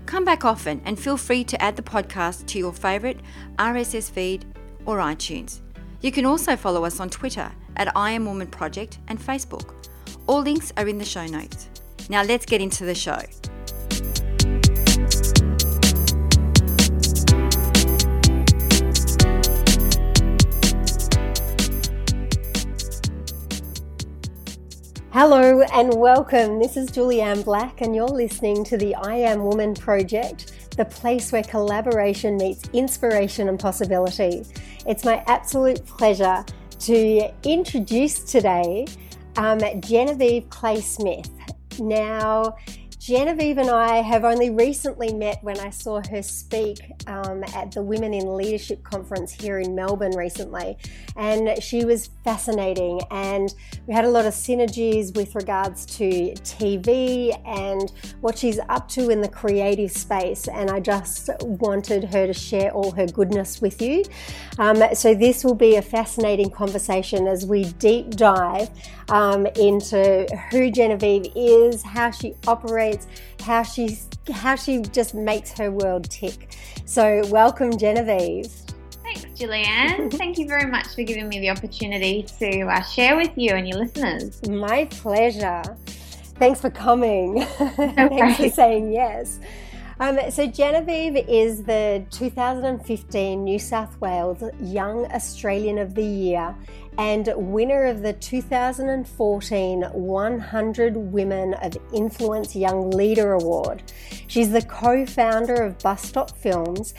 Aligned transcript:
Come 0.07 0.25
back 0.25 0.45
often 0.45 0.81
and 0.85 0.97
feel 0.99 1.17
free 1.17 1.45
to 1.45 1.63
add 1.63 1.77
the 1.77 1.83
podcast 1.83 2.47
to 2.47 2.59
your 2.59 2.73
favourite 2.73 3.21
RSS 3.59 4.11
feed 4.11 4.45
or 4.87 4.97
iTunes. 4.99 5.61
You 6.01 6.13
can 6.13 6.25
also 6.25 6.55
follow 6.57 6.85
us 6.85 7.01
on 7.01 7.11
Twitter 7.11 7.51
at 7.77 7.95
I 7.97 8.13
Am 8.13 8.25
Woman 8.25 8.47
Project 8.47 8.99
and 9.09 9.19
Facebook. 9.19 9.75
All 10.27 10.43
links 10.43 10.73
are 10.77 10.87
in 10.89 10.99
the 10.99 11.05
show 11.05 11.27
notes. 11.27 11.69
Now 12.09 12.23
let's 12.23 12.47
get 12.47 12.61
into 12.61 12.85
the 12.85 12.95
show. 12.95 13.19
Hello 25.21 25.63
and 25.73 25.93
welcome. 25.95 26.61
This 26.61 26.77
is 26.77 26.91
Julianne 26.91 27.45
Black, 27.45 27.81
and 27.81 27.93
you're 27.93 28.07
listening 28.07 28.63
to 28.63 28.77
the 28.77 28.95
I 28.95 29.17
Am 29.17 29.43
Woman 29.43 29.75
Project, 29.75 30.71
the 30.77 30.85
place 30.85 31.33
where 31.33 31.43
collaboration 31.43 32.37
meets 32.37 32.69
inspiration 32.73 33.49
and 33.49 33.59
possibility. 33.59 34.45
It's 34.87 35.05
my 35.05 35.25
absolute 35.27 35.85
pleasure 35.87 36.45
to 36.79 37.33
introduce 37.43 38.21
today 38.21 38.87
um, 39.37 39.59
Genevieve 39.81 40.49
Clay 40.51 40.81
Smith. 40.81 41.29
Now, 41.81 42.55
Genevieve 42.99 43.59
and 43.59 43.71
I 43.71 44.03
have 44.03 44.25
only 44.25 44.51
recently 44.51 45.13
met 45.15 45.39
when 45.43 45.59
I 45.61 45.71
saw 45.71 46.03
her 46.11 46.21
speak 46.21 46.81
um, 47.07 47.45
at 47.55 47.71
the 47.71 47.81
Women 47.81 48.13
in 48.13 48.37
Leadership 48.37 48.83
Conference 48.83 49.33
here 49.33 49.61
in 49.61 49.75
Melbourne 49.77 50.17
recently. 50.17 50.77
And 51.15 51.63
she 51.63 51.85
was 51.85 52.11
fascinating, 52.25 53.01
and 53.13 53.55
we 53.87 53.95
had 53.95 54.05
a 54.05 54.09
lot 54.09 54.27
of 54.27 54.35
synergies 54.35 55.17
with 55.17 55.37
regards 55.37 55.87
to 55.97 56.33
TV 56.43 57.41
and 57.47 57.93
what 58.21 58.37
she's 58.37 58.59
up 58.69 58.89
to 58.91 59.11
in 59.11 59.21
the 59.21 59.29
creative 59.29 59.93
space. 59.93 60.49
And 60.49 60.69
I 60.69 60.81
just 60.81 61.31
wanted 61.41 62.05
her 62.05 62.27
to 62.27 62.35
share 62.35 62.73
all 62.73 62.91
her 62.93 63.07
goodness 63.07 63.61
with 63.63 63.81
you. 63.81 64.05
Um, 64.59 64.83
so, 64.95 65.15
this 65.15 65.45
will 65.45 65.55
be 65.55 65.77
a 65.77 65.83
fascinating 65.83 66.51
conversation 66.51 67.29
as 67.29 67.47
we 67.47 67.65
deep 67.65 68.11
dive 68.11 68.71
um, 69.09 69.47
into 69.57 70.27
who 70.51 70.71
Genevieve 70.71 71.33
is, 71.35 71.83
how 71.83 72.11
she 72.11 72.35
operates, 72.47 73.07
how 73.43 73.63
she 73.63 73.99
how 74.33 74.55
she 74.57 74.83
just 74.83 75.15
makes 75.15 75.57
her 75.59 75.71
world 75.71 76.11
tick. 76.11 76.55
So, 76.85 77.23
welcome, 77.29 77.77
Genevieve. 77.77 78.53
Thanks, 79.03 79.25
Julianne. 79.41 80.13
Thank 80.19 80.39
you 80.39 80.47
very 80.47 80.71
much 80.71 80.89
for 80.89 81.03
giving 81.03 81.29
me 81.29 81.41
the 81.41 81.51
opportunity 81.51 82.25
to 82.39 82.67
uh, 82.67 82.83
share 82.83 83.17
with 83.17 83.33
you 83.37 83.55
and 83.55 83.67
your 83.67 83.79
listeners. 83.79 84.47
My 84.49 84.85
pleasure. 84.87 85.63
Thanks 86.39 86.61
for 86.61 86.71
coming. 86.71 87.43
Thanks 87.57 88.37
for 88.37 88.51
saying 88.51 88.93
yes. 88.93 89.41
Um, 90.01 90.19
so, 90.31 90.47
Genevieve 90.47 91.17
is 91.29 91.65
the 91.65 92.05
2015 92.11 93.43
New 93.43 93.59
South 93.59 94.01
Wales 94.01 94.45
Young 94.61 95.11
Australian 95.13 95.79
of 95.79 95.95
the 95.95 96.05
Year 96.05 96.55
and 96.99 97.33
winner 97.37 97.87
of 97.87 98.03
the 98.03 98.13
2014 98.13 99.83
100 99.83 100.97
Women 100.97 101.55
of 101.55 101.77
Influence 101.95 102.57
Young 102.57 102.91
Leader 102.91 103.35
Award. 103.35 103.85
She's 104.27 104.51
the 104.51 104.63
co 104.63 105.07
founder 105.07 105.55
of 105.55 105.79
Bus 105.79 106.03
Stop 106.03 106.37
Films 106.37 106.95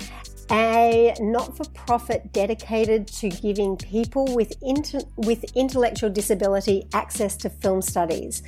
a 0.51 1.13
not 1.19 1.55
for 1.55 1.63
profit 1.71 2.31
dedicated 2.33 3.07
to 3.07 3.29
giving 3.29 3.77
people 3.77 4.25
with, 4.35 4.53
inter- 4.61 5.01
with 5.15 5.43
intellectual 5.55 6.09
disability 6.09 6.87
access 6.93 7.35
to 7.37 7.49
film 7.49 7.81
studies. 7.81 8.41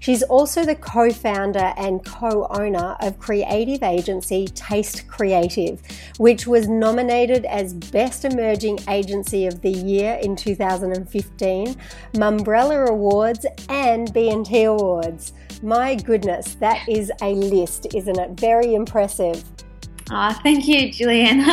She's 0.00 0.22
also 0.22 0.64
the 0.64 0.74
co 0.74 1.10
founder 1.10 1.72
and 1.76 2.04
co 2.04 2.46
owner 2.50 2.96
of 3.00 3.18
creative 3.18 3.82
agency 3.82 4.46
Taste 4.48 5.08
Creative, 5.08 5.80
which 6.18 6.46
was 6.46 6.68
nominated 6.68 7.44
as 7.46 7.72
Best 7.74 8.24
Emerging 8.24 8.78
Agency 8.88 9.46
of 9.46 9.62
the 9.62 9.70
Year 9.70 10.18
in 10.22 10.36
2015, 10.36 11.76
Mumbrella 12.14 12.88
Awards, 12.88 13.46
and 13.68 14.12
B&T 14.12 14.64
Awards. 14.64 15.32
My 15.62 15.94
goodness, 15.94 16.54
that 16.56 16.86
is 16.88 17.10
a 17.22 17.32
list, 17.32 17.94
isn't 17.94 18.18
it? 18.18 18.30
Very 18.32 18.74
impressive. 18.74 19.42
Oh, 20.10 20.32
thank 20.42 20.68
you, 20.68 20.92
Julian. 20.92 21.40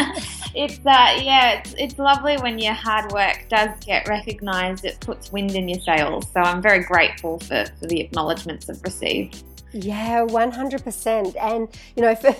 it's 0.55 0.77
uh, 0.79 1.19
yeah, 1.21 1.59
it's, 1.59 1.73
it's 1.77 1.97
lovely 1.97 2.37
when 2.37 2.59
your 2.59 2.73
hard 2.73 3.11
work 3.11 3.45
does 3.49 3.69
get 3.83 4.07
recognised. 4.07 4.85
It 4.85 4.99
puts 4.99 5.31
wind 5.31 5.55
in 5.55 5.67
your 5.67 5.79
sails. 5.79 6.27
So 6.31 6.41
I'm 6.41 6.61
very 6.61 6.83
grateful 6.83 7.39
for, 7.39 7.65
for 7.79 7.87
the 7.87 7.99
acknowledgements 7.99 8.69
I've 8.69 8.83
received. 8.83 9.43
Yeah, 9.75 10.23
100%. 10.27 11.35
And, 11.41 11.67
you 11.95 12.03
know, 12.03 12.15
for, 12.15 12.35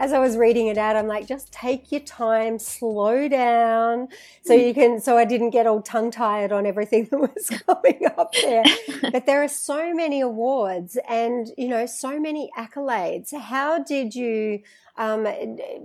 as 0.00 0.12
I 0.12 0.18
was 0.18 0.36
reading 0.36 0.66
it 0.66 0.76
out, 0.76 0.96
I'm 0.96 1.06
like, 1.06 1.28
just 1.28 1.52
take 1.52 1.92
your 1.92 2.00
time, 2.00 2.58
slow 2.58 3.28
down. 3.28 4.08
So 4.44 4.54
you 4.54 4.74
can, 4.74 5.00
so 5.00 5.16
I 5.16 5.24
didn't 5.24 5.50
get 5.50 5.68
all 5.68 5.80
tongue 5.80 6.10
tired 6.10 6.50
on 6.50 6.66
everything 6.66 7.06
that 7.10 7.18
was 7.18 7.50
coming 7.66 8.00
up 8.18 8.32
there. 8.42 8.64
but 9.12 9.26
there 9.26 9.42
are 9.44 9.48
so 9.48 9.94
many 9.94 10.20
awards 10.20 10.98
and, 11.08 11.52
you 11.56 11.68
know, 11.68 11.86
so 11.86 12.18
many 12.18 12.50
accolades. 12.58 13.32
How 13.32 13.80
did 13.80 14.16
you, 14.16 14.62
um, 14.96 15.26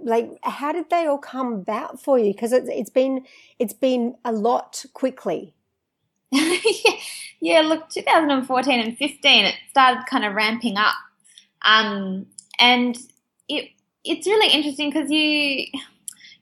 like 0.03 0.37
how 0.43 0.71
did 0.71 0.89
they 0.89 1.05
all 1.05 1.17
come 1.17 1.53
about 1.53 2.01
for 2.01 2.19
you? 2.19 2.33
Because 2.33 2.51
it's, 2.51 2.69
it's 2.69 2.89
been 2.89 3.25
it's 3.59 3.73
been 3.73 4.15
a 4.25 4.31
lot 4.31 4.85
quickly. 4.93 5.53
yeah. 6.31 6.57
yeah, 7.39 7.61
look, 7.61 7.89
2014 7.89 8.79
and 8.79 8.97
15, 8.97 9.45
it 9.45 9.55
started 9.69 10.03
kind 10.09 10.25
of 10.25 10.33
ramping 10.33 10.75
up, 10.75 10.95
um, 11.63 12.25
and 12.59 12.97
it 13.47 13.69
it's 14.03 14.27
really 14.27 14.53
interesting 14.53 14.89
because 14.89 15.09
you 15.09 15.65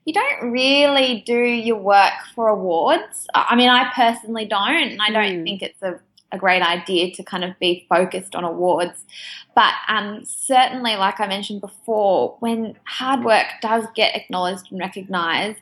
you 0.04 0.12
don't 0.12 0.50
really 0.50 1.22
do 1.26 1.38
your 1.38 1.78
work 1.78 2.14
for 2.34 2.48
awards. 2.48 3.26
I 3.34 3.56
mean, 3.56 3.68
I 3.68 3.90
personally 3.92 4.46
don't, 4.46 4.90
and 4.90 5.02
I 5.02 5.10
don't 5.10 5.40
mm. 5.40 5.44
think 5.44 5.62
it's 5.62 5.82
a 5.82 6.00
a 6.32 6.38
great 6.38 6.62
idea 6.62 7.14
to 7.14 7.22
kind 7.22 7.44
of 7.44 7.58
be 7.58 7.86
focused 7.88 8.34
on 8.34 8.44
awards. 8.44 9.04
But 9.54 9.74
um, 9.88 10.24
certainly, 10.24 10.96
like 10.96 11.20
I 11.20 11.26
mentioned 11.26 11.60
before, 11.60 12.36
when 12.40 12.76
hard 12.84 13.24
work 13.24 13.46
does 13.62 13.84
get 13.94 14.16
acknowledged 14.16 14.70
and 14.70 14.80
recognised, 14.80 15.60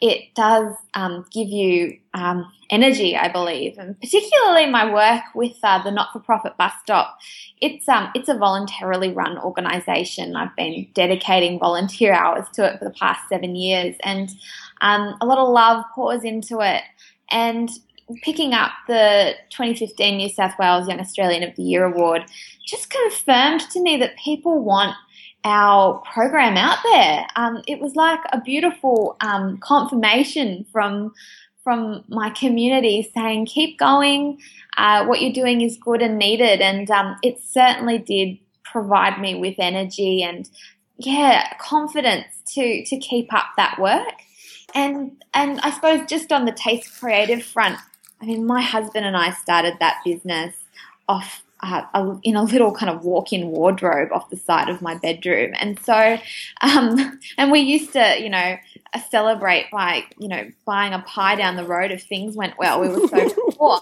it 0.00 0.34
does 0.34 0.74
um, 0.92 1.24
give 1.32 1.48
you 1.48 1.98
um, 2.12 2.52
energy, 2.68 3.16
I 3.16 3.28
believe, 3.28 3.78
and 3.78 3.98
particularly 3.98 4.66
my 4.66 4.92
work 4.92 5.22
with 5.34 5.56
uh, 5.62 5.82
the 5.82 5.90
not-for-profit 5.90 6.56
bus 6.58 6.72
stop. 6.82 7.18
It's 7.62 7.88
um, 7.88 8.10
it's 8.14 8.28
a 8.28 8.36
voluntarily 8.36 9.12
run 9.12 9.38
organisation. 9.38 10.36
I've 10.36 10.54
been 10.54 10.86
dedicating 10.92 11.58
volunteer 11.58 12.12
hours 12.12 12.46
to 12.54 12.66
it 12.66 12.78
for 12.78 12.84
the 12.84 12.90
past 12.90 13.28
seven 13.30 13.56
years, 13.56 13.96
and 14.02 14.30
um, 14.82 15.16
a 15.20 15.26
lot 15.26 15.38
of 15.38 15.48
love 15.48 15.84
pours 15.94 16.24
into 16.24 16.60
it. 16.60 16.82
And 17.30 17.70
picking 18.22 18.54
up 18.54 18.70
the 18.86 19.34
2015 19.50 20.16
New 20.16 20.28
South 20.28 20.52
Wales 20.58 20.88
Young 20.88 21.00
Australian 21.00 21.42
of 21.42 21.54
the 21.56 21.62
Year 21.62 21.84
award 21.84 22.22
just 22.66 22.90
confirmed 22.90 23.60
to 23.70 23.80
me 23.80 23.96
that 23.96 24.16
people 24.16 24.62
want 24.62 24.94
our 25.44 26.02
program 26.12 26.56
out 26.56 26.78
there. 26.82 27.26
Um, 27.36 27.62
it 27.66 27.80
was 27.80 27.94
like 27.94 28.20
a 28.32 28.40
beautiful 28.40 29.16
um, 29.20 29.58
confirmation 29.58 30.66
from 30.72 31.14
from 31.62 32.04
my 32.08 32.30
community 32.30 33.10
saying, 33.14 33.46
"Keep 33.46 33.78
going. 33.78 34.40
Uh, 34.76 35.04
what 35.06 35.22
you're 35.22 35.32
doing 35.32 35.60
is 35.60 35.78
good 35.78 36.02
and 36.02 36.18
needed." 36.18 36.60
And 36.60 36.90
um, 36.90 37.16
it 37.22 37.40
certainly 37.40 37.98
did 37.98 38.38
provide 38.64 39.20
me 39.20 39.34
with 39.36 39.54
energy 39.58 40.22
and 40.22 40.48
yeah, 40.96 41.52
confidence 41.58 42.26
to 42.54 42.84
to 42.84 42.96
keep 42.98 43.32
up 43.32 43.46
that 43.56 43.78
work. 43.80 44.14
And 44.74 45.22
and 45.32 45.60
I 45.60 45.70
suppose 45.70 46.08
just 46.08 46.32
on 46.32 46.44
the 46.44 46.52
taste 46.52 46.98
creative 46.98 47.42
front, 47.44 47.78
I 48.20 48.26
mean, 48.26 48.46
my 48.46 48.62
husband 48.62 49.04
and 49.04 49.16
I 49.16 49.32
started 49.32 49.74
that 49.80 50.00
business 50.04 50.54
off 51.08 51.42
uh, 51.62 51.82
a, 51.94 52.18
in 52.22 52.36
a 52.36 52.42
little 52.42 52.72
kind 52.72 52.90
of 52.90 53.04
walk-in 53.04 53.48
wardrobe 53.48 54.12
off 54.12 54.28
the 54.28 54.36
side 54.36 54.68
of 54.68 54.82
my 54.82 54.94
bedroom, 54.94 55.54
and 55.58 55.78
so, 55.80 56.18
um, 56.60 57.18
and 57.38 57.50
we 57.50 57.60
used 57.60 57.92
to, 57.92 58.16
you 58.20 58.28
know, 58.28 58.56
celebrate 59.10 59.70
by, 59.70 60.04
you 60.18 60.28
know, 60.28 60.50
buying 60.64 60.92
a 60.92 61.00
pie 61.00 61.34
down 61.34 61.56
the 61.56 61.64
road 61.64 61.90
if 61.90 62.04
things 62.04 62.36
went 62.36 62.58
well. 62.58 62.80
We 62.80 62.88
were 62.88 63.08
so 63.08 63.28
poor. 63.52 63.80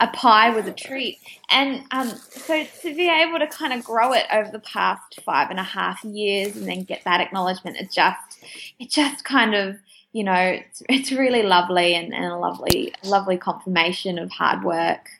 A 0.00 0.06
pie 0.08 0.50
was 0.50 0.66
a 0.66 0.72
treat. 0.72 1.18
And 1.50 1.84
um, 1.90 2.08
so 2.08 2.64
to 2.64 2.94
be 2.94 3.08
able 3.08 3.38
to 3.38 3.46
kind 3.46 3.72
of 3.72 3.84
grow 3.84 4.12
it 4.12 4.26
over 4.32 4.50
the 4.50 4.60
past 4.60 5.20
five 5.24 5.50
and 5.50 5.58
a 5.58 5.64
half 5.64 6.02
years 6.04 6.56
and 6.56 6.66
then 6.66 6.84
get 6.84 7.04
that 7.04 7.20
acknowledgement, 7.20 7.76
it 7.76 7.90
just, 7.90 8.44
it 8.78 8.90
just 8.90 9.24
kind 9.24 9.54
of, 9.54 9.76
you 10.12 10.24
know, 10.24 10.34
it's, 10.34 10.82
it's 10.88 11.12
really 11.12 11.42
lovely 11.42 11.94
and, 11.94 12.14
and 12.14 12.26
a 12.26 12.36
lovely, 12.36 12.94
lovely 13.02 13.38
confirmation 13.38 14.18
of 14.18 14.30
hard 14.30 14.62
work. 14.62 15.10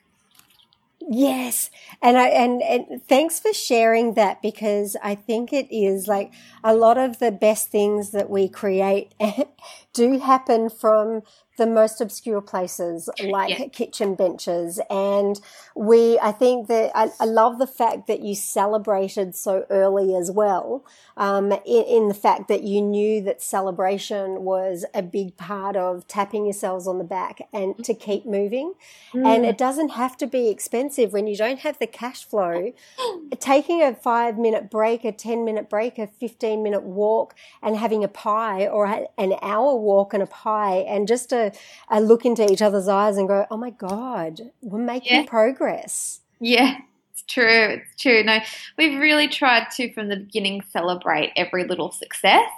Yes. 1.09 1.69
And 2.01 2.17
I 2.17 2.27
and, 2.29 2.61
and 2.61 3.03
thanks 3.05 3.39
for 3.39 3.51
sharing 3.53 4.13
that 4.13 4.41
because 4.41 4.95
I 5.03 5.15
think 5.15 5.51
it 5.51 5.67
is 5.69 6.07
like 6.07 6.31
a 6.63 6.73
lot 6.73 6.97
of 6.97 7.19
the 7.19 7.31
best 7.31 7.69
things 7.69 8.11
that 8.11 8.29
we 8.29 8.47
create 8.47 9.13
do 9.93 10.19
happen 10.19 10.69
from 10.69 11.23
the 11.57 11.67
most 11.67 12.01
obscure 12.01 12.41
places 12.41 13.09
like 13.23 13.57
yeah. 13.57 13.67
kitchen 13.67 14.15
benches. 14.15 14.79
And 14.89 15.39
we, 15.75 16.19
I 16.19 16.31
think 16.31 16.67
that 16.67 16.91
I, 16.95 17.09
I, 17.19 17.25
love 17.25 17.59
the 17.59 17.67
fact 17.67 18.07
that 18.07 18.21
you 18.21 18.35
celebrated 18.35 19.35
so 19.35 19.65
early 19.69 20.15
as 20.15 20.31
well. 20.31 20.85
Um, 21.15 21.51
in, 21.51 21.83
in, 21.83 22.07
the 22.07 22.13
fact 22.15 22.47
that 22.47 22.63
you 22.63 22.81
knew 22.81 23.21
that 23.21 23.41
celebration 23.41 24.43
was 24.43 24.83
a 24.95 25.03
big 25.03 25.37
part 25.37 25.75
of 25.75 26.07
tapping 26.07 26.45
yourselves 26.45 26.87
on 26.87 26.97
the 26.97 27.03
back 27.03 27.47
and 27.53 27.83
to 27.85 27.93
keep 27.93 28.25
moving. 28.25 28.73
Mm. 29.13 29.25
And 29.27 29.45
it 29.45 29.57
doesn't 29.57 29.89
have 29.89 30.17
to 30.17 30.27
be 30.27 30.49
expensive 30.49 31.13
when 31.13 31.27
you 31.27 31.37
don't 31.37 31.59
have 31.59 31.77
the 31.77 31.87
cash 31.87 32.23
flow. 32.23 32.73
Taking 33.39 33.83
a 33.83 33.93
five 33.93 34.37
minute 34.37 34.71
break, 34.71 35.05
a 35.05 35.11
10 35.11 35.45
minute 35.45 35.69
break, 35.69 35.99
a 35.99 36.07
15 36.07 36.63
minute 36.63 36.83
walk 36.83 37.35
and 37.61 37.77
having 37.77 38.03
a 38.03 38.07
pie 38.07 38.67
or 38.67 38.85
an 39.17 39.33
hour 39.41 39.75
walk 39.75 40.13
and 40.13 40.23
a 40.23 40.27
pie 40.27 40.77
and 40.77 41.07
just 41.07 41.31
a 41.31 41.42
uh, 41.89 41.99
look 41.99 42.25
into 42.25 42.51
each 42.51 42.61
other's 42.61 42.87
eyes 42.87 43.17
and 43.17 43.27
go, 43.27 43.45
oh 43.49 43.57
my 43.57 43.71
God, 43.71 44.41
we're 44.61 44.79
making 44.79 45.21
yeah. 45.21 45.25
progress. 45.27 46.21
Yeah, 46.39 46.77
it's 47.11 47.23
true. 47.23 47.79
It's 47.79 48.01
true. 48.01 48.23
No, 48.23 48.39
we've 48.77 48.99
really 48.99 49.27
tried 49.27 49.69
to, 49.77 49.93
from 49.93 50.09
the 50.09 50.17
beginning, 50.17 50.61
celebrate 50.71 51.31
every 51.35 51.65
little 51.65 51.91
success 51.91 52.49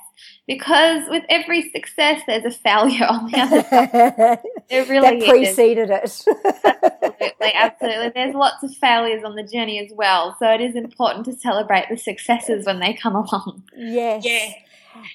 because 0.47 1.03
with 1.09 1.23
every 1.29 1.69
success, 1.69 2.21
there's 2.27 2.45
a 2.45 2.51
failure 2.51 3.05
on 3.05 3.31
the 3.31 3.39
other 3.39 3.63
side. 3.63 4.39
It 4.67 4.89
really 4.89 5.19
that 5.19 5.29
preceded 5.29 5.91
is. 6.03 6.25
it. 6.25 6.37
absolutely, 6.65 7.53
absolutely. 7.53 8.11
There's 8.15 8.33
lots 8.33 8.63
of 8.63 8.75
failures 8.75 9.23
on 9.23 9.35
the 9.35 9.43
journey 9.43 9.77
as 9.77 9.91
well, 9.93 10.35
so 10.39 10.49
it 10.49 10.59
is 10.59 10.75
important 10.75 11.25
to 11.25 11.33
celebrate 11.33 11.85
the 11.87 11.97
successes 11.97 12.65
when 12.65 12.79
they 12.79 12.93
come 12.93 13.15
along. 13.15 13.61
Yes. 13.75 14.25
Yeah. 14.25 14.53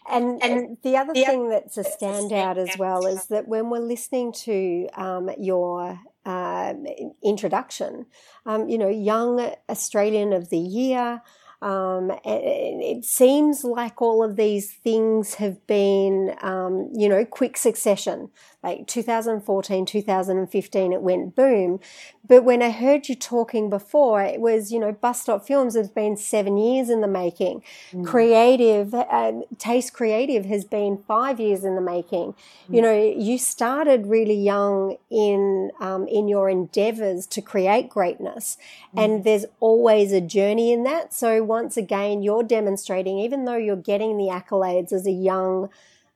And, 0.09 0.43
and 0.43 0.77
the 0.83 0.97
other 0.97 1.13
the 1.13 1.25
thing 1.25 1.49
that's 1.49 1.77
a 1.79 1.85
standout 1.85 2.57
as 2.57 2.77
well 2.79 3.07
is 3.07 3.27
that 3.27 3.49
when 3.49 3.71
we're 3.71 3.79
listening 3.81 4.33
to 4.45 4.89
um, 4.95 5.31
your 5.39 5.99
uh, 6.27 6.75
introduction, 7.23 8.07
um, 8.47 8.69
you 8.69 8.79
know, 8.79 8.89
Young 8.89 9.53
Australian 9.69 10.33
of 10.33 10.51
the 10.51 10.59
Year, 10.59 11.23
um, 11.63 12.11
it 12.25 13.05
seems 13.05 13.65
like 13.65 14.01
all 14.01 14.25
of 14.25 14.37
these 14.37 14.73
things 14.73 15.35
have 15.35 15.67
been, 15.67 16.35
um, 16.41 16.91
you 16.95 17.09
know, 17.09 17.25
quick 17.25 17.57
succession. 17.57 18.31
Like 18.63 18.87
2014, 18.87 19.87
2015, 19.87 20.93
it 20.93 21.01
went 21.01 21.35
boom. 21.35 21.81
But 22.29 22.45
when 22.45 22.63
I 22.63 22.71
heard 22.71 23.09
you 23.09 23.15
talking 23.15 23.71
before, 23.71 24.23
it 24.23 24.39
was, 24.39 24.71
you 24.71 24.79
know, 24.79 24.93
Bus 24.93 25.23
Stop 25.23 25.47
Films 25.47 25.75
has 25.75 25.89
been 25.89 26.15
seven 26.19 26.59
years 26.59 26.91
in 26.91 27.01
the 27.01 27.09
making. 27.09 27.63
Mm. 27.91 28.07
Creative, 28.07 28.93
uh, 28.93 29.33
Taste 29.57 29.95
Creative 29.95 30.45
has 30.45 30.67
been 30.67 30.99
five 31.09 31.41
years 31.41 31.65
in 31.65 31.75
the 31.75 31.81
making. 31.81 32.35
Mm. 32.69 32.75
You 32.75 32.83
know, 32.83 33.15
you 33.17 33.39
started 33.39 34.07
really 34.07 34.37
young 34.37 34.99
in, 35.09 35.71
um, 35.81 36.07
in 36.07 36.29
your 36.29 36.51
endeavors 36.51 37.27
to 37.29 37.41
create 37.41 37.89
greatness. 37.89 38.59
Mm. 38.95 39.05
And 39.05 39.25
there's 39.25 39.47
always 39.59 40.13
a 40.13 40.21
journey 40.21 40.71
in 40.71 40.83
that. 40.85 41.15
So 41.15 41.43
once 41.43 41.79
again, 41.79 42.23
you're 42.23 42.43
demonstrating, 42.43 43.19
even 43.21 43.47
though 43.47 43.57
you're 43.57 43.75
getting 43.77 44.19
the 44.19 44.25
accolades 44.25 44.93
as 44.93 45.07
a 45.07 45.13
young 45.13 45.71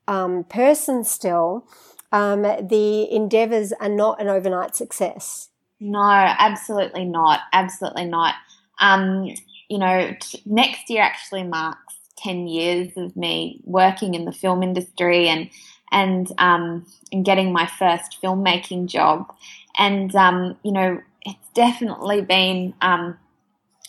um, 0.07 0.45
person 0.45 1.05
still, 1.05 1.67
um, 2.15 2.43
the 2.43 3.13
endeavors 3.13 3.73
are 3.81 3.89
not 3.89 4.21
an 4.21 4.29
overnight 4.29 4.77
success. 4.77 5.49
No, 5.81 6.01
absolutely 6.01 7.05
not. 7.05 7.41
Absolutely 7.53 8.05
not. 8.05 8.37
Um, 8.81 9.35
you 9.69 9.79
know, 9.79 10.15
t- 10.21 10.41
next 10.47 10.89
year 10.89 11.03
actually 11.03 11.43
marks 11.43 11.97
10 12.19 12.47
years 12.47 12.93
of 12.97 13.17
me 13.17 13.61
working 13.65 14.15
in 14.15 14.27
the 14.27 14.33
film 14.33 14.63
industry 14.63 15.27
and 15.29 15.51
and 15.91 16.33
um, 16.39 16.87
and 17.11 17.25
getting 17.25 17.53
my 17.53 17.67
first 17.67 18.19
filmmaking 18.23 18.87
job. 18.87 19.35
And 19.77 20.15
um, 20.15 20.57
you 20.63 20.71
know, 20.71 21.01
it's 21.23 21.49
definitely 21.53 22.21
been 22.21 22.75
um, 22.81 23.19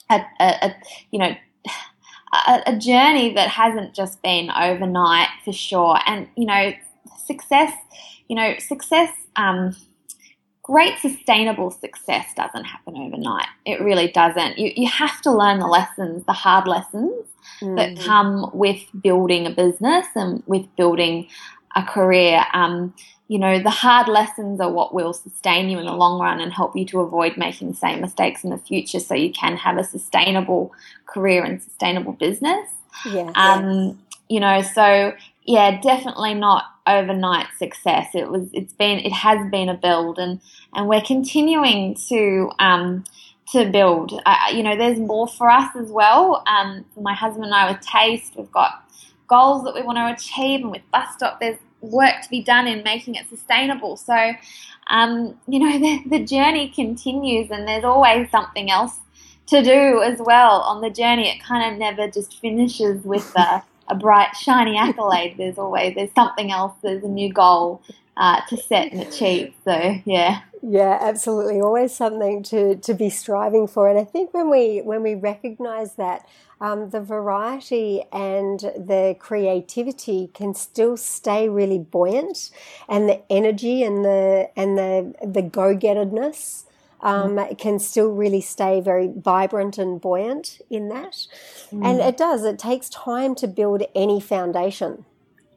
a, 0.10 0.22
a, 0.40 0.46
a, 0.64 0.76
you 1.12 1.20
know 1.20 1.36
a, 2.48 2.64
a, 2.68 2.78
journey 2.78 3.34
that 3.36 3.50
hasn't 3.50 3.94
just 3.94 4.22
been 4.24 4.50
overnight 4.50 5.30
for 5.44 5.54
sure. 5.54 6.00
And 6.08 6.28
you 6.36 6.46
know, 6.46 6.74
success, 7.26 7.74
you 8.28 8.36
know, 8.36 8.56
success. 8.60 9.12
Um, 9.36 9.76
great 10.64 10.98
sustainable 10.98 11.70
success 11.70 12.34
doesn't 12.36 12.64
happen 12.64 12.98
overnight. 12.98 13.46
It 13.66 13.82
really 13.82 14.08
doesn't. 14.08 14.58
You, 14.58 14.72
you 14.76 14.90
have 14.90 15.22
to 15.22 15.32
learn 15.32 15.60
the 15.60 15.68
lessons, 15.68 16.26
the 16.26 16.34
hard 16.34 16.68
lessons 16.68 17.26
mm-hmm. 17.62 17.76
that 17.76 18.00
come 18.00 18.50
with 18.52 18.82
building 19.00 19.46
a 19.46 19.52
business 19.52 20.08
and 20.16 20.42
with 20.48 20.66
building 20.76 21.28
a 21.76 21.84
career. 21.84 22.46
Um, 22.54 22.96
you 23.28 23.40
know, 23.40 23.60
the 23.60 23.70
hard 23.70 24.08
lessons 24.08 24.60
are 24.60 24.72
what 24.72 24.94
will 24.94 25.14
sustain 25.14 25.70
you 25.70 25.80
in 25.80 25.86
the 25.86 25.94
long 25.94 26.20
run 26.20 26.40
and 26.40 26.54
help 26.54 26.76
you 26.76 26.86
to 26.86 27.02
avoid 27.02 27.38
making 27.38 27.70
the 27.70 27.78
same 27.78 28.02
mistakes 28.02 28.44
in 28.44 28.52
the 28.52 28.58
future 28.58 29.00
so 29.00 29.16
you 29.16 29.32
can 29.32 29.58
have 29.58 29.78
a 29.78 29.84
sustainable 29.84 30.74
career 31.06 31.44
and 31.44 31.62
sustainable 31.62 32.14
business. 32.14 32.70
Yeah. 33.06 33.32
Um, 33.36 34.00
you 34.30 34.40
know, 34.40 34.62
so 34.62 35.14
yeah, 35.46 35.80
definitely 35.80 36.34
not 36.34 36.64
overnight 36.88 37.48
success. 37.58 38.10
It 38.14 38.30
was, 38.30 38.50
it's 38.52 38.74
been, 38.74 39.00
it 39.00 39.12
has 39.12 39.50
been 39.52 39.70
a 39.70 39.76
build, 39.76 40.18
and 40.18 40.42
and 40.74 40.88
we're 40.88 41.02
continuing 41.02 41.96
to 42.10 42.52
um, 42.60 43.04
to 43.52 43.70
build. 43.70 44.12
You 44.54 44.64
know, 44.64 44.76
there's 44.76 45.00
more 45.00 45.28
for 45.28 45.50
us 45.50 45.76
as 45.76 45.90
well. 45.90 46.44
Um, 46.48 46.86
my 47.00 47.14
husband 47.14 47.46
and 47.46 47.54
I 47.54 47.72
with 47.72 47.82
Taste, 47.82 48.34
we've 48.36 48.52
got 48.52 48.84
goals 49.28 49.64
that 49.64 49.76
we 49.76 49.84
want 49.84 49.98
to 49.98 50.14
achieve, 50.14 50.62
and 50.62 50.72
with 50.72 50.82
Bus 50.92 51.14
Stop, 51.14 51.40
there's 51.40 51.60
work 51.82 52.22
to 52.24 52.30
be 52.30 52.42
done 52.42 52.68
in 52.68 52.84
making 52.84 53.14
it 53.16 53.30
sustainable. 53.30 53.98
So, 53.98 54.32
um, 54.88 55.40
you 55.48 55.60
know, 55.60 55.80
the, 55.80 56.18
the 56.18 56.26
journey 56.26 56.70
continues, 56.70 57.52
and 57.52 57.68
there's 57.68 57.84
always 57.84 58.30
something 58.32 58.72
else 58.72 59.00
to 59.48 59.62
do 59.62 60.02
as 60.02 60.18
well 60.20 60.62
on 60.62 60.82
the 60.82 60.90
journey. 60.90 61.30
It 61.30 61.44
kind 61.44 61.72
of 61.72 61.78
never 61.78 62.10
just 62.10 62.40
finishes 62.40 63.04
with 63.04 63.32
the 63.34 63.62
a 63.88 63.96
bright, 63.96 64.36
shiny 64.36 64.78
accolade. 64.78 65.36
There's 65.38 65.58
always 65.58 65.96
there's 65.96 66.14
something 66.16 66.52
else. 66.52 66.74
There's 66.82 67.04
a 67.04 67.08
new 67.10 67.32
goal 67.32 67.82
uh, 68.18 68.42
to 68.50 68.58
set 68.58 68.92
and 68.92 69.02
achieve. 69.02 69.54
So 69.64 70.00
yeah. 70.06 70.42
Yeah, 70.62 70.98
absolutely. 71.00 71.62
Always 71.62 71.96
something 71.96 72.42
to, 72.44 72.76
to 72.78 72.94
be 72.96 73.10
striving 73.12 73.68
for. 73.68 73.88
And 73.88 74.00
I 74.00 74.04
think 74.04 74.34
when 74.34 74.50
we 74.50 74.82
when 74.82 75.04
we 75.04 75.14
recognise 75.14 75.94
that, 75.96 76.28
um, 76.60 76.90
the 76.90 77.02
variety 77.02 78.04
and 78.12 78.60
the 78.60 79.16
creativity 79.20 80.32
can 80.34 80.56
still 80.56 80.98
stay 80.98 81.50
really 81.50 81.78
buoyant, 81.80 82.50
and 82.90 83.08
the 83.08 83.22
energy 83.32 83.84
and 83.84 84.04
the 84.04 84.50
and 84.56 84.78
the 84.78 85.14
the 85.24 85.42
go 85.44 85.76
gettedness 85.76 86.65
um, 87.06 87.36
mm. 87.36 87.58
can 87.58 87.78
still 87.78 88.12
really 88.12 88.42
stay 88.42 88.82
very 88.82 89.14
vibrant 89.16 89.78
and 89.78 90.02
buoyant 90.02 90.60
in 90.72 90.90
that. 90.90 91.28
Mm. 91.72 91.86
And 91.86 92.00
it 92.02 92.18
does, 92.18 92.44
it 92.44 92.58
takes 92.58 92.90
time 92.90 93.36
to 93.36 93.48
build 93.48 93.84
any 93.94 94.20
foundation. 94.20 95.06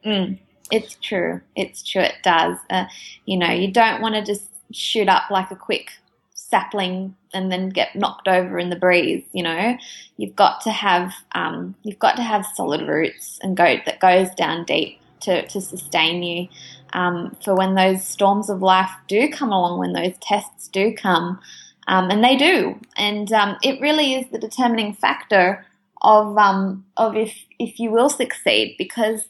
Mm. 0.05 0.37
It's 0.71 0.95
true. 1.01 1.41
It's 1.55 1.81
true. 1.81 2.03
It 2.03 2.17
does. 2.23 2.57
Uh, 2.69 2.85
you 3.25 3.35
know, 3.35 3.49
you 3.49 3.71
don't 3.71 3.99
want 3.99 4.13
to 4.13 4.23
just 4.23 4.45
shoot 4.71 5.09
up 5.09 5.31
like 5.31 5.49
a 5.49 5.55
quick 5.55 5.89
sapling 6.35 7.15
and 7.33 7.51
then 7.51 7.69
get 7.69 7.95
knocked 7.95 8.27
over 8.27 8.59
in 8.59 8.69
the 8.69 8.75
breeze. 8.75 9.23
You 9.33 9.41
know, 9.41 9.77
you've 10.17 10.35
got 10.35 10.61
to 10.61 10.71
have 10.71 11.11
um, 11.33 11.73
you've 11.81 11.97
got 11.97 12.15
to 12.17 12.21
have 12.21 12.45
solid 12.53 12.87
roots 12.87 13.39
and 13.41 13.57
go 13.57 13.77
that 13.87 13.99
goes 13.99 14.29
down 14.35 14.65
deep 14.65 14.99
to 15.21 15.47
to 15.47 15.61
sustain 15.61 16.23
you 16.23 16.47
um, 16.93 17.35
for 17.43 17.55
when 17.55 17.75
those 17.75 18.05
storms 18.05 18.49
of 18.49 18.61
life 18.61 18.91
do 19.07 19.29
come 19.29 19.51
along, 19.51 19.79
when 19.79 19.93
those 19.93 20.15
tests 20.21 20.67
do 20.67 20.93
come, 20.93 21.39
um, 21.87 22.09
and 22.09 22.23
they 22.23 22.35
do, 22.35 22.79
and 22.97 23.31
um, 23.31 23.57
it 23.63 23.81
really 23.81 24.15
is 24.15 24.25
the 24.31 24.39
determining 24.39 24.93
factor 24.93 25.65
of 26.01 26.37
um, 26.37 26.85
of 26.97 27.15
if 27.15 27.35
if 27.57 27.79
you 27.79 27.91
will 27.91 28.09
succeed 28.09 28.75
because. 28.77 29.27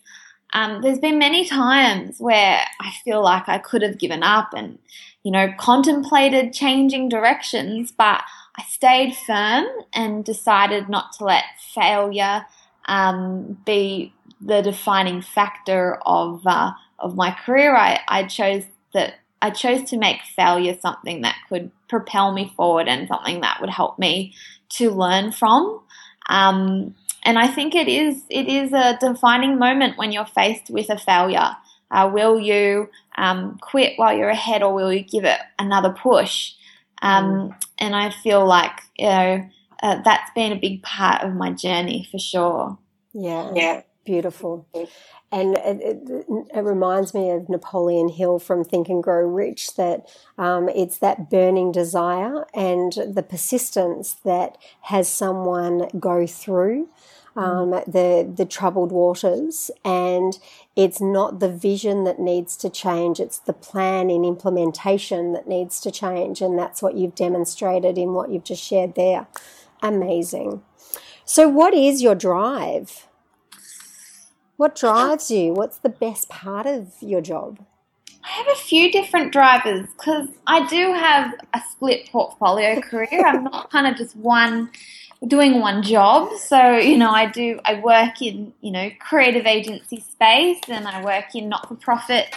Um, 0.52 0.82
there's 0.82 0.98
been 0.98 1.20
many 1.20 1.46
times 1.46 2.16
where 2.18 2.66
I 2.82 2.92
feel 3.04 3.22
like 3.22 3.48
I 3.48 3.60
could 3.60 3.84
have 3.84 4.00
given 4.00 4.24
up 4.24 4.50
and, 4.58 4.80
you 5.22 5.32
know, 5.32 5.54
contemplated 5.60 6.54
changing 6.54 7.08
directions, 7.08 7.92
but 7.96 8.24
I 8.58 8.64
stayed 8.64 9.16
firm 9.16 9.68
and 9.94 10.26
decided 10.26 10.90
not 10.90 11.14
to 11.20 11.26
let 11.26 11.44
failure 11.76 12.48
um, 12.88 13.62
be 13.64 14.12
the 14.42 14.62
defining 14.62 15.22
factor 15.22 16.00
of 16.06 16.46
uh, 16.46 16.72
of 16.98 17.16
my 17.16 17.32
career. 17.32 17.76
I, 17.76 18.00
I 18.08 18.24
chose 18.24 18.64
that 18.94 19.16
I 19.42 19.50
chose 19.52 19.90
to 19.90 19.98
make 19.98 20.22
failure 20.36 20.78
something 20.82 21.22
that 21.22 21.36
could 21.48 21.72
propel 21.88 22.34
me 22.34 22.54
forward 22.56 22.88
and 22.88 23.08
something 23.08 23.42
that 23.42 23.60
would 23.62 23.70
help 23.70 23.98
me 23.98 24.34
to 24.70 24.92
learn 24.92 25.32
from. 25.32 25.82
Um, 26.30 26.96
and 27.24 27.38
I 27.38 27.48
think 27.48 27.76
it 27.76 27.88
is 27.88 28.24
it 28.30 28.48
is 28.48 28.72
a 28.74 28.98
defining 29.00 29.58
moment 29.58 29.98
when 29.98 30.12
you're 30.12 30.26
faced 30.26 30.70
with 30.70 30.90
a 30.90 30.98
failure. 30.98 31.56
Uh, 31.92 32.10
will 32.14 32.40
you 32.40 32.90
um, 33.18 33.58
quit 33.62 33.94
while 33.98 34.16
you're 34.16 34.30
ahead, 34.30 34.62
or 34.62 34.74
will 34.74 34.94
you 34.94 35.02
give 35.02 35.26
it 35.26 35.40
another 35.58 35.90
push? 35.90 36.54
Um, 37.02 37.24
mm. 37.24 37.56
and 37.78 37.96
I 37.96 38.12
feel 38.12 38.46
like 38.46 38.72
you 38.98 39.08
know 39.08 39.50
uh, 39.82 40.02
that's 40.04 40.32
been 40.32 40.52
a 40.52 40.60
big 40.60 40.84
part 40.84 41.24
of 41.24 41.34
my 41.34 41.52
journey 41.52 42.08
for 42.12 42.20
sure. 42.20 42.78
Yeah, 43.14 43.52
yeah, 43.56 43.82
beautiful. 44.10 44.66
And 45.32 45.56
it, 45.58 45.80
it, 46.10 46.26
it, 46.56 46.64
reminds 46.64 47.14
me 47.14 47.30
of 47.30 47.48
Napoleon 47.48 48.10
Hill 48.10 48.40
from 48.40 48.64
Think 48.64 48.90
and 48.90 49.04
Grow 49.04 49.24
Rich 49.28 49.76
that 49.76 50.08
um, 50.40 50.68
it's 50.70 50.98
that 50.98 51.30
burning 51.30 51.72
desire 51.72 52.48
and 52.56 52.92
the 52.94 53.22
persistence 53.22 54.16
that 54.26 54.58
has 54.82 55.08
someone 55.08 55.88
go 56.00 56.26
through 56.26 56.90
um, 57.36 57.70
the 57.70 58.28
the 58.36 58.46
troubled 58.46 58.92
waters, 58.92 59.70
and 59.86 60.40
it's 60.76 61.00
not 61.00 61.40
the 61.40 61.52
vision 61.52 62.04
that 62.06 62.20
needs 62.20 62.58
to 62.58 62.70
change; 62.70 63.20
it's 63.20 63.38
the 63.38 63.54
plan 63.54 64.10
in 64.10 64.26
implementation 64.26 65.34
that 65.34 65.48
needs 65.48 65.80
to 65.82 65.92
change, 65.92 66.42
and 66.42 66.58
that's 66.58 66.82
what 66.82 66.96
you've 66.96 67.14
demonstrated 67.14 68.00
in 68.00 68.14
what 68.14 68.32
you've 68.32 68.44
just 68.44 68.64
shared 68.64 68.96
there. 68.96 69.28
Amazing. 69.84 70.64
So, 71.24 71.48
what 71.48 71.76
is 71.76 72.02
your 72.02 72.16
drive? 72.16 73.06
What 74.60 74.84
uh, 74.84 74.92
drives 74.92 75.32
you? 75.32 75.54
What's 75.54 75.78
the 75.78 75.88
best 75.88 76.28
part 76.28 76.66
of 76.66 76.92
your 77.00 77.22
job? 77.22 77.60
I 78.26 78.28
have 78.28 78.48
a 78.50 78.56
few 78.56 78.92
different 78.92 79.32
drivers 79.32 79.88
because 79.96 80.28
I 80.48 80.68
do 80.68 80.92
have 80.92 81.34
a 81.54 81.62
split 81.72 82.10
portfolio 82.12 82.82
career. 82.82 83.26
I'm 83.26 83.46
not 83.46 83.72
kind 83.72 83.88
of 83.88 83.96
just 83.96 84.18
one 84.18 84.70
doing 85.26 85.62
one 85.62 85.82
job. 85.82 86.34
So, 86.38 86.76
you 86.76 86.98
know, 86.98 87.10
I 87.10 87.28
do, 87.28 87.62
I 87.64 87.76
work 87.76 88.22
in, 88.22 88.52
you 88.60 88.72
know, 88.72 88.90
creative 89.00 89.46
agency 89.46 90.02
space 90.02 90.60
and 90.68 90.86
I 90.90 91.06
work 91.06 91.34
in 91.36 91.48
not 91.48 91.70
for 91.70 91.76
profit 91.76 92.36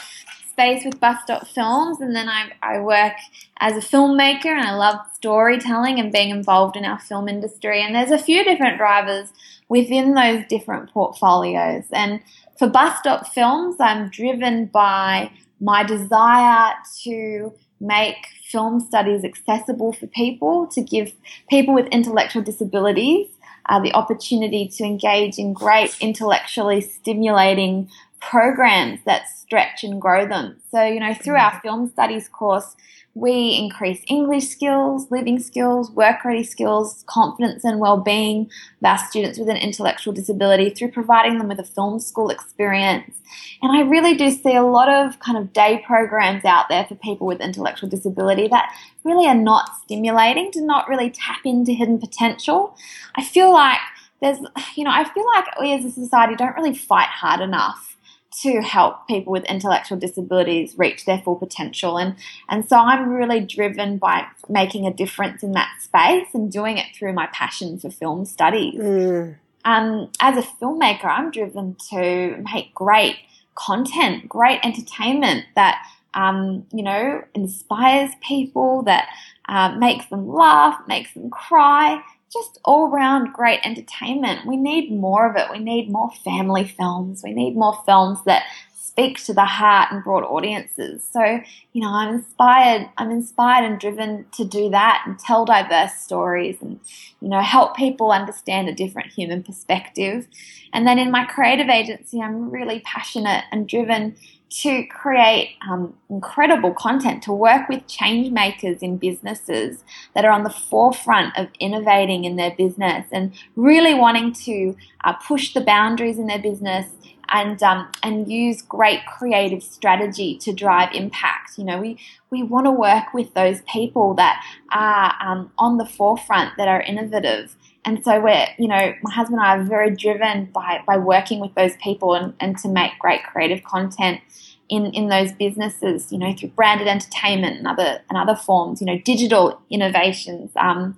space 0.48 0.84
with 0.84 1.00
Bus 1.00 1.20
Stop 1.24 1.48
Films. 1.48 2.00
And 2.00 2.14
then 2.14 2.28
I, 2.28 2.52
I 2.62 2.78
work 2.78 3.14
as 3.58 3.76
a 3.76 3.80
filmmaker 3.80 4.46
and 4.46 4.64
I 4.64 4.76
love 4.76 5.00
storytelling 5.14 5.98
and 5.98 6.12
being 6.12 6.30
involved 6.30 6.76
in 6.76 6.84
our 6.84 7.00
film 7.00 7.28
industry. 7.28 7.82
And 7.82 7.96
there's 7.96 8.12
a 8.12 8.18
few 8.18 8.44
different 8.44 8.78
drivers 8.78 9.32
within 9.72 10.12
those 10.12 10.44
different 10.50 10.90
portfolios. 10.90 11.84
And 11.92 12.20
for 12.58 12.68
Bus 12.68 12.98
Stop 12.98 13.26
Films, 13.28 13.76
I'm 13.80 14.10
driven 14.10 14.66
by 14.66 15.30
my 15.60 15.82
desire 15.82 16.74
to 17.04 17.54
make 17.80 18.18
film 18.50 18.80
studies 18.80 19.24
accessible 19.24 19.94
for 19.94 20.06
people, 20.08 20.66
to 20.66 20.82
give 20.82 21.14
people 21.48 21.72
with 21.72 21.86
intellectual 21.86 22.42
disabilities 22.42 23.28
uh, 23.70 23.80
the 23.80 23.94
opportunity 23.94 24.68
to 24.68 24.84
engage 24.84 25.38
in 25.38 25.54
great 25.54 25.96
intellectually 26.00 26.82
stimulating 26.82 27.88
programs 28.20 29.00
that 29.06 29.26
stretch 29.26 29.82
and 29.84 30.02
grow 30.02 30.26
them. 30.28 30.60
So, 30.70 30.82
you 30.82 31.00
know, 31.00 31.14
through 31.14 31.36
our 31.36 31.58
film 31.60 31.88
studies 31.88 32.28
course, 32.28 32.76
we 33.14 33.56
increase 33.56 34.02
English 34.08 34.48
skills, 34.48 35.10
living 35.10 35.38
skills, 35.38 35.90
work 35.90 36.24
ready 36.24 36.42
skills, 36.42 37.04
confidence 37.06 37.62
and 37.62 37.78
well-being 37.78 38.42
of 38.80 38.84
our 38.84 38.98
students 38.98 39.38
with 39.38 39.50
an 39.50 39.58
intellectual 39.58 40.14
disability 40.14 40.70
through 40.70 40.90
providing 40.90 41.36
them 41.36 41.48
with 41.48 41.60
a 41.60 41.64
film 41.64 42.00
school 42.00 42.30
experience. 42.30 43.14
And 43.60 43.70
I 43.70 43.82
really 43.82 44.16
do 44.16 44.30
see 44.30 44.54
a 44.54 44.62
lot 44.62 44.88
of 44.88 45.18
kind 45.18 45.36
of 45.36 45.52
day 45.52 45.82
programs 45.86 46.44
out 46.46 46.70
there 46.70 46.86
for 46.86 46.94
people 46.94 47.26
with 47.26 47.40
intellectual 47.40 47.88
disability 47.88 48.48
that 48.48 48.74
really 49.04 49.26
are 49.26 49.34
not 49.34 49.68
stimulating, 49.82 50.50
to 50.52 50.64
not 50.64 50.88
really 50.88 51.10
tap 51.10 51.40
into 51.44 51.72
hidden 51.72 51.98
potential. 51.98 52.76
I 53.16 53.24
feel 53.24 53.52
like 53.52 53.78
there's, 54.22 54.38
you 54.74 54.84
know, 54.84 54.90
I 54.90 55.04
feel 55.04 55.26
like 55.34 55.60
we 55.60 55.74
as 55.74 55.84
a 55.84 55.90
society 55.90 56.34
don't 56.34 56.56
really 56.56 56.74
fight 56.74 57.08
hard 57.08 57.40
enough 57.40 57.91
to 58.40 58.62
help 58.62 59.06
people 59.06 59.32
with 59.32 59.44
intellectual 59.44 59.98
disabilities 59.98 60.74
reach 60.78 61.04
their 61.04 61.18
full 61.18 61.36
potential. 61.36 61.98
And, 61.98 62.16
and 62.48 62.66
so 62.66 62.76
I'm 62.76 63.10
really 63.10 63.40
driven 63.40 63.98
by 63.98 64.26
making 64.48 64.86
a 64.86 64.92
difference 64.92 65.42
in 65.42 65.52
that 65.52 65.70
space 65.80 66.28
and 66.32 66.50
doing 66.50 66.78
it 66.78 66.86
through 66.96 67.12
my 67.12 67.26
passion 67.32 67.78
for 67.78 67.90
film 67.90 68.24
studies. 68.24 68.80
Mm. 68.80 69.36
Um, 69.64 70.10
as 70.20 70.36
a 70.36 70.42
filmmaker, 70.42 71.04
I'm 71.04 71.30
driven 71.30 71.76
to 71.90 72.42
make 72.52 72.74
great 72.74 73.16
content, 73.54 74.28
great 74.28 74.60
entertainment 74.64 75.44
that, 75.54 75.86
um, 76.14 76.66
you 76.72 76.82
know, 76.82 77.22
inspires 77.34 78.10
people, 78.26 78.82
that 78.84 79.08
uh, 79.48 79.76
makes 79.76 80.06
them 80.06 80.28
laugh, 80.28 80.80
makes 80.88 81.12
them 81.14 81.30
cry, 81.30 82.02
just 82.32 82.58
all 82.64 82.88
round 82.88 83.32
great 83.32 83.60
entertainment. 83.64 84.46
We 84.46 84.56
need 84.56 84.92
more 84.92 85.28
of 85.28 85.36
it. 85.36 85.50
We 85.50 85.58
need 85.58 85.90
more 85.90 86.10
family 86.24 86.64
films. 86.64 87.22
We 87.22 87.32
need 87.32 87.56
more 87.56 87.78
films 87.84 88.24
that 88.24 88.44
speak 88.92 89.24
to 89.24 89.32
the 89.32 89.44
heart 89.44 89.90
and 89.90 90.04
broad 90.04 90.22
audiences. 90.22 91.02
So, 91.10 91.40
you 91.72 91.80
know, 91.80 91.88
I'm 91.88 92.16
inspired, 92.16 92.90
I'm 92.98 93.10
inspired 93.10 93.64
and 93.64 93.80
driven 93.80 94.26
to 94.32 94.44
do 94.44 94.68
that 94.70 95.04
and 95.06 95.18
tell 95.18 95.46
diverse 95.46 95.94
stories 95.94 96.58
and, 96.60 96.78
you 97.20 97.28
know, 97.28 97.40
help 97.40 97.74
people 97.74 98.12
understand 98.12 98.68
a 98.68 98.74
different 98.74 99.10
human 99.10 99.42
perspective. 99.42 100.26
And 100.74 100.86
then 100.86 100.98
in 100.98 101.10
my 101.10 101.24
creative 101.24 101.70
agency, 101.70 102.20
I'm 102.20 102.50
really 102.50 102.80
passionate 102.80 103.44
and 103.50 103.66
driven 103.66 104.14
to 104.60 104.84
create 104.86 105.56
um, 105.68 105.94
incredible 106.10 106.74
content, 106.74 107.22
to 107.22 107.32
work 107.32 107.68
with 107.68 107.86
change 107.86 108.30
makers 108.30 108.82
in 108.82 108.98
businesses 108.98 109.82
that 110.14 110.24
are 110.24 110.30
on 110.30 110.44
the 110.44 110.50
forefront 110.50 111.36
of 111.38 111.48
innovating 111.58 112.24
in 112.24 112.36
their 112.36 112.54
business 112.56 113.06
and 113.12 113.32
really 113.56 113.94
wanting 113.94 114.32
to 114.32 114.76
uh, 115.04 115.14
push 115.14 115.54
the 115.54 115.60
boundaries 115.60 116.18
in 116.18 116.26
their 116.26 116.38
business 116.38 116.86
and 117.32 117.62
um, 117.62 117.90
and 118.02 118.30
use 118.30 118.62
great 118.62 119.00
creative 119.06 119.62
strategy 119.62 120.36
to 120.38 120.52
drive 120.52 120.90
impact. 120.94 121.56
You 121.56 121.64
know, 121.64 121.80
we 121.80 121.98
we 122.30 122.42
want 122.42 122.66
to 122.66 122.70
work 122.70 123.14
with 123.14 123.32
those 123.34 123.62
people 123.62 124.14
that 124.14 124.44
are 124.70 125.14
um, 125.20 125.50
on 125.58 125.78
the 125.78 125.86
forefront, 125.86 126.56
that 126.58 126.68
are 126.68 126.82
innovative. 126.82 127.56
And 127.84 128.04
so 128.04 128.20
we're, 128.20 128.46
you 128.58 128.68
know, 128.68 128.94
my 129.02 129.12
husband 129.12 129.40
and 129.40 129.46
I 129.46 129.56
are 129.56 129.64
very 129.64 129.94
driven 129.94 130.46
by, 130.46 130.82
by 130.86 130.98
working 130.98 131.40
with 131.40 131.54
those 131.54 131.76
people 131.76 132.14
and, 132.14 132.32
and 132.38 132.56
to 132.58 132.68
make 132.68 132.92
great 133.00 133.24
creative 133.24 133.64
content 133.64 134.20
in, 134.68 134.86
in 134.86 135.08
those 135.08 135.32
businesses, 135.32 136.12
you 136.12 136.18
know, 136.18 136.32
through 136.32 136.50
branded 136.50 136.86
entertainment 136.86 137.58
and 137.58 137.66
other 137.66 138.00
and 138.08 138.16
other 138.16 138.36
forms, 138.36 138.80
you 138.80 138.86
know, 138.86 138.98
digital 138.98 139.60
innovations. 139.68 140.52
Um, 140.56 140.96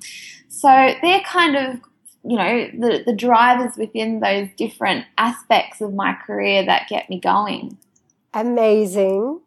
so 0.48 0.94
they're 1.02 1.20
kind 1.20 1.56
of 1.56 1.80
you 2.26 2.38
know 2.38 2.68
the 2.72 3.02
the 3.04 3.14
drivers 3.14 3.76
within 3.76 4.20
those 4.20 4.48
different 4.56 5.04
aspects 5.18 5.80
of 5.80 5.92
my 5.92 6.14
career 6.26 6.64
that 6.64 6.88
get 6.88 7.10
me 7.10 7.20
going. 7.20 7.76
Amazing. 8.32 9.40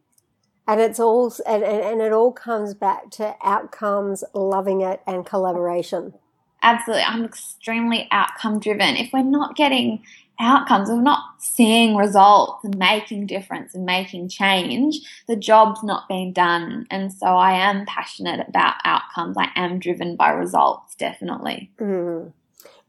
And 0.68 0.82
it's 0.82 1.00
all 1.00 1.34
and, 1.48 1.64
and 1.64 2.02
it 2.02 2.12
all 2.12 2.32
comes 2.32 2.74
back 2.74 3.10
to 3.12 3.36
outcomes, 3.44 4.24
loving 4.34 4.82
it, 4.82 5.02
and 5.08 5.26
collaboration. 5.26 6.14
Absolutely. 6.62 7.04
I'm 7.04 7.26
extremely 7.26 8.08
outcome 8.12 8.60
driven. 8.60 8.96
If 8.96 9.12
we're 9.14 9.24
not 9.24 9.56
getting 9.56 10.04
outcomes 10.40 10.90
of 10.90 11.00
not 11.00 11.24
seeing 11.40 11.96
results 11.96 12.64
and 12.64 12.78
making 12.78 13.26
difference 13.26 13.74
and 13.74 13.86
making 13.86 14.30
change, 14.30 15.00
the 15.28 15.36
job's 15.36 15.84
not 15.84 16.08
being 16.08 16.32
done. 16.32 16.86
And 16.90 17.12
so 17.12 17.28
I 17.28 17.54
am 17.54 17.86
passionate 17.86 18.48
about 18.48 18.76
outcomes. 18.84 19.38
I 19.38 19.50
am 19.56 19.80
driven 19.80 20.16
by 20.16 20.30
results, 20.30 20.96
definitely. 20.96 21.72
Mm. 21.80 22.34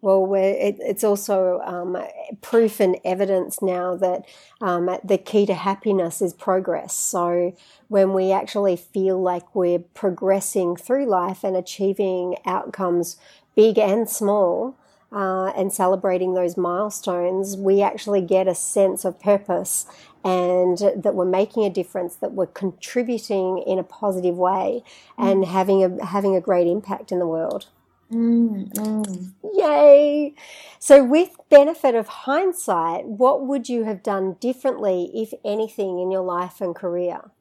Well, 0.01 0.33
it, 0.35 0.77
it's 0.79 1.03
also 1.03 1.61
um, 1.65 1.97
proof 2.41 2.79
and 2.79 2.99
evidence 3.05 3.61
now 3.61 3.97
that 3.97 4.27
um, 4.61 4.89
the 5.03 5.19
key 5.19 5.45
to 5.47 5.55
happiness 5.55 6.23
is 6.23 6.33
progress. 6.33 6.95
So, 6.95 7.57
when 7.89 8.13
we 8.13 8.31
actually 8.31 8.77
feel 8.77 9.21
like 9.21 9.57
we're 9.57 9.81
progressing 9.81 10.77
through 10.77 11.07
life 11.07 11.43
and 11.43 11.57
achieving 11.57 12.37
outcomes, 12.47 13.17
big 13.59 13.77
and 13.77 14.09
small, 14.09 14.77
uh, 15.11 15.47
and 15.57 15.73
celebrating 15.73 16.35
those 16.35 16.57
milestones, 16.57 17.57
we 17.57 17.83
actually 17.83 18.21
get 18.21 18.47
a 18.47 18.55
sense 18.55 19.05
of 19.05 19.19
purpose 19.19 19.85
and 20.25 20.79
that 20.79 21.17
we're 21.17 21.25
making 21.25 21.65
a 21.65 21.71
difference, 21.71 22.15
that 22.15 22.35
we're 22.35 22.47
contributing 22.47 23.59
in 23.67 23.77
a 23.81 23.83
positive 23.83 24.37
way, 24.37 24.85
mm. 25.19 25.33
and 25.33 25.45
having 25.45 25.83
a 25.83 26.07
having 26.07 26.37
a 26.37 26.41
great 26.41 26.69
impact 26.69 27.11
in 27.11 27.19
the 27.19 27.27
world. 27.27 27.67
Mm, 28.13 28.73
mm. 28.75 29.33
Yay! 29.55 30.35
So, 30.79 31.03
with 31.03 31.31
benefit 31.51 31.97
of 31.97 32.07
hindsight, 32.07 33.07
what 33.07 33.45
would 33.45 33.69
you 33.69 33.83
have 33.85 34.05
done 34.05 34.37
differently, 34.39 35.11
if 35.13 35.35
anything, 35.45 35.99
in 35.99 36.13
your 36.13 36.23
life 36.23 36.61
and 36.61 36.77
career? 36.77 37.33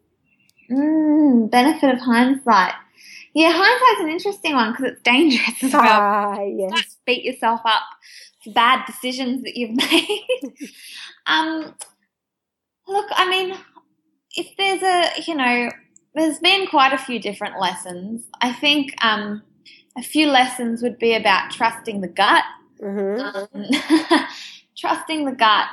Mm, 0.71 1.51
benefit 1.51 1.93
of 1.93 1.99
hindsight. 1.99 2.73
Yeah, 3.37 3.51
hindsight's 3.53 4.01
an 4.01 4.09
interesting 4.09 4.55
one 4.55 4.71
because 4.71 4.93
it's 4.93 5.01
dangerous 5.03 5.63
as 5.63 5.71
well. 5.71 5.83
Ah, 5.83 6.41
yes. 6.41 6.97
Beat 7.05 7.23
yourself 7.23 7.61
up 7.65 7.83
for 8.43 8.51
bad 8.51 8.83
decisions 8.87 9.43
that 9.43 9.55
you've 9.55 9.75
made. 9.91 10.25
um, 11.27 11.75
look, 12.87 13.05
I 13.11 13.29
mean, 13.29 13.55
if 14.35 14.47
there's 14.57 14.81
a, 14.81 15.21
you 15.27 15.35
know, 15.35 15.69
there's 16.15 16.39
been 16.39 16.65
quite 16.65 16.93
a 16.93 16.97
few 16.97 17.19
different 17.19 17.59
lessons. 17.59 18.23
I 18.41 18.53
think 18.53 18.95
um, 19.05 19.43
a 19.95 20.01
few 20.01 20.31
lessons 20.31 20.81
would 20.81 20.97
be 20.97 21.13
about 21.13 21.51
trusting 21.51 22.01
the 22.01 22.07
gut. 22.07 22.43
Mm-hmm. 22.81 23.55
Um, 23.55 24.27
trusting 24.75 25.25
the 25.25 25.33
gut 25.33 25.67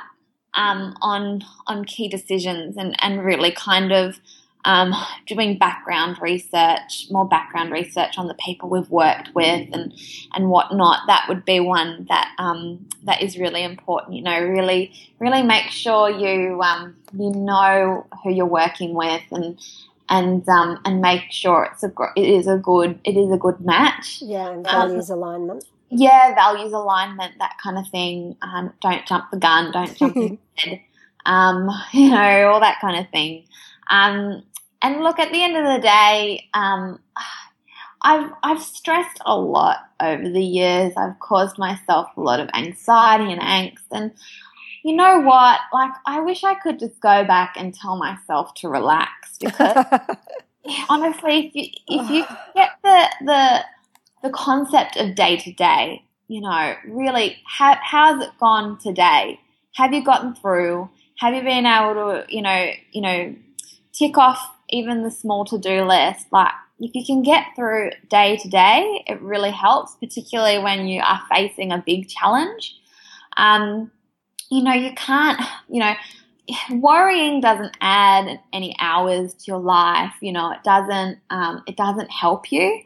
um, 0.53 0.95
on 1.01 1.41
on 1.65 1.83
key 1.85 2.09
decisions 2.09 2.77
and, 2.77 2.95
and 2.99 3.25
really 3.25 3.49
kind 3.49 3.91
of 3.91 4.19
um, 4.65 4.93
doing 5.27 5.57
background 5.57 6.17
research, 6.21 7.07
more 7.11 7.27
background 7.27 7.71
research 7.71 8.17
on 8.17 8.27
the 8.27 8.33
people 8.33 8.69
we've 8.69 8.89
worked 8.89 9.33
with 9.33 9.69
and 9.71 9.93
and 10.33 10.49
whatnot. 10.49 11.01
That 11.07 11.25
would 11.29 11.45
be 11.45 11.59
one 11.59 12.05
that 12.09 12.33
um, 12.37 12.87
that 13.03 13.21
is 13.21 13.37
really 13.37 13.63
important. 13.63 14.15
You 14.15 14.23
know, 14.23 14.39
really 14.39 14.91
really 15.19 15.43
make 15.43 15.69
sure 15.69 16.09
you 16.09 16.61
um, 16.61 16.95
you 17.13 17.31
know 17.31 18.07
who 18.23 18.31
you're 18.31 18.45
working 18.45 18.95
with 18.95 19.23
and 19.31 19.59
and 20.09 20.47
um, 20.49 20.79
and 20.83 20.99
make 20.99 21.31
sure 21.31 21.69
it's 21.71 21.83
a 21.83 21.91
it 22.15 22.27
is 22.27 22.47
a 22.47 22.57
good 22.57 22.99
it 23.03 23.15
is 23.15 23.31
a 23.31 23.37
good 23.37 23.59
match. 23.61 24.19
Yeah, 24.21 24.49
and 24.49 24.63
values 24.63 25.09
um, 25.11 25.19
alignment. 25.19 25.65
Yeah, 25.89 26.33
values 26.33 26.73
alignment, 26.73 27.35
that 27.37 27.57
kind 27.61 27.77
of 27.77 27.87
thing. 27.89 28.35
Um, 28.41 28.73
don't 28.81 29.05
jump 29.05 29.29
the 29.31 29.37
gun. 29.37 29.71
Don't 29.71 29.95
jump 29.95 30.15
the 30.15 30.37
head. 30.55 30.81
Um, 31.25 31.69
you 31.93 32.09
know, 32.09 32.49
all 32.49 32.59
that 32.59 32.79
kind 32.81 32.97
of 32.97 33.09
thing. 33.11 33.45
Um, 33.89 34.43
and 34.81 35.01
look, 35.01 35.19
at 35.19 35.31
the 35.31 35.43
end 35.43 35.57
of 35.57 35.63
the 35.63 35.81
day, 35.81 36.49
um, 36.53 36.99
I've 38.01 38.31
I've 38.43 38.61
stressed 38.61 39.19
a 39.25 39.37
lot 39.37 39.77
over 39.99 40.29
the 40.29 40.43
years. 40.43 40.93
I've 40.95 41.19
caused 41.19 41.57
myself 41.57 42.09
a 42.15 42.21
lot 42.21 42.39
of 42.39 42.49
anxiety 42.53 43.31
and 43.31 43.41
angst, 43.41 43.85
and 43.91 44.11
you 44.83 44.95
know 44.95 45.19
what? 45.19 45.59
Like, 45.73 45.91
I 46.05 46.19
wish 46.19 46.43
I 46.43 46.53
could 46.53 46.79
just 46.79 46.99
go 46.99 47.23
back 47.25 47.55
and 47.57 47.73
tell 47.73 47.97
myself 47.97 48.53
to 48.55 48.69
relax 48.69 49.37
because 49.39 49.85
honestly, 50.89 51.47
if 51.47 51.55
you, 51.55 51.69
if 51.87 52.09
you 52.11 52.25
get 52.55 52.71
the 52.83 53.09
the 53.21 53.63
the 54.23 54.29
concept 54.29 54.97
of 54.97 55.15
day 55.15 55.37
to 55.37 55.51
day, 55.53 56.03
you 56.27 56.41
know, 56.41 56.75
really, 56.87 57.37
how 57.47 57.77
how's 57.81 58.23
it 58.23 58.31
gone 58.39 58.77
today? 58.77 59.39
Have 59.73 59.93
you 59.93 60.03
gotten 60.03 60.35
through? 60.35 60.89
Have 61.17 61.33
you 61.33 61.41
been 61.41 61.65
able 61.65 61.93
to, 61.95 62.25
you 62.29 62.41
know, 62.41 62.69
you 62.91 63.01
know, 63.01 63.35
tick 63.93 64.17
off 64.17 64.54
even 64.69 65.03
the 65.03 65.11
small 65.11 65.45
to 65.45 65.57
do 65.57 65.83
list? 65.83 66.27
Like, 66.31 66.51
if 66.79 66.93
you 66.93 67.05
can 67.05 67.23
get 67.23 67.47
through 67.55 67.91
day 68.09 68.37
to 68.37 68.49
day, 68.49 69.03
it 69.07 69.21
really 69.21 69.51
helps, 69.51 69.95
particularly 69.95 70.59
when 70.59 70.87
you 70.87 71.01
are 71.01 71.21
facing 71.33 71.71
a 71.71 71.83
big 71.85 72.09
challenge. 72.09 72.75
Um, 73.37 73.91
you 74.49 74.63
know, 74.63 74.73
you 74.73 74.93
can't, 74.95 75.39
you 75.69 75.79
know, 75.79 75.93
worrying 76.71 77.41
doesn't 77.41 77.75
add 77.81 78.39
any 78.53 78.75
hours 78.79 79.33
to 79.33 79.43
your 79.47 79.59
life. 79.59 80.13
You 80.21 80.33
know, 80.33 80.51
it 80.51 80.63
doesn't, 80.63 81.19
um, 81.29 81.63
it 81.67 81.77
doesn't 81.77 82.11
help 82.11 82.51
you. 82.51 82.81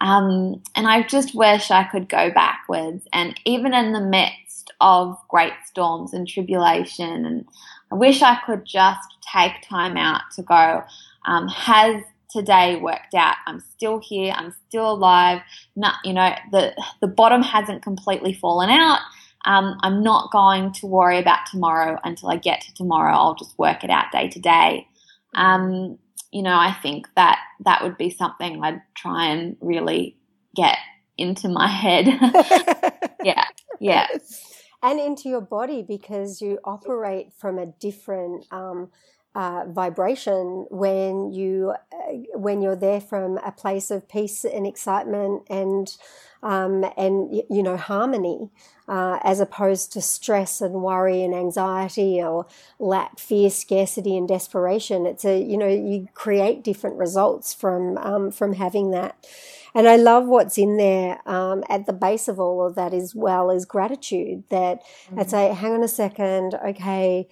Um, 0.00 0.62
and 0.74 0.88
I 0.88 1.02
just 1.02 1.34
wish 1.34 1.70
I 1.70 1.84
could 1.84 2.08
go 2.08 2.30
backwards. 2.30 3.06
And 3.12 3.38
even 3.44 3.72
in 3.72 3.92
the 3.92 4.00
midst 4.00 4.72
of 4.80 5.16
great 5.28 5.52
storms 5.64 6.12
and 6.12 6.26
tribulation, 6.26 7.24
and 7.24 7.44
I 7.90 7.94
wish 7.94 8.22
I 8.22 8.38
could 8.44 8.64
just 8.64 9.16
take 9.32 9.62
time 9.68 9.96
out 9.96 10.22
to 10.34 10.42
go, 10.42 10.82
um, 11.24 11.48
has 11.48 12.02
today 12.30 12.76
worked 12.76 13.14
out? 13.14 13.36
I'm 13.46 13.60
still 13.60 14.00
here. 14.00 14.32
I'm 14.36 14.54
still 14.68 14.92
alive. 14.92 15.42
Not, 15.76 15.96
you 16.04 16.12
know, 16.12 16.34
the, 16.50 16.74
the 17.00 17.08
bottom 17.08 17.42
hasn't 17.42 17.82
completely 17.82 18.32
fallen 18.32 18.70
out 18.70 19.00
um, 19.44 19.78
I'm 19.82 20.02
not 20.02 20.30
going 20.30 20.72
to 20.74 20.86
worry 20.86 21.18
about 21.18 21.46
tomorrow 21.50 21.98
until 22.04 22.30
I 22.30 22.36
get 22.36 22.60
to 22.62 22.74
tomorrow. 22.74 23.14
I'll 23.14 23.34
just 23.34 23.58
work 23.58 23.82
it 23.82 23.90
out 23.90 24.12
day 24.12 24.28
to 24.28 24.38
day. 24.38 24.86
Um, 25.34 25.98
you 26.30 26.42
know, 26.42 26.54
I 26.54 26.72
think 26.82 27.08
that 27.16 27.40
that 27.64 27.82
would 27.82 27.96
be 27.96 28.10
something 28.10 28.62
I'd 28.62 28.80
try 28.94 29.26
and 29.26 29.56
really 29.60 30.16
get 30.54 30.78
into 31.18 31.48
my 31.48 31.66
head. 31.66 32.06
yeah, 33.24 33.44
yeah. 33.80 34.06
And 34.82 34.98
into 34.98 35.28
your 35.28 35.40
body 35.40 35.82
because 35.82 36.40
you 36.40 36.58
operate 36.64 37.32
from 37.38 37.58
a 37.58 37.66
different 37.66 38.46
um, 38.50 38.90
uh, 39.34 39.64
vibration 39.68 40.66
when 40.70 41.32
you 41.32 41.74
uh, 41.92 42.12
when 42.34 42.60
you're 42.60 42.76
there 42.76 43.00
from 43.00 43.38
a 43.38 43.52
place 43.52 43.90
of 43.90 44.08
peace 44.08 44.44
and 44.44 44.66
excitement 44.66 45.42
and 45.48 45.96
um, 46.42 46.84
and 46.96 47.34
you 47.48 47.62
know 47.62 47.76
harmony 47.76 48.50
uh, 48.88 49.18
as 49.22 49.40
opposed 49.40 49.92
to 49.92 50.02
stress 50.02 50.60
and 50.60 50.74
worry 50.74 51.22
and 51.22 51.34
anxiety 51.34 52.20
or 52.20 52.46
lack 52.78 53.18
fear 53.18 53.48
scarcity 53.48 54.16
and 54.16 54.28
desperation 54.28 55.06
it's 55.06 55.24
a 55.24 55.40
you 55.40 55.56
know 55.56 55.68
you 55.68 56.08
create 56.14 56.62
different 56.62 56.96
results 56.96 57.54
from 57.54 57.96
um, 57.98 58.30
from 58.30 58.54
having 58.54 58.90
that 58.90 59.26
and 59.74 59.88
I 59.88 59.96
love 59.96 60.26
what's 60.26 60.58
in 60.58 60.76
there 60.76 61.26
um, 61.26 61.64
at 61.70 61.86
the 61.86 61.94
base 61.94 62.28
of 62.28 62.38
all 62.38 62.66
of 62.66 62.74
that 62.74 62.92
as 62.92 63.14
well 63.14 63.50
is 63.50 63.64
gratitude 63.64 64.44
that 64.50 64.82
mm-hmm. 65.06 65.20
I'd 65.20 65.30
say 65.30 65.54
hang 65.54 65.72
on 65.72 65.82
a 65.82 65.88
second 65.88 66.54
okay 66.54 67.28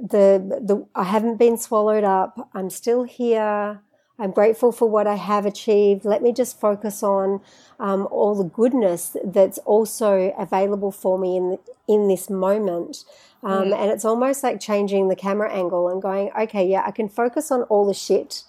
the 0.00 0.60
the 0.60 0.86
I 0.94 1.04
haven't 1.04 1.36
been 1.36 1.56
swallowed 1.56 2.04
up. 2.04 2.48
I'm 2.54 2.70
still 2.70 3.04
here. 3.04 3.80
I'm 4.16 4.30
grateful 4.30 4.70
for 4.70 4.88
what 4.88 5.08
I 5.08 5.16
have 5.16 5.44
achieved. 5.44 6.04
Let 6.04 6.22
me 6.22 6.32
just 6.32 6.60
focus 6.60 7.02
on 7.02 7.40
um, 7.80 8.06
all 8.12 8.36
the 8.36 8.44
goodness 8.48 9.16
that's 9.24 9.58
also 9.58 10.32
available 10.38 10.92
for 10.92 11.18
me 11.18 11.36
in 11.36 11.58
in 11.88 12.08
this 12.08 12.30
moment. 12.30 13.04
Um, 13.42 13.68
mm. 13.68 13.76
And 13.76 13.90
it's 13.90 14.04
almost 14.04 14.42
like 14.42 14.58
changing 14.60 15.08
the 15.08 15.16
camera 15.16 15.52
angle 15.52 15.88
and 15.88 16.00
going, 16.00 16.30
okay, 16.38 16.66
yeah, 16.66 16.82
I 16.86 16.92
can 16.92 17.08
focus 17.08 17.50
on 17.50 17.62
all 17.64 17.86
the 17.86 17.92
shit, 17.92 18.42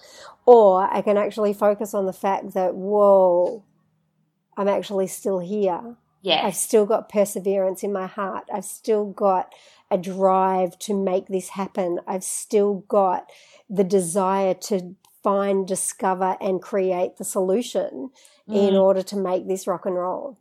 or 0.45 0.87
I 0.89 1.01
can 1.01 1.17
actually 1.17 1.53
focus 1.53 1.93
on 1.93 2.05
the 2.05 2.13
fact 2.13 2.53
that, 2.53 2.75
whoa, 2.75 3.63
I'm 4.55 4.69
actually 4.69 5.07
still 5.07 5.39
here. 5.39 5.97
Yeah. 6.21 6.45
I've 6.45 6.55
still 6.55 6.85
got 6.85 7.09
perseverance 7.09 7.83
in 7.83 7.91
my 7.91 8.07
heart. 8.07 8.45
I've 8.51 8.65
still 8.65 9.05
got 9.05 9.53
a 9.91 9.97
drive 9.97 10.77
to 10.79 10.93
make 10.93 11.27
this 11.27 11.49
happen. 11.49 11.99
I've 12.07 12.23
still 12.23 12.85
got 12.87 13.29
the 13.69 13.83
desire 13.83 14.53
to 14.53 14.95
find, 15.23 15.67
discover, 15.67 16.37
and 16.39 16.61
create 16.61 17.17
the 17.17 17.23
solution 17.23 18.09
mm. 18.47 18.67
in 18.67 18.75
order 18.75 19.01
to 19.03 19.17
make 19.17 19.47
this 19.47 19.67
rock 19.67 19.85
and 19.85 19.95
roll. 19.95 20.37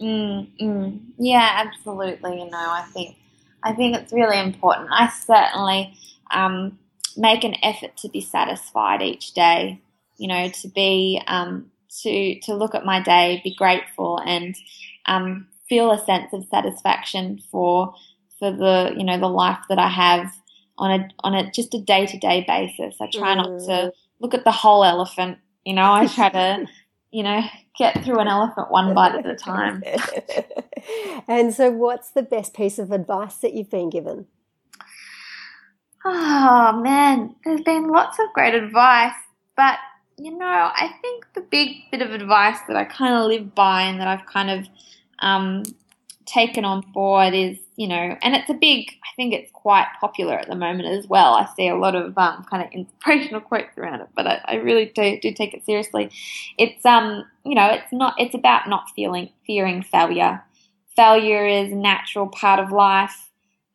Mm, 0.00 0.50
mm. 0.60 1.00
Yeah, 1.18 1.64
absolutely. 1.66 2.40
You 2.40 2.50
know, 2.50 2.58
I 2.70 2.82
think 2.92 3.16
I 3.62 3.72
think 3.72 3.96
it's 3.96 4.12
really 4.12 4.40
important. 4.40 4.88
I 4.90 5.08
certainly 5.08 5.94
um, 6.30 6.78
make 7.16 7.44
an 7.44 7.54
effort 7.62 7.96
to 7.98 8.08
be 8.08 8.20
satisfied 8.20 9.02
each 9.02 9.34
day. 9.34 9.80
You 10.16 10.28
know, 10.28 10.48
to 10.48 10.68
be 10.68 11.22
um, 11.26 11.70
to 12.02 12.40
to 12.40 12.54
look 12.54 12.74
at 12.74 12.84
my 12.84 13.00
day, 13.00 13.40
be 13.44 13.54
grateful, 13.54 14.18
and 14.18 14.56
um, 15.06 15.46
feel 15.68 15.92
a 15.92 16.04
sense 16.04 16.32
of 16.32 16.44
satisfaction 16.50 17.40
for 17.50 17.94
for 18.44 18.52
the 18.54 18.94
you 18.96 19.04
know 19.04 19.18
the 19.18 19.28
life 19.28 19.58
that 19.70 19.78
I 19.78 19.88
have 19.88 20.30
on 20.76 20.90
a 20.90 21.08
on 21.20 21.34
a 21.34 21.50
just 21.50 21.74
a 21.74 21.80
day 21.80 22.06
to 22.06 22.18
day 22.18 22.44
basis. 22.46 22.96
I 23.00 23.08
try 23.10 23.34
not 23.34 23.60
to 23.60 23.70
mm. 23.70 23.92
look 24.20 24.34
at 24.34 24.44
the 24.44 24.52
whole 24.52 24.84
elephant. 24.84 25.38
You 25.64 25.74
know, 25.74 25.90
I 25.90 26.06
try 26.06 26.28
to 26.28 26.66
you 27.10 27.22
know 27.22 27.42
get 27.78 28.04
through 28.04 28.18
an 28.18 28.28
elephant 28.28 28.70
one 28.70 28.94
bite 28.94 29.14
at 29.14 29.26
a 29.26 29.34
time. 29.34 29.82
and 31.28 31.54
so, 31.54 31.70
what's 31.70 32.10
the 32.10 32.22
best 32.22 32.54
piece 32.54 32.78
of 32.78 32.92
advice 32.92 33.36
that 33.36 33.54
you've 33.54 33.70
been 33.70 33.88
given? 33.88 34.26
Oh 36.04 36.80
man, 36.82 37.34
there's 37.44 37.62
been 37.62 37.88
lots 37.88 38.18
of 38.18 38.32
great 38.34 38.54
advice, 38.54 39.16
but 39.56 39.78
you 40.18 40.36
know, 40.36 40.46
I 40.46 40.94
think 41.00 41.26
the 41.34 41.40
big 41.40 41.90
bit 41.90 42.02
of 42.02 42.12
advice 42.12 42.58
that 42.68 42.76
I 42.76 42.84
kind 42.84 43.14
of 43.14 43.26
live 43.26 43.54
by 43.54 43.82
and 43.82 44.00
that 44.00 44.06
I've 44.06 44.26
kind 44.26 44.50
of 44.50 44.68
um, 45.20 45.62
taken 46.26 46.64
on 46.64 46.82
board 46.92 47.34
is, 47.34 47.58
you 47.76 47.88
know, 47.88 48.16
and 48.22 48.36
it's 48.36 48.48
a 48.48 48.54
big, 48.54 48.90
I 49.02 49.10
think 49.16 49.34
it's 49.34 49.50
quite 49.50 49.86
popular 50.00 50.34
at 50.34 50.48
the 50.48 50.54
moment 50.54 50.88
as 50.88 51.08
well. 51.08 51.34
I 51.34 51.48
see 51.56 51.68
a 51.68 51.74
lot 51.74 51.94
of 51.96 52.16
um, 52.16 52.44
kind 52.48 52.62
of 52.64 52.70
inspirational 52.72 53.40
quotes 53.40 53.76
around 53.76 54.00
it, 54.00 54.08
but 54.14 54.26
I, 54.26 54.40
I 54.44 54.54
really 54.56 54.86
do, 54.86 55.18
do 55.20 55.32
take 55.32 55.54
it 55.54 55.64
seriously. 55.66 56.10
It's, 56.56 56.84
um, 56.86 57.24
you 57.44 57.54
know, 57.54 57.68
it's 57.70 57.92
not, 57.92 58.14
it's 58.18 58.34
about 58.34 58.68
not 58.68 58.90
feeling, 58.94 59.30
fearing 59.46 59.82
failure. 59.82 60.42
Failure 60.94 61.46
is 61.46 61.72
a 61.72 61.76
natural 61.76 62.28
part 62.28 62.60
of 62.60 62.70
life. 62.70 63.28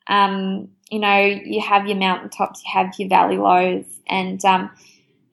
Um, 0.07 0.69
you 0.89 0.99
know, 0.99 1.19
you 1.19 1.61
have 1.61 1.85
your 1.85 1.97
mountaintops, 1.97 2.63
you 2.63 2.71
have 2.73 2.93
your 2.97 3.09
valley 3.09 3.37
lows, 3.37 3.85
and, 4.07 4.43
um, 4.45 4.71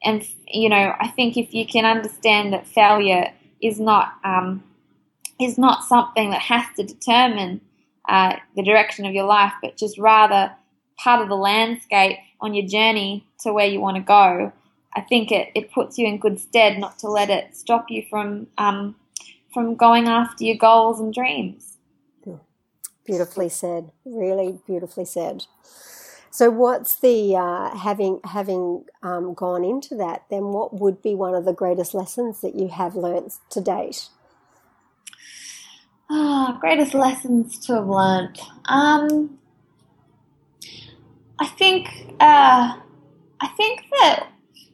and, 0.03 0.27
you 0.49 0.69
know, 0.69 0.93
I 1.01 1.09
think 1.09 1.37
if 1.37 1.55
you 1.55 1.67
can 1.67 1.85
understand 1.85 2.53
that 2.53 2.67
failure 2.67 3.33
is 3.63 3.81
not, 3.81 4.15
um, 4.25 4.63
is 5.41 5.57
not 5.57 5.85
something 5.85 6.31
that 6.31 6.41
has 6.41 6.65
to 6.77 6.83
determine 6.83 7.61
uh, 8.09 8.37
the 8.55 8.63
direction 8.63 9.07
of 9.07 9.15
your 9.15 9.25
life, 9.25 9.53
but 9.63 9.77
just 9.77 9.99
rather 9.99 10.53
part 10.97 11.23
of 11.23 11.29
the 11.29 11.37
landscape 11.37 12.19
on 12.41 12.55
your 12.55 12.67
journey 12.67 13.27
to 13.41 13.53
where 13.53 13.67
you 13.67 13.81
want 13.81 13.97
to 13.97 14.03
go. 14.03 14.53
I 14.95 15.01
think 15.03 15.31
it, 15.31 15.51
it 15.55 15.73
puts 15.73 15.99
you 15.99 16.07
in 16.07 16.19
good 16.19 16.41
stead 16.41 16.79
not 16.79 16.99
to 17.01 17.09
let 17.09 17.29
it 17.29 17.57
stop 17.57 17.87
you 17.91 18.05
from 18.09 18.47
um, 18.57 18.97
from 19.53 19.75
going 19.75 20.07
after 20.07 20.45
your 20.45 20.57
goals 20.57 21.01
and 21.01 21.13
dreams. 21.13 21.77
Beautifully 23.07 23.49
said. 23.49 23.93
Really 24.05 24.59
beautifully 24.67 25.05
said. 25.05 25.47
So, 26.31 26.51
what's 26.51 26.97
the 26.97 27.37
uh, 27.37 27.77
having 27.77 28.21
having 28.25 28.85
um, 29.03 29.33
gone 29.33 29.65
into 29.65 29.95
that? 29.97 30.25
Then, 30.29 30.49
what 30.49 30.79
would 30.79 31.01
be 31.03 31.15
one 31.15 31.35
of 31.35 31.45
the 31.45 31.53
greatest 31.53 31.95
lessons 31.95 32.41
that 32.41 32.55
you 32.55 32.69
have 32.69 32.97
learnt 32.97 33.35
to 33.51 33.61
date? 33.61 34.09
Oh, 36.09 36.57
greatest 36.61 36.95
lessons 36.95 37.59
to 37.67 37.75
have 37.75 37.89
learnt. 37.89 38.41
Um, 38.67 39.39
I 41.39 41.47
think 41.47 41.89
uh, 42.21 42.77
I 43.41 43.49
think 43.57 43.83
that 43.91 44.29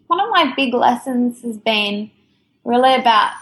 one 0.08 0.20
of 0.20 0.28
my 0.30 0.52
big 0.54 0.74
lessons 0.74 1.42
has 1.42 1.56
been 1.56 2.10
really 2.64 2.94
about 2.94 3.32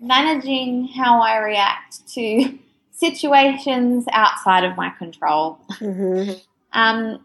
managing 0.00 0.88
how 0.88 1.22
I 1.22 1.38
react 1.38 2.06
to 2.14 2.58
situations 2.92 4.06
outside 4.12 4.64
of 4.64 4.76
my 4.76 4.90
control. 4.90 5.58
Mm-hmm. 5.74 6.32
Um, 6.72 7.20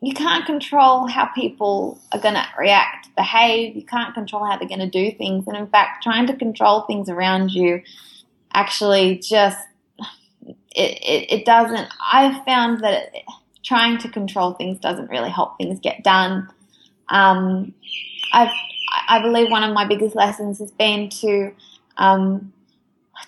you 0.00 0.12
can't 0.12 0.44
control 0.44 1.06
how 1.06 1.26
people 1.26 1.98
are 2.12 2.20
going 2.20 2.34
to 2.34 2.44
react, 2.58 3.14
behave. 3.16 3.74
You 3.74 3.84
can't 3.84 4.12
control 4.12 4.44
how 4.44 4.58
they're 4.58 4.68
going 4.68 4.80
to 4.80 4.90
do 4.90 5.16
things. 5.16 5.46
And 5.46 5.56
in 5.56 5.66
fact, 5.68 6.02
trying 6.02 6.26
to 6.26 6.36
control 6.36 6.82
things 6.82 7.08
around 7.08 7.52
you 7.52 7.82
actually 8.54 9.18
just 9.18 9.58
it, 10.74 10.98
it, 11.02 11.32
it 11.32 11.44
doesn't. 11.44 11.88
I've 12.12 12.44
found 12.44 12.82
that 12.82 13.12
trying 13.64 13.98
to 13.98 14.08
control 14.08 14.52
things 14.52 14.78
doesn't 14.78 15.10
really 15.10 15.30
help 15.30 15.56
things 15.56 15.80
get 15.80 16.04
done. 16.04 16.48
Um, 17.08 17.74
I've, 18.32 18.52
I 19.08 19.20
believe 19.22 19.50
one 19.50 19.64
of 19.64 19.72
my 19.72 19.86
biggest 19.86 20.14
lessons 20.14 20.58
has 20.58 20.70
been 20.70 21.08
to 21.20 21.52
um, 21.96 22.52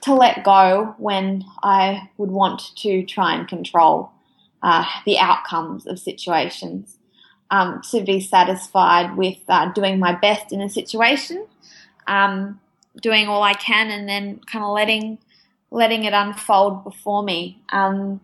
to 0.03 0.15
let 0.15 0.45
go 0.45 0.95
when 0.99 1.45
I 1.63 2.11
would 2.17 2.31
want 2.31 2.75
to 2.79 3.05
try 3.05 3.35
and 3.35 3.49
control 3.49 4.11
uh, 4.63 4.85
the 5.05 5.19
outcomes 5.19 5.87
of 5.87 5.99
situations. 5.99 6.99
Um, 7.49 7.81
to 7.93 8.03
be 8.03 8.21
satisfied 8.21 9.17
with 9.17 9.39
uh, 9.47 9.71
doing 9.73 10.01
my 10.01 10.17
best 10.17 10.53
in 10.53 10.61
a 10.61 10.69
situation, 10.69 11.47
um, 12.09 12.59
doing 13.01 13.29
all 13.29 13.43
I 13.43 13.55
can, 13.55 13.91
and 13.91 14.09
then 14.09 14.41
kind 14.51 14.65
of 14.65 14.73
letting 14.73 15.19
letting 15.71 16.05
it 16.05 16.13
unfold 16.13 16.85
before 16.85 17.23
me. 17.23 17.61
Um, 17.71 18.21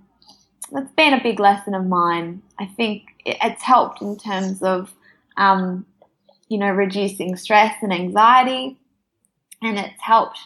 that's 0.71 0.93
been 0.93 1.13
a 1.13 1.23
big 1.23 1.39
lesson 1.39 1.75
of 1.75 1.87
mine. 1.87 2.43
I 2.59 2.67
think 2.67 3.03
it's 3.25 3.63
helped 3.63 4.01
in 4.01 4.17
terms 4.17 4.63
of 4.63 4.93
um, 5.37 5.87
you 6.49 6.59
know 6.59 6.71
reducing 6.71 7.37
stress 7.37 7.75
and 7.83 7.93
anxiety, 7.93 8.79
and 9.63 9.79
it's 9.79 10.01
helped 10.01 10.39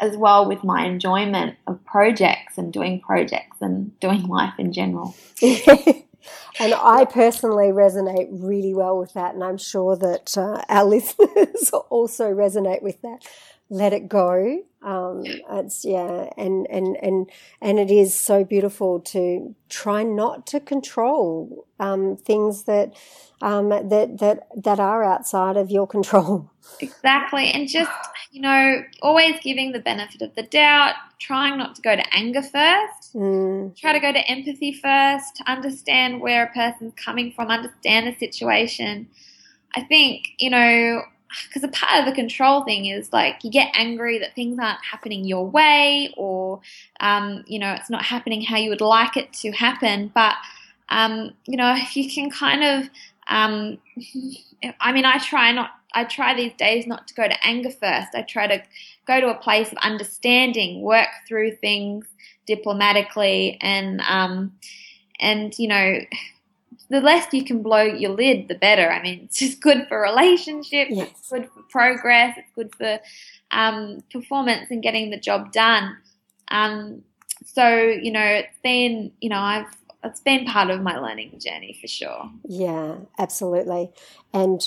as 0.00 0.16
well 0.16 0.48
with 0.48 0.64
my 0.64 0.84
enjoyment 0.84 1.56
of 1.66 1.84
projects 1.84 2.58
and 2.58 2.72
doing 2.72 3.00
projects 3.00 3.58
and 3.60 3.98
doing 4.00 4.22
life 4.28 4.54
in 4.58 4.72
general. 4.72 5.14
and 5.42 6.74
I 6.74 7.04
personally 7.04 7.68
resonate 7.68 8.28
really 8.30 8.74
well 8.74 8.98
with 8.98 9.12
that, 9.14 9.34
and 9.34 9.44
I'm 9.44 9.58
sure 9.58 9.96
that 9.96 10.36
uh, 10.36 10.62
our 10.68 10.84
listeners 10.94 11.70
also 11.90 12.32
resonate 12.32 12.82
with 12.82 13.00
that. 13.02 13.26
Let 13.70 13.92
it 13.92 14.08
go. 14.08 14.62
Um, 14.82 15.24
it's 15.24 15.84
yeah, 15.84 16.28
and 16.36 16.66
and 16.70 16.96
and 17.02 17.30
and 17.62 17.78
it 17.78 17.90
is 17.90 18.18
so 18.18 18.44
beautiful 18.44 19.00
to 19.00 19.54
try 19.70 20.02
not 20.02 20.46
to 20.48 20.60
control 20.60 21.66
um, 21.80 22.16
things 22.16 22.64
that 22.64 22.94
um, 23.40 23.70
that 23.70 24.18
that 24.18 24.46
that 24.54 24.78
are 24.78 25.02
outside 25.02 25.56
of 25.56 25.70
your 25.70 25.86
control. 25.96 26.50
Exactly, 26.80 27.50
and 27.50 27.68
just 27.68 27.90
you 28.34 28.40
know, 28.40 28.82
always 29.00 29.38
giving 29.44 29.70
the 29.70 29.78
benefit 29.78 30.20
of 30.20 30.34
the 30.34 30.42
doubt, 30.42 30.94
trying 31.20 31.56
not 31.56 31.76
to 31.76 31.82
go 31.82 31.94
to 31.94 32.02
anger 32.12 32.42
first, 32.42 33.14
mm. 33.14 33.74
try 33.76 33.92
to 33.92 34.00
go 34.00 34.12
to 34.12 34.28
empathy 34.28 34.72
first, 34.72 35.36
to 35.36 35.48
understand 35.48 36.20
where 36.20 36.42
a 36.42 36.52
person's 36.52 36.92
coming 36.96 37.32
from, 37.32 37.46
understand 37.46 38.08
the 38.08 38.18
situation. 38.18 39.06
I 39.76 39.82
think, 39.82 40.30
you 40.38 40.50
know, 40.50 41.02
because 41.46 41.64
a 41.64 41.68
part 41.68 42.00
of 42.00 42.06
the 42.06 42.12
control 42.12 42.62
thing 42.64 42.86
is 42.86 43.12
like 43.12 43.42
you 43.42 43.50
get 43.50 43.70
angry 43.74 44.18
that 44.18 44.34
things 44.34 44.58
aren't 44.58 44.84
happening 44.84 45.24
your 45.24 45.46
way 45.46 46.12
or, 46.16 46.60
um, 47.00 47.44
you 47.46 47.58
know, 47.58 47.72
it's 47.72 47.90
not 47.90 48.04
happening 48.04 48.42
how 48.42 48.56
you 48.56 48.70
would 48.70 48.80
like 48.80 49.16
it 49.16 49.32
to 49.32 49.50
happen. 49.52 50.10
But, 50.14 50.34
um, 50.88 51.32
you 51.46 51.56
know, 51.56 51.74
if 51.76 51.96
you 51.96 52.10
can 52.10 52.30
kind 52.30 52.64
of, 52.64 52.90
um, 53.28 53.78
I 54.80 54.92
mean, 54.92 55.04
I 55.04 55.18
try 55.18 55.52
not 55.52 55.72
I 55.94 56.04
try 56.04 56.34
these 56.34 56.52
days 56.54 56.86
not 56.86 57.06
to 57.08 57.14
go 57.14 57.26
to 57.26 57.46
anger 57.46 57.70
first. 57.70 58.14
I 58.14 58.22
try 58.22 58.46
to 58.48 58.62
go 59.06 59.20
to 59.20 59.28
a 59.28 59.34
place 59.34 59.70
of 59.70 59.78
understanding, 59.78 60.82
work 60.82 61.08
through 61.26 61.56
things 61.56 62.04
diplomatically, 62.46 63.58
and 63.60 64.00
um, 64.02 64.52
and 65.20 65.56
you 65.58 65.68
know, 65.68 66.00
the 66.90 67.00
less 67.00 67.32
you 67.32 67.44
can 67.44 67.62
blow 67.62 67.82
your 67.82 68.10
lid, 68.10 68.48
the 68.48 68.54
better. 68.54 68.90
I 68.90 69.02
mean, 69.02 69.20
it's 69.24 69.38
just 69.38 69.60
good 69.60 69.86
for 69.88 70.00
relationships. 70.00 70.90
Yes. 70.92 71.10
It's 71.10 71.30
good 71.30 71.48
for 71.50 71.62
progress. 71.70 72.36
It's 72.36 72.50
good 72.54 72.74
for 72.74 73.00
um, 73.50 74.02
performance 74.12 74.70
and 74.70 74.82
getting 74.82 75.10
the 75.10 75.18
job 75.18 75.52
done. 75.52 75.96
Um, 76.48 77.02
so 77.44 77.76
you 77.76 78.12
know, 78.12 78.24
it's 78.24 78.58
been 78.62 79.12
you 79.20 79.28
know 79.28 79.40
I've 79.40 79.74
it's 80.04 80.20
been 80.20 80.44
part 80.44 80.70
of 80.70 80.82
my 80.82 80.98
learning 80.98 81.40
journey 81.40 81.76
for 81.80 81.88
sure. 81.88 82.30
Yeah, 82.46 82.96
absolutely. 83.18 83.90
And 84.32 84.60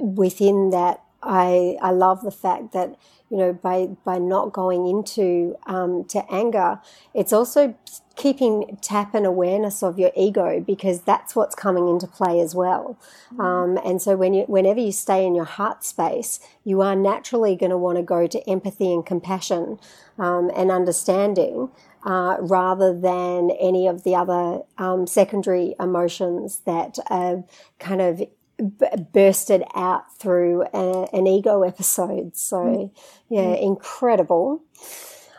within 0.00 0.70
that, 0.70 1.02
I 1.22 1.76
I 1.82 1.90
love 1.90 2.22
the 2.22 2.30
fact 2.30 2.72
that 2.72 2.96
you 3.30 3.36
know 3.36 3.52
by 3.52 3.86
by 4.04 4.18
not 4.18 4.52
going 4.52 4.86
into 4.86 5.56
um, 5.66 6.04
to 6.06 6.24
anger, 6.32 6.80
it's 7.12 7.32
also 7.32 7.74
keeping 8.18 8.76
tap 8.82 9.14
and 9.14 9.24
awareness 9.24 9.80
of 9.80 9.96
your 9.96 10.10
ego 10.16 10.58
because 10.60 11.02
that's 11.02 11.36
what's 11.36 11.54
coming 11.54 11.88
into 11.88 12.06
play 12.06 12.40
as 12.40 12.52
well. 12.52 12.98
Mm. 13.32 13.40
Um, 13.40 13.78
and 13.86 14.02
so 14.02 14.16
when 14.16 14.34
you 14.34 14.42
whenever 14.42 14.80
you 14.80 14.90
stay 14.92 15.24
in 15.24 15.36
your 15.36 15.44
heart 15.44 15.84
space, 15.84 16.40
you 16.64 16.82
are 16.82 16.96
naturally 16.96 17.54
going 17.54 17.70
to 17.70 17.78
want 17.78 17.96
to 17.96 18.02
go 18.02 18.26
to 18.26 18.50
empathy 18.50 18.92
and 18.92 19.06
compassion 19.06 19.78
um, 20.18 20.50
and 20.56 20.72
understanding 20.72 21.70
uh, 22.04 22.36
rather 22.40 22.92
than 22.92 23.52
any 23.60 23.86
of 23.86 24.02
the 24.02 24.16
other 24.16 24.62
um, 24.78 25.06
secondary 25.06 25.76
emotions 25.78 26.62
that 26.66 26.98
are 27.10 27.44
kind 27.78 28.02
of 28.02 28.18
b- 28.18 28.86
bursted 29.12 29.62
out 29.76 30.12
through 30.18 30.64
a, 30.74 31.08
an 31.12 31.28
ego 31.28 31.62
episode. 31.62 32.36
So, 32.36 32.56
mm. 32.56 32.90
yeah, 33.28 33.54
mm. 33.54 33.62
incredible. 33.62 34.60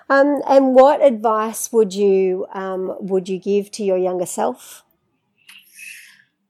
Um, 0.09 0.41
and 0.47 0.73
what 0.73 1.03
advice 1.03 1.71
would 1.71 1.93
you 1.93 2.47
um, 2.53 2.95
would 2.99 3.29
you 3.29 3.37
give 3.39 3.69
to 3.71 3.83
your 3.83 3.97
younger 3.97 4.25
self? 4.25 4.83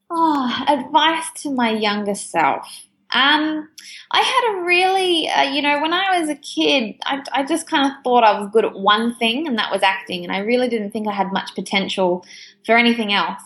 Oh, 0.10 0.66
advice 0.68 1.26
to 1.44 1.52
my 1.52 1.70
younger 1.72 2.16
self. 2.16 2.66
Um, 3.12 3.68
I 4.12 4.22
had 4.22 4.54
a 4.54 4.66
really, 4.66 5.28
uh, 5.30 5.52
you 5.52 5.62
know, 5.62 5.82
when 5.82 5.94
I 5.94 6.20
was 6.20 6.30
a 6.30 6.36
kid, 6.36 6.96
I, 7.06 7.24
I 7.34 7.44
just 7.44 7.68
kind 7.68 7.86
of 7.88 8.04
thought 8.04 8.24
I 8.24 8.40
was 8.40 8.50
good 8.52 8.66
at 8.66 8.74
one 8.74 9.16
thing, 9.16 9.48
and 9.48 9.58
that 9.58 9.72
was 9.72 9.84
acting, 9.84 10.24
and 10.24 10.32
I 10.32 10.40
really 10.40 10.70
didn't 10.70 10.92
think 10.92 11.08
I 11.08 11.14
had 11.14 11.32
much 11.32 11.54
potential 11.54 12.24
for 12.66 12.78
anything 12.78 13.12
else. 13.14 13.42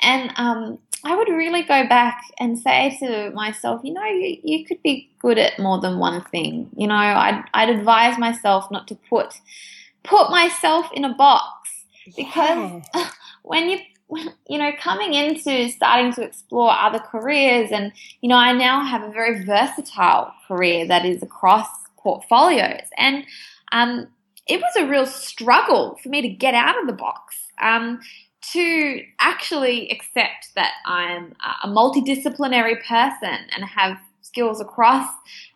And 0.00 0.32
um, 0.36 0.78
I 1.04 1.14
would 1.16 1.28
really 1.28 1.62
go 1.62 1.86
back 1.86 2.22
and 2.38 2.58
say 2.58 2.96
to 3.00 3.30
myself, 3.32 3.82
you 3.84 3.92
know, 3.92 4.04
you, 4.04 4.38
you 4.42 4.64
could 4.64 4.82
be 4.82 5.10
good 5.18 5.38
at 5.38 5.58
more 5.58 5.80
than 5.80 5.98
one 5.98 6.22
thing. 6.24 6.70
You 6.76 6.86
know, 6.86 6.94
I'd, 6.94 7.44
I'd 7.52 7.70
advise 7.70 8.18
myself 8.18 8.70
not 8.70 8.88
to 8.88 8.94
put 8.94 9.34
put 10.02 10.30
myself 10.30 10.86
in 10.92 11.04
a 11.04 11.14
box 11.14 11.84
because 12.16 12.82
yeah. 12.94 13.10
when 13.42 13.70
you 13.70 13.78
you 14.48 14.58
know, 14.58 14.70
coming 14.78 15.14
into 15.14 15.68
starting 15.70 16.12
to 16.12 16.22
explore 16.22 16.70
other 16.70 16.98
careers, 16.98 17.70
and 17.72 17.92
you 18.20 18.28
know, 18.28 18.36
I 18.36 18.52
now 18.52 18.84
have 18.84 19.02
a 19.02 19.10
very 19.10 19.44
versatile 19.44 20.32
career 20.46 20.86
that 20.86 21.04
is 21.04 21.22
across 21.22 21.66
portfolios, 21.96 22.86
and 22.98 23.24
um, 23.72 24.06
it 24.46 24.60
was 24.60 24.76
a 24.76 24.86
real 24.86 25.06
struggle 25.06 25.98
for 26.02 26.08
me 26.10 26.22
to 26.22 26.28
get 26.28 26.54
out 26.54 26.78
of 26.78 26.86
the 26.86 26.92
box. 26.92 27.36
Um, 27.60 28.00
to 28.52 29.02
actually 29.20 29.90
accept 29.90 30.54
that 30.54 30.72
I'm 30.86 31.34
a 31.62 31.68
multidisciplinary 31.68 32.84
person 32.84 33.38
and 33.54 33.64
have 33.64 33.98
skills 34.22 34.60
across 34.60 35.08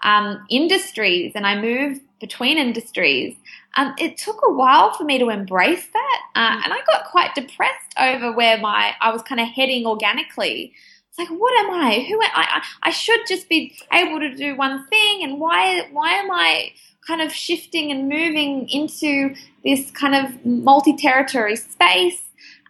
um, 0.02 0.44
industries 0.50 1.32
and 1.34 1.46
I 1.46 1.60
move 1.60 2.00
between 2.20 2.58
industries 2.58 3.36
um, 3.78 3.94
it 3.96 4.16
took 4.16 4.40
a 4.44 4.52
while 4.52 4.92
for 4.92 5.04
me 5.04 5.18
to 5.18 5.28
embrace 5.28 5.86
that, 5.92 6.20
uh, 6.34 6.56
mm. 6.56 6.64
and 6.64 6.72
I 6.72 6.78
got 6.86 7.04
quite 7.04 7.34
depressed 7.34 7.94
over 7.98 8.32
where 8.32 8.58
my 8.58 8.94
I 9.00 9.12
was 9.12 9.22
kind 9.22 9.40
of 9.40 9.46
heading 9.46 9.86
organically. 9.86 10.72
It's 11.08 11.18
like, 11.18 11.28
what 11.28 11.52
am 11.60 11.70
I? 11.70 12.04
Who 12.08 12.20
am 12.20 12.30
I? 12.34 12.62
I 12.82 12.90
should 12.90 13.20
just 13.28 13.48
be 13.48 13.76
able 13.92 14.18
to 14.18 14.34
do 14.34 14.56
one 14.56 14.86
thing, 14.88 15.22
and 15.22 15.38
why 15.38 15.88
why 15.92 16.14
am 16.14 16.30
I 16.30 16.72
kind 17.06 17.22
of 17.22 17.32
shifting 17.32 17.92
and 17.92 18.08
moving 18.08 18.68
into 18.68 19.34
this 19.64 19.90
kind 19.92 20.14
of 20.14 20.44
multi-territory 20.44 21.56
space? 21.56 22.20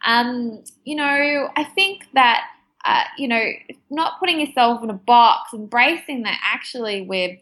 Um, 0.06 0.62
you 0.84 0.96
know, 0.96 1.50
I 1.56 1.64
think 1.64 2.06
that 2.14 2.44
uh, 2.84 3.04
you 3.18 3.28
know, 3.28 3.44
not 3.90 4.18
putting 4.20 4.40
yourself 4.40 4.82
in 4.82 4.90
a 4.90 4.94
box, 4.94 5.52
embracing 5.52 6.22
that 6.22 6.38
actually 6.42 7.02
we're 7.02 7.38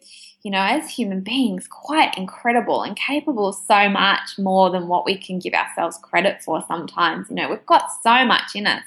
you 0.47 0.53
know, 0.53 0.61
as 0.62 0.88
human 0.88 1.23
beings, 1.23 1.66
quite 1.66 2.16
incredible 2.16 2.85
and 2.85 2.95
capable 2.97 3.49
of 3.49 3.57
so 3.66 3.88
much 3.88 4.38
more 4.38 4.71
than 4.71 4.87
what 4.87 5.05
we 5.05 5.19
can 5.19 5.40
give 5.40 5.53
ourselves 5.53 5.99
credit 6.01 6.40
for 6.40 6.64
sometimes. 6.69 7.29
You 7.29 7.35
know, 7.35 7.51
we've 7.51 7.66
got 7.66 7.88
so 8.01 8.25
much 8.25 8.55
in 8.55 8.64
us. 8.64 8.85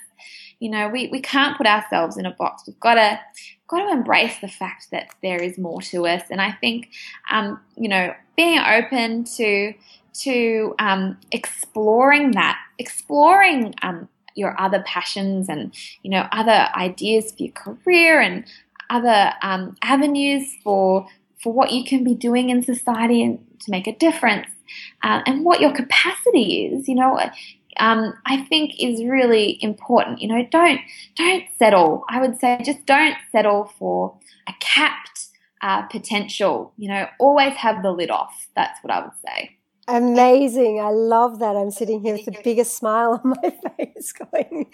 You 0.62 0.70
know, 0.70 0.88
we, 0.88 1.08
we 1.08 1.20
can't 1.20 1.58
put 1.58 1.68
ourselves 1.68 2.16
in 2.16 2.26
a 2.26 2.32
box. 2.32 2.64
We've 2.66 2.80
got 2.80 2.94
to 2.94 3.20
got 3.68 3.84
to 3.84 3.92
embrace 3.92 4.40
the 4.40 4.48
fact 4.48 4.88
that 4.92 5.10
there 5.22 5.44
is 5.44 5.58
more 5.58 5.82
to 5.82 6.08
us. 6.08 6.24
And 6.32 6.40
I 6.40 6.54
think, 6.54 6.92
um, 7.30 7.60
you 7.76 7.90
know, 7.90 8.14
being 8.38 8.60
open 8.60 9.26
to 9.36 9.74
to 10.13 10.76
um, 10.80 11.17
exploring 11.32 12.32
that, 12.32 12.58
exploring 12.78 13.74
um, 13.82 14.08
your 14.36 14.60
other 14.60 14.82
passions 14.86 15.50
and 15.50 15.74
you 16.02 16.10
know 16.10 16.28
other 16.32 16.69
ideas 16.76 17.32
for 17.32 17.43
your 17.43 17.54
career 17.54 18.22
and 18.22 18.45
other 18.89 19.34
um, 19.41 19.76
avenues 19.84 20.56
for 20.63 21.08
for 21.41 21.54
what 21.54 21.72
you 21.72 21.84
can 21.84 22.04
be 22.04 22.13
doing 22.13 22.50
in 22.50 22.62
society 22.62 23.24
and 23.24 23.39
to 23.62 23.72
make 23.72 23.88
a 23.88 23.95
difference, 23.95 24.48
uh, 25.04 25.22
and 25.26 25.45
what 25.45 25.60
your 25.60 25.72
capacity 25.72 26.65
is. 26.65 26.88
You 26.88 26.95
know, 26.95 27.19
um, 27.78 28.13
I 28.26 28.43
think 28.43 28.74
is 28.80 29.04
really 29.04 29.58
important. 29.62 30.22
You 30.22 30.30
know, 30.30 30.48
don't 30.52 30.82
don't 31.15 31.43
settle. 31.58 32.04
I 32.10 32.22
would 32.22 32.39
say 32.39 32.60
just 32.63 32.86
don't 32.86 33.15
settle 33.32 33.72
for 33.78 34.17
a 34.48 34.54
capped 34.60 35.28
uh, 35.62 35.84
potential. 35.84 36.74
You 36.78 36.89
know, 36.89 37.08
always 37.19 37.54
have 37.54 37.84
the 37.84 37.91
lid 37.91 38.10
off. 38.10 38.48
That's 38.56 38.82
what 38.84 38.91
I 38.91 39.02
would 39.02 39.17
say. 39.26 39.59
Amazing. 39.89 40.80
I 40.82 40.91
love 40.91 41.39
that. 41.39 41.58
I'm 41.58 41.71
sitting 41.71 42.02
here 42.04 42.15
with 42.15 42.25
the 42.25 42.39
biggest 42.45 42.78
smile 42.78 43.21
on 43.25 43.36
my 43.41 43.52
face 43.78 44.13
going, 44.13 44.67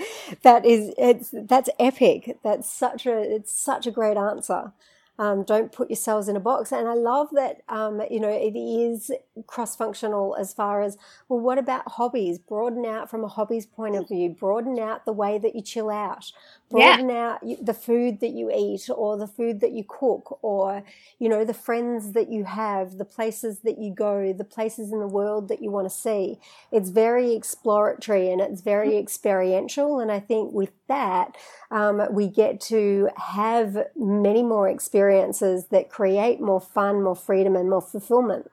that 0.43 0.65
is, 0.65 0.93
it's, 0.99 1.31
that's 1.33 1.69
epic. 1.79 2.39
That's 2.43 2.69
such 2.71 3.07
a, 3.07 3.19
it's 3.19 3.53
such 3.53 3.87
a 3.87 3.91
great 3.91 4.17
answer. 4.17 4.73
Um, 5.17 5.43
don't 5.43 5.71
put 5.71 5.89
yourselves 5.89 6.27
in 6.27 6.35
a 6.35 6.41
box. 6.41 6.71
And 6.71 6.89
I 6.89 6.93
love 6.93 7.29
that, 7.33 7.61
um, 7.69 8.01
you 8.11 8.19
know, 8.19 8.29
it 8.29 8.57
is 8.57 9.11
cross 9.47 9.75
functional 9.75 10.35
as 10.35 10.53
far 10.53 10.81
as, 10.81 10.97
well, 11.29 11.39
what 11.39 11.57
about 11.57 11.89
hobbies? 11.93 12.37
Broaden 12.37 12.85
out 12.85 13.09
from 13.09 13.23
a 13.23 13.27
hobbies 13.29 13.65
point 13.65 13.95
of 13.95 14.09
view, 14.09 14.29
broaden 14.29 14.77
out 14.77 15.05
the 15.05 15.13
way 15.13 15.37
that 15.37 15.55
you 15.55 15.61
chill 15.61 15.89
out, 15.89 16.31
broaden 16.69 17.09
yeah. 17.09 17.37
out 17.41 17.65
the 17.65 17.73
food 17.73 18.19
that 18.19 18.31
you 18.31 18.51
eat 18.53 18.89
or 18.93 19.17
the 19.17 19.27
food 19.27 19.61
that 19.61 19.71
you 19.71 19.85
cook 19.87 20.39
or, 20.43 20.83
you 21.17 21.29
know, 21.29 21.45
the 21.45 21.53
friends 21.53 22.11
that 22.11 22.29
you 22.29 22.43
have, 22.43 22.97
the 22.97 23.05
places 23.05 23.59
that 23.59 23.77
you 23.77 23.93
go, 23.93 24.33
the 24.33 24.43
places 24.43 24.91
in 24.91 24.99
the 24.99 25.07
world 25.07 25.47
that 25.47 25.61
you 25.61 25.71
want 25.71 25.87
to 25.87 25.95
see. 25.95 26.39
It's 26.71 26.89
very 26.89 27.33
exploratory 27.33 28.29
and 28.31 28.41
it's 28.41 28.61
very 28.61 28.91
mm. 28.91 28.99
experiential. 28.99 29.99
And 29.99 30.11
I 30.11 30.19
think 30.19 30.51
with 30.51 30.71
that, 30.87 31.37
um, 31.71 32.01
we 32.11 32.27
get 32.27 32.59
to 32.61 33.09
have 33.17 33.87
many 33.95 34.43
more 34.43 34.67
experiences 34.67 35.04
that 35.11 35.89
create 35.89 36.39
more 36.39 36.61
fun, 36.61 37.03
more 37.03 37.15
freedom, 37.15 37.55
and 37.55 37.69
more 37.69 37.81
fulfillment. 37.81 38.51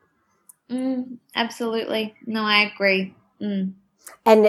Mm, 0.70 1.18
absolutely. 1.34 2.14
No, 2.26 2.42
I 2.42 2.70
agree. 2.72 3.14
Mm. 3.40 3.74
And 4.24 4.46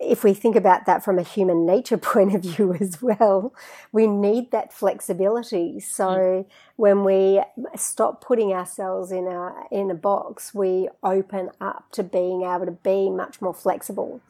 if 0.00 0.24
we 0.24 0.34
think 0.34 0.56
about 0.56 0.86
that 0.86 1.04
from 1.04 1.18
a 1.18 1.22
human 1.22 1.66
nature 1.66 1.96
point 1.98 2.34
of 2.34 2.42
view 2.42 2.74
as 2.74 3.00
well, 3.02 3.54
we 3.92 4.06
need 4.06 4.50
that 4.50 4.72
flexibility. 4.72 5.80
So 5.80 6.04
mm. 6.04 6.46
when 6.76 7.04
we 7.04 7.42
stop 7.76 8.22
putting 8.22 8.52
ourselves 8.52 9.12
in 9.12 9.26
a 9.26 9.52
in 9.70 9.90
a 9.90 9.94
box, 9.94 10.54
we 10.54 10.88
open 11.02 11.50
up 11.60 11.90
to 11.92 12.02
being 12.02 12.42
able 12.42 12.66
to 12.66 12.72
be 12.72 13.10
much 13.10 13.40
more 13.40 13.54
flexible. 13.54 14.20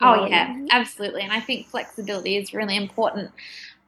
Oh 0.00 0.24
um, 0.24 0.30
yeah, 0.30 0.56
absolutely. 0.70 1.22
And 1.22 1.32
I 1.32 1.40
think 1.40 1.68
flexibility 1.68 2.36
is 2.36 2.54
really 2.54 2.76
important. 2.76 3.32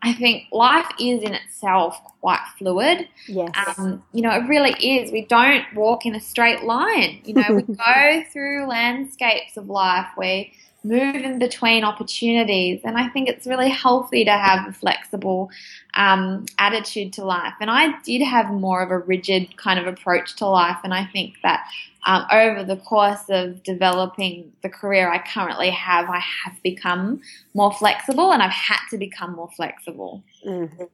I 0.03 0.13
think 0.15 0.49
life 0.51 0.91
is 0.99 1.23
in 1.23 1.33
itself 1.33 2.01
quite 2.21 2.45
fluid. 2.59 3.09
Yes. 3.29 3.51
Um, 3.79 4.03
you 4.13 4.23
know, 4.23 4.33
it 4.33 4.49
really 4.49 4.73
is. 4.73 5.13
We 5.13 5.25
don't 5.27 5.65
walk 5.75 6.07
in 6.07 6.17
a 6.17 6.21
straight 6.21 6.65
line. 6.65 7.21
You 7.25 7.35
know, 7.35 7.45
we 7.55 7.63
go 7.77 8.25
through 8.33 8.67
landscapes 8.67 9.57
of 9.57 9.69
life. 9.69 10.09
We 10.19 10.55
move 10.85 11.17
in 11.17 11.39
between 11.39 11.85
opportunities. 11.85 12.81
And 12.85 12.99
I 12.99 13.09
think 13.09 13.29
it's 13.29 13.47
really 13.47 13.69
healthy 13.69 14.25
to 14.25 14.33
have 14.33 14.69
a 14.69 14.73
flexible 14.73 15.51
um, 15.95 16.47
attitude 16.59 17.13
to 17.15 17.25
life. 17.25 17.55
And 17.61 17.71
I 17.71 18.01
did 18.03 18.23
have 18.23 18.51
more 18.51 18.83
of 18.83 18.91
a 18.91 18.99
rigid 18.99 19.57
kind 19.57 19.79
of 19.79 19.87
approach 19.87 20.37
to 20.37 20.47
life. 20.47 20.79
And 20.85 20.93
I 20.93 21.07
think 21.07 21.35
that 21.43 21.67
um, 22.05 22.27
over 22.33 22.65
the 22.65 22.77
course 22.77 23.25
of 23.29 23.63
developing 23.63 24.53
the 24.63 24.69
career 24.69 25.11
I 25.11 25.19
currently 25.19 25.71
have, 25.71 26.09
I 26.09 26.21
have 26.45 26.61
become 26.63 27.21
more 27.55 27.73
flexible 27.73 28.33
and 28.33 28.43
I've 28.43 28.51
had 28.51 28.81
to 28.91 28.99
become 28.99 29.37
more 29.37 29.51
flexible. 29.55 30.25
Mm-hmm. 30.47 30.85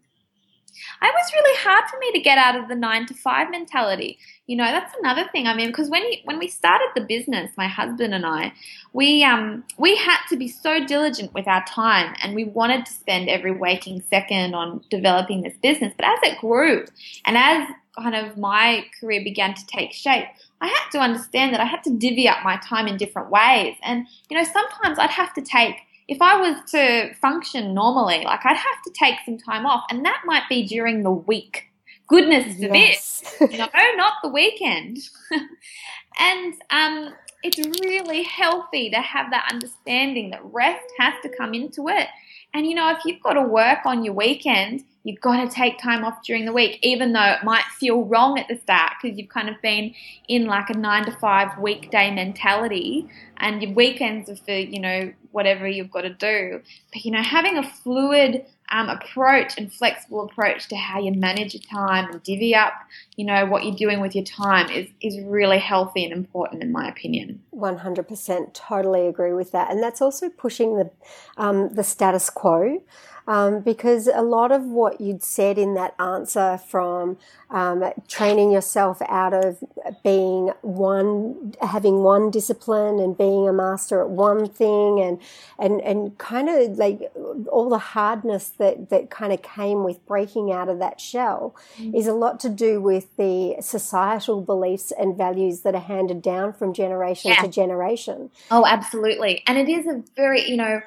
It 1.03 1.15
was 1.15 1.33
really 1.33 1.59
hard 1.63 1.89
for 1.91 1.99
me 1.99 2.13
to 2.13 2.21
get 2.21 2.39
out 2.39 2.57
of 2.57 2.69
the 2.69 2.75
nine 2.75 3.07
to 3.07 3.15
five 3.15 3.51
mentality. 3.51 4.19
You 4.47 4.57
know, 4.57 4.65
that's 4.65 4.95
another 4.99 5.29
thing. 5.31 5.47
I 5.47 5.55
mean, 5.55 5.69
because 5.69 5.91
when 5.91 6.03
he, 6.03 6.23
when 6.25 6.39
we 6.39 6.49
started 6.49 6.89
the 6.95 7.03
business, 7.03 7.51
my 7.57 7.69
husband 7.69 8.15
and 8.15 8.25
I, 8.25 8.53
we 8.93 9.23
um 9.25 9.65
we 9.77 9.97
had 9.97 10.19
to 10.31 10.37
be 10.37 10.49
so 10.49 10.85
diligent 10.85 11.35
with 11.35 11.47
our 11.47 11.65
time, 11.67 12.15
and 12.23 12.35
we 12.35 12.45
wanted 12.45 12.87
to 12.87 12.93
spend 12.93 13.29
every 13.29 13.53
waking 13.53 14.03
second 14.09 14.55
on 14.55 14.83
developing 14.91 15.43
this 15.43 15.57
business. 15.63 15.93
But 15.97 16.07
as 16.07 16.19
it 16.23 16.39
grew, 16.39 16.87
and 17.25 17.37
as 17.37 17.69
kind 17.99 18.15
of 18.15 18.37
my 18.37 18.85
career 19.01 19.23
began 19.23 19.55
to 19.55 19.67
take 19.67 19.93
shape, 19.93 20.27
I 20.61 20.69
had 20.69 20.91
to 20.93 20.99
understand 20.99 21.53
that 21.53 21.61
I 21.61 21.65
had 21.65 21.85
to 21.85 21.91
divvy 21.91 22.29
up 22.29 22.39
my 22.45 22.57
time 22.59 22.87
in 22.87 22.97
different 22.97 23.31
ways. 23.31 23.77
And 23.83 24.07
you 24.31 24.37
know, 24.37 24.45
sometimes 24.45 24.99
I'd 24.99 25.11
have 25.11 25.35
to 25.35 25.43
take 25.43 25.77
if 26.09 26.23
I 26.23 26.41
was 26.41 26.71
to 26.71 27.15
function 27.15 27.75
normally, 27.75 28.25
like 28.25 28.41
I'd 28.45 28.57
have 28.57 28.83
to 28.87 28.91
take 28.93 29.17
some 29.25 29.39
time 29.39 29.67
off, 29.67 29.85
and 29.91 30.05
that 30.05 30.23
might 30.25 30.49
be 30.49 30.67
during 30.67 31.03
the 31.03 31.11
week. 31.11 31.67
Goodness 32.09 32.55
forbid, 32.55 32.75
yes. 32.75 33.37
no, 33.41 33.69
not 33.97 34.15
the 34.23 34.31
weekend. 34.31 34.99
and 36.19 36.55
um, 36.71 37.15
it's 37.43 37.59
really 37.81 38.23
healthy 38.23 38.89
to 38.91 38.97
have 38.97 39.31
that 39.31 39.51
understanding 39.53 40.31
that 40.31 40.41
rest 40.45 40.87
has 40.99 41.13
to 41.23 41.29
come 41.29 41.53
into 41.53 41.89
it. 41.89 42.09
And 42.55 42.67
you 42.67 42.75
know, 42.75 42.91
if 42.91 43.05
you've 43.05 43.23
got 43.23 43.35
to 43.35 43.43
work 43.43 43.81
on 43.85 44.03
your 44.03 44.15
weekend, 44.15 44.85
you've 45.09 45.21
got 45.23 45.43
to 45.43 45.49
take 45.49 45.79
time 45.79 46.05
off 46.05 46.23
during 46.23 46.45
the 46.45 46.53
week, 46.53 46.79
even 46.83 47.15
though 47.15 47.33
it 47.33 47.43
might 47.43 47.65
feel 47.81 48.03
wrong 48.03 48.39
at 48.39 48.47
the 48.47 48.59
start 48.59 48.93
because 49.01 49.17
you've 49.17 49.31
kind 49.31 49.49
of 49.49 49.55
been 49.63 49.95
in 50.29 50.45
like 50.45 50.69
a 50.69 50.75
nine 50.75 51.03
to 51.07 51.13
five 51.13 51.59
weekday 51.59 52.15
mentality 52.15 53.09
and 53.39 53.63
your 53.63 53.73
weekends 53.73 54.29
are 54.29 54.37
for, 54.37 54.53
you 54.53 54.79
know, 54.79 55.11
whatever 55.31 55.67
you've 55.67 55.91
got 55.91 56.03
to 56.03 56.13
do. 56.13 56.61
But, 56.93 57.07
you 57.07 57.11
know, 57.11 57.23
having 57.23 57.57
a 57.57 57.63
fluid 57.63 58.45
um, 58.71 58.91
approach 58.91 59.55
and 59.57 59.73
flexible 59.73 60.25
approach 60.25 60.69
to 60.69 60.77
how 60.77 61.01
you 61.01 61.13
manage 61.13 61.55
your 61.55 61.63
time 61.63 62.11
and 62.11 62.23
divvy 62.23 62.55
up, 62.55 62.75
you 63.17 63.25
know, 63.25 63.47
what 63.47 63.65
you're 63.65 63.77
doing 63.77 64.01
with 64.01 64.15
your 64.15 64.27
time 64.27 64.71
is, 64.71 64.89
is 65.01 65.19
really 65.25 65.59
healthy 65.59 66.05
and 66.05 66.13
important 66.13 66.63
in 66.63 66.71
my 66.71 66.87
opinion. 66.87 67.41
100% 67.55 68.53
totally 68.53 69.07
agree 69.07 69.33
with 69.33 69.53
that. 69.53 69.71
And 69.71 69.83
that's 69.83 70.03
also 70.03 70.29
pushing 70.29 70.77
the, 70.77 70.91
um, 71.39 71.71
the 71.71 71.85
status 71.85 72.29
quo 72.29 72.83
um, 73.29 73.61
because 73.61 74.09
a 74.09 74.23
lot 74.23 74.51
of 74.51 74.65
what 74.65 75.03
you'd 75.03 75.23
said 75.23 75.59
in 75.59 75.75
that 75.75 75.95
answer 76.01 76.59
from 76.67 77.19
um, 77.51 77.85
training 78.09 78.51
yourself 78.51 79.03
out 79.03 79.35
of 79.35 79.63
being 80.03 80.51
one, 80.63 81.55
having 81.61 82.03
one 82.03 82.31
discipline 82.31 82.99
and 82.99 83.19
being 83.19 83.47
a 83.47 83.53
master 83.53 84.01
at 84.01 84.09
one 84.09 84.49
thing 84.49 85.01
and, 85.01 85.21
and, 85.59 85.83
and 85.83 86.17
kind 86.17 86.49
of 86.49 86.79
like 86.79 87.13
all 87.53 87.69
the 87.69 87.79
hardness 87.79 88.49
that, 88.49 88.89
that 88.89 89.11
kind 89.11 89.33
of 89.33 89.43
came 89.43 89.85
with 89.85 90.05
breaking 90.07 90.51
out 90.51 90.71
of 90.71 90.79
that 90.79 90.99
shell 90.99 91.55
mm-hmm. 91.77 91.95
is 91.95 92.07
a 92.07 92.15
lot 92.15 92.41
to 92.41 92.49
do 92.49 92.81
with 92.81 93.15
the 93.19 93.57
societal 93.61 94.41
beliefs 94.41 94.91
and 94.99 95.19
values 95.19 95.61
that 95.61 95.75
are 95.75 95.81
handed 95.81 96.23
down 96.23 96.55
from 96.55 96.73
generation 96.73 97.31
yeah. 97.31 97.43
to 97.43 97.49
generation. 97.49 98.31
Oh, 98.51 98.65
absolutely. 98.67 99.43
And 99.47 99.59
it 99.59 99.69
is 99.69 99.87
a 99.87 100.03
very, 100.17 100.49
you 100.49 100.57
know, 100.57 100.81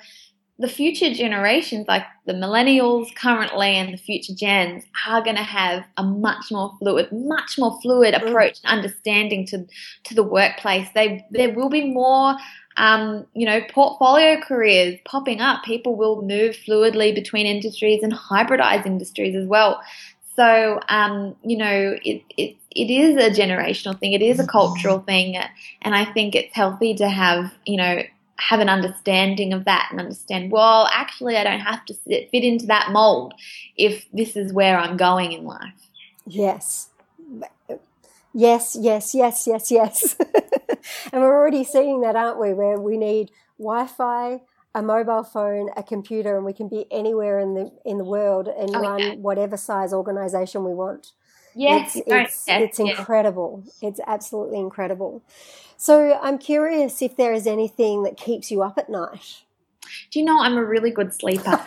the 0.62 0.68
future 0.68 1.12
generations, 1.14 1.88
like 1.88 2.04
the 2.26 2.34
millennials 2.34 3.14
currently 3.16 3.76
and 3.76 3.94
the 3.94 3.98
future 3.98 4.34
gens, 4.34 4.84
are 5.08 5.24
going 5.24 5.36
to 5.36 5.44
have 5.44 5.84
a 5.98 6.04
much 6.04 6.52
more 6.52 6.76
fluid, 6.80 7.12
much 7.12 7.58
more 7.58 7.80
fluid 7.82 8.14
mm. 8.14 8.22
approach 8.22 8.60
and 8.64 8.78
understanding 8.78 9.46
to 9.48 9.66
to 10.06 10.14
the 10.14 10.24
workplace. 10.24 10.88
They 10.94 11.26
there 11.32 11.54
will 11.54 11.70
be 11.70 11.86
more, 11.92 12.36
um, 12.78 13.26
you 13.34 13.46
know, 13.46 13.62
portfolio 13.70 14.40
careers 14.40 15.00
popping 15.04 15.42
up. 15.42 15.64
People 15.64 15.96
will 15.96 16.22
move 16.22 16.56
fluidly 16.56 17.14
between 17.14 17.48
industries 17.48 18.04
and 18.04 18.14
hybridize 18.14 18.86
industries 18.86 19.36
as 19.36 19.48
well. 19.48 19.82
So, 20.36 20.80
um, 20.88 21.36
you 21.44 21.58
know, 21.58 21.98
it, 22.04 22.24
it 22.38 22.56
it 22.70 22.90
is 22.90 23.18
a 23.18 23.30
generational 23.42 24.00
thing. 24.00 24.14
It 24.14 24.22
is 24.22 24.40
a 24.40 24.48
cultural 24.48 25.00
thing, 25.00 25.36
and 25.82 25.96
I 25.96 26.06
think 26.06 26.36
it's 26.36 26.56
healthy 26.56 26.94
to 26.96 27.10
have, 27.10 27.52
you 27.66 27.78
know, 27.78 28.04
have 28.50 28.60
an 28.60 28.70
understanding 28.70 29.54
of 29.54 29.66
that 29.66 29.90
and 29.92 30.00
understand, 30.00 30.52
well, 30.52 30.88
actually, 30.92 31.38
I 31.38 31.44
don't 31.44 31.60
have 31.60 31.86
to 31.86 31.94
fit 31.94 32.30
into 32.34 32.66
that 32.68 32.92
mold 32.92 33.34
if 33.78 34.06
this 34.12 34.36
is 34.36 34.52
where 34.52 34.78
I'm 34.78 34.98
going 34.98 35.32
in 35.32 35.46
life. 35.46 35.74
Yes. 36.26 36.90
Yes, 38.34 38.78
yes, 38.80 39.14
yes, 39.14 39.46
yes, 39.46 39.72
yes. 39.72 40.16
and 41.12 41.22
we're 41.22 41.38
already 41.38 41.64
seeing 41.64 42.02
that, 42.02 42.16
aren't 42.16 42.40
we? 42.40 42.54
Where 42.54 42.80
we 42.80 42.98
need 42.98 43.32
Wi 43.60 43.88
Fi, 43.88 44.42
a 44.74 44.82
mobile 44.82 45.24
phone, 45.24 45.70
a 45.76 45.84
computer, 45.84 46.38
and 46.38 46.46
we 46.46 46.54
can 46.54 46.68
be 46.68 46.86
anywhere 46.90 47.40
in 47.40 47.54
the 47.54 47.72
in 47.86 47.98
the 47.98 48.06
world 48.06 48.48
and 48.48 48.76
oh, 48.76 48.82
run 48.82 49.00
yeah. 49.00 49.14
whatever 49.16 49.58
size 49.58 49.94
organization 49.94 50.64
we 50.64 50.74
want. 50.74 51.12
Yes, 51.54 51.98
it's 51.98 52.08
it's, 52.08 52.46
it's 52.48 52.80
incredible. 52.80 53.64
It's 53.82 54.00
absolutely 54.08 54.60
incredible. 54.60 55.22
So 55.82 56.14
I'm 56.22 56.38
curious 56.38 57.02
if 57.02 57.16
there 57.16 57.34
is 57.34 57.48
anything 57.48 58.04
that 58.04 58.16
keeps 58.16 58.52
you 58.52 58.62
up 58.62 58.78
at 58.78 58.88
night. 58.88 59.42
Do 60.12 60.20
you 60.20 60.26
know 60.26 60.40
I'm 60.40 60.56
a 60.56 60.64
really 60.64 60.92
good 60.92 61.12
sleeper, 61.12 61.50
and 61.50 61.58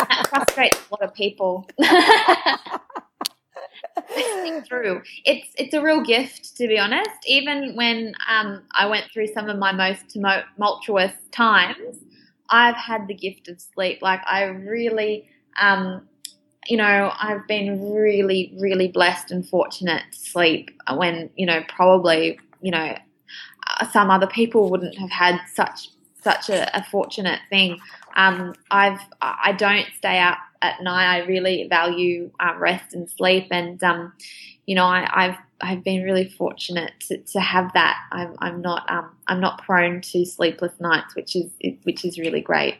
that 0.00 0.26
frustrates 0.30 0.78
a 0.78 0.94
lot 0.94 1.02
of 1.02 1.12
people. 1.12 1.68
sleep 4.14 4.64
through. 4.66 5.02
It's 5.26 5.48
it's 5.58 5.74
a 5.74 5.82
real 5.82 6.00
gift 6.00 6.56
to 6.56 6.66
be 6.66 6.78
honest. 6.78 7.10
Even 7.26 7.76
when 7.76 8.14
um, 8.26 8.62
I 8.72 8.86
went 8.86 9.12
through 9.12 9.26
some 9.26 9.50
of 9.50 9.58
my 9.58 9.72
most 9.72 10.08
tumultuous 10.08 11.12
times, 11.30 11.98
I've 12.48 12.76
had 12.76 13.06
the 13.06 13.12
gift 13.12 13.48
of 13.48 13.60
sleep. 13.60 13.98
Like 14.00 14.22
I 14.24 14.44
really, 14.44 15.28
um, 15.60 16.08
you 16.68 16.78
know, 16.78 17.12
I've 17.20 17.46
been 17.46 17.92
really, 17.92 18.54
really 18.58 18.88
blessed 18.88 19.30
and 19.30 19.46
fortunate 19.46 20.04
to 20.10 20.18
sleep 20.18 20.70
when 20.94 21.28
you 21.36 21.44
know 21.44 21.62
probably 21.68 22.38
you 22.62 22.70
know 22.70 22.96
some 23.92 24.10
other 24.10 24.26
people 24.26 24.70
wouldn't 24.70 24.98
have 24.98 25.10
had 25.10 25.40
such 25.54 25.88
such 26.22 26.50
a, 26.50 26.76
a 26.76 26.84
fortunate 26.84 27.40
thing. 27.48 27.78
Um, 28.16 28.54
I've 28.70 29.00
I 29.22 29.52
don't 29.52 29.86
stay 29.96 30.18
up 30.20 30.38
at 30.62 30.82
night. 30.82 31.06
I 31.06 31.26
really 31.26 31.66
value 31.68 32.30
uh, 32.40 32.54
rest 32.58 32.94
and 32.94 33.08
sleep, 33.08 33.48
and 33.50 33.82
um, 33.82 34.12
you 34.66 34.74
know, 34.74 34.84
I, 34.86 35.06
have 35.10 35.38
I've 35.60 35.84
been 35.84 36.02
really 36.02 36.28
fortunate 36.28 36.92
to, 37.08 37.18
to 37.18 37.40
have 37.40 37.72
that. 37.74 37.98
I'm, 38.12 38.36
I'm 38.38 38.60
not 38.60 38.90
um, 38.90 39.10
I'm 39.26 39.40
not 39.40 39.62
prone 39.62 40.00
to 40.00 40.24
sleepless 40.24 40.72
nights, 40.78 41.14
which 41.16 41.34
is 41.34 41.50
which 41.82 42.04
is 42.04 42.18
really 42.18 42.40
great. 42.40 42.76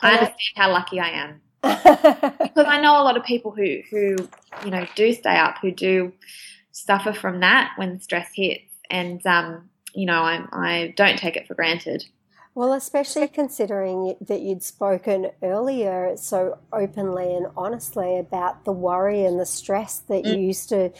I 0.00 0.12
understand 0.12 0.38
how 0.56 0.72
lucky 0.72 1.00
I 1.00 1.08
am 1.10 1.40
because 1.62 2.66
I 2.66 2.80
know 2.80 3.00
a 3.00 3.04
lot 3.04 3.16
of 3.16 3.24
people 3.24 3.50
who 3.50 3.80
who 3.90 4.16
you 4.64 4.70
know 4.70 4.86
do 4.94 5.12
stay 5.12 5.36
up, 5.36 5.56
who 5.60 5.70
do 5.70 6.12
suffer 6.72 7.12
from 7.12 7.40
that 7.40 7.72
when 7.76 8.00
stress 8.00 8.30
hits, 8.34 8.72
and 8.90 9.24
um, 9.26 9.68
you 9.94 10.06
know, 10.06 10.22
I 10.22 10.44
I 10.52 10.94
don't 10.96 11.18
take 11.18 11.36
it 11.36 11.46
for 11.46 11.54
granted. 11.54 12.04
Well, 12.56 12.72
especially 12.72 13.26
considering 13.26 14.14
that 14.20 14.40
you'd 14.40 14.62
spoken 14.62 15.32
earlier 15.42 16.16
so 16.16 16.58
openly 16.72 17.34
and 17.34 17.48
honestly 17.56 18.16
about 18.16 18.64
the 18.64 18.70
worry 18.70 19.24
and 19.24 19.40
the 19.40 19.46
stress 19.46 19.98
that 19.98 20.22
mm. 20.22 20.34
you 20.36 20.46
used 20.46 20.68
to 20.68 20.92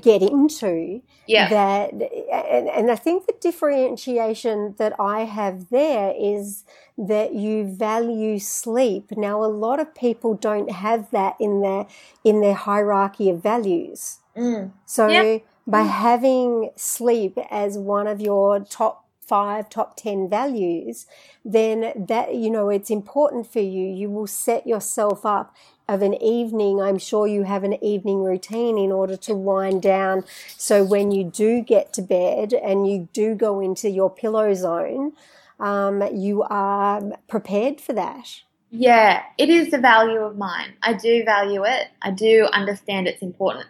get 0.00 0.22
into. 0.22 1.02
Yeah. 1.26 1.48
That, 1.48 1.92
and, 1.92 2.68
and 2.68 2.92
I 2.92 2.94
think 2.94 3.26
the 3.26 3.34
differentiation 3.40 4.76
that 4.78 4.94
I 5.00 5.24
have 5.24 5.68
there 5.70 6.14
is 6.16 6.62
that 6.96 7.34
you 7.34 7.66
value 7.66 8.38
sleep. 8.38 9.10
Now, 9.16 9.42
a 9.42 9.50
lot 9.50 9.80
of 9.80 9.96
people 9.96 10.34
don't 10.34 10.70
have 10.70 11.10
that 11.10 11.34
in 11.40 11.60
their 11.60 11.86
in 12.22 12.40
their 12.40 12.54
hierarchy 12.54 13.30
of 13.30 13.42
values. 13.42 14.20
Mm. 14.36 14.70
So. 14.86 15.42
By 15.66 15.82
mm. 15.82 15.90
having 15.90 16.70
sleep 16.76 17.38
as 17.50 17.78
one 17.78 18.06
of 18.06 18.20
your 18.20 18.60
top 18.60 19.04
five 19.20 19.70
top 19.70 19.96
10 19.96 20.28
values, 20.28 21.06
then 21.44 21.92
that, 22.08 22.34
you 22.34 22.50
know, 22.50 22.68
it's 22.68 22.90
important 22.90 23.50
for 23.50 23.60
you. 23.60 23.86
You 23.86 24.10
will 24.10 24.26
set 24.26 24.66
yourself 24.66 25.24
up 25.24 25.54
of 25.88 26.02
an 26.02 26.14
evening. 26.22 26.80
I'm 26.80 26.98
sure 26.98 27.26
you 27.26 27.44
have 27.44 27.64
an 27.64 27.82
evening 27.82 28.22
routine 28.22 28.78
in 28.78 28.92
order 28.92 29.16
to 29.18 29.34
wind 29.34 29.82
down. 29.82 30.24
So 30.56 30.84
when 30.84 31.10
you 31.10 31.24
do 31.24 31.62
get 31.62 31.92
to 31.94 32.02
bed 32.02 32.52
and 32.52 32.88
you 32.88 33.08
do 33.12 33.34
go 33.34 33.60
into 33.60 33.90
your 33.90 34.10
pillow 34.10 34.54
zone, 34.54 35.12
um, 35.60 36.02
you 36.14 36.42
are 36.42 37.02
prepared 37.28 37.80
for 37.80 37.92
that. 37.92 38.42
Yeah, 38.70 39.22
it 39.38 39.50
is 39.50 39.72
a 39.72 39.78
value 39.78 40.20
of 40.20 40.36
mine. 40.36 40.74
I 40.82 40.94
do 40.94 41.22
value 41.24 41.64
it. 41.64 41.88
I 42.02 42.10
do 42.10 42.48
understand 42.52 43.06
its 43.06 43.22
importance. 43.22 43.68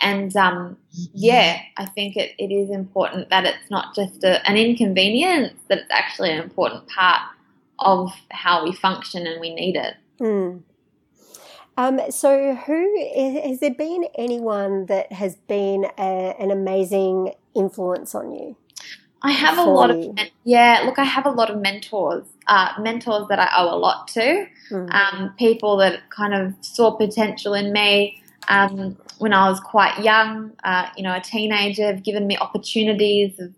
And 0.00 0.36
um, 0.36 0.76
yeah, 1.12 1.60
I 1.76 1.86
think 1.86 2.16
it, 2.16 2.32
it 2.38 2.52
is 2.52 2.70
important 2.70 3.30
that 3.30 3.44
it's 3.44 3.70
not 3.70 3.94
just 3.94 4.24
a, 4.24 4.46
an 4.48 4.56
inconvenience, 4.56 5.54
that 5.68 5.78
it's 5.78 5.90
actually 5.90 6.32
an 6.32 6.42
important 6.42 6.88
part 6.88 7.22
of 7.78 8.12
how 8.30 8.64
we 8.64 8.72
function 8.72 9.26
and 9.26 9.40
we 9.40 9.54
need 9.54 9.76
it. 9.76 9.94
Mm. 10.20 10.62
Um, 11.76 12.00
so, 12.10 12.54
who 12.54 13.40
has 13.42 13.58
there 13.58 13.74
been 13.74 14.04
anyone 14.16 14.86
that 14.86 15.12
has 15.12 15.36
been 15.48 15.86
a, 15.98 16.34
an 16.38 16.50
amazing 16.50 17.34
influence 17.54 18.14
on 18.14 18.32
you? 18.32 18.56
I 19.22 19.32
have 19.32 19.58
a 19.58 19.64
lot 19.64 19.90
of 19.90 20.18
yeah. 20.44 20.82
Look, 20.84 20.98
I 20.98 21.04
have 21.04 21.24
a 21.24 21.30
lot 21.30 21.50
of 21.50 21.60
mentors, 21.60 22.26
uh, 22.46 22.74
mentors 22.78 23.26
that 23.28 23.38
I 23.38 23.48
owe 23.56 23.74
a 23.74 23.78
lot 23.78 24.06
to. 24.08 24.46
Mm. 24.70 24.94
Um, 24.94 25.34
people 25.38 25.78
that 25.78 26.10
kind 26.10 26.34
of 26.34 26.54
saw 26.60 26.92
potential 26.92 27.54
in 27.54 27.72
me, 27.72 28.22
um, 28.48 28.96
when 29.18 29.32
I 29.32 29.48
was 29.48 29.60
quite 29.60 30.02
young, 30.02 30.52
uh, 30.64 30.88
you 30.96 31.02
know, 31.02 31.14
a 31.14 31.20
teenager, 31.20 31.86
have 31.86 32.02
given 32.02 32.26
me 32.26 32.36
opportunities, 32.36 33.38
have, 33.38 33.52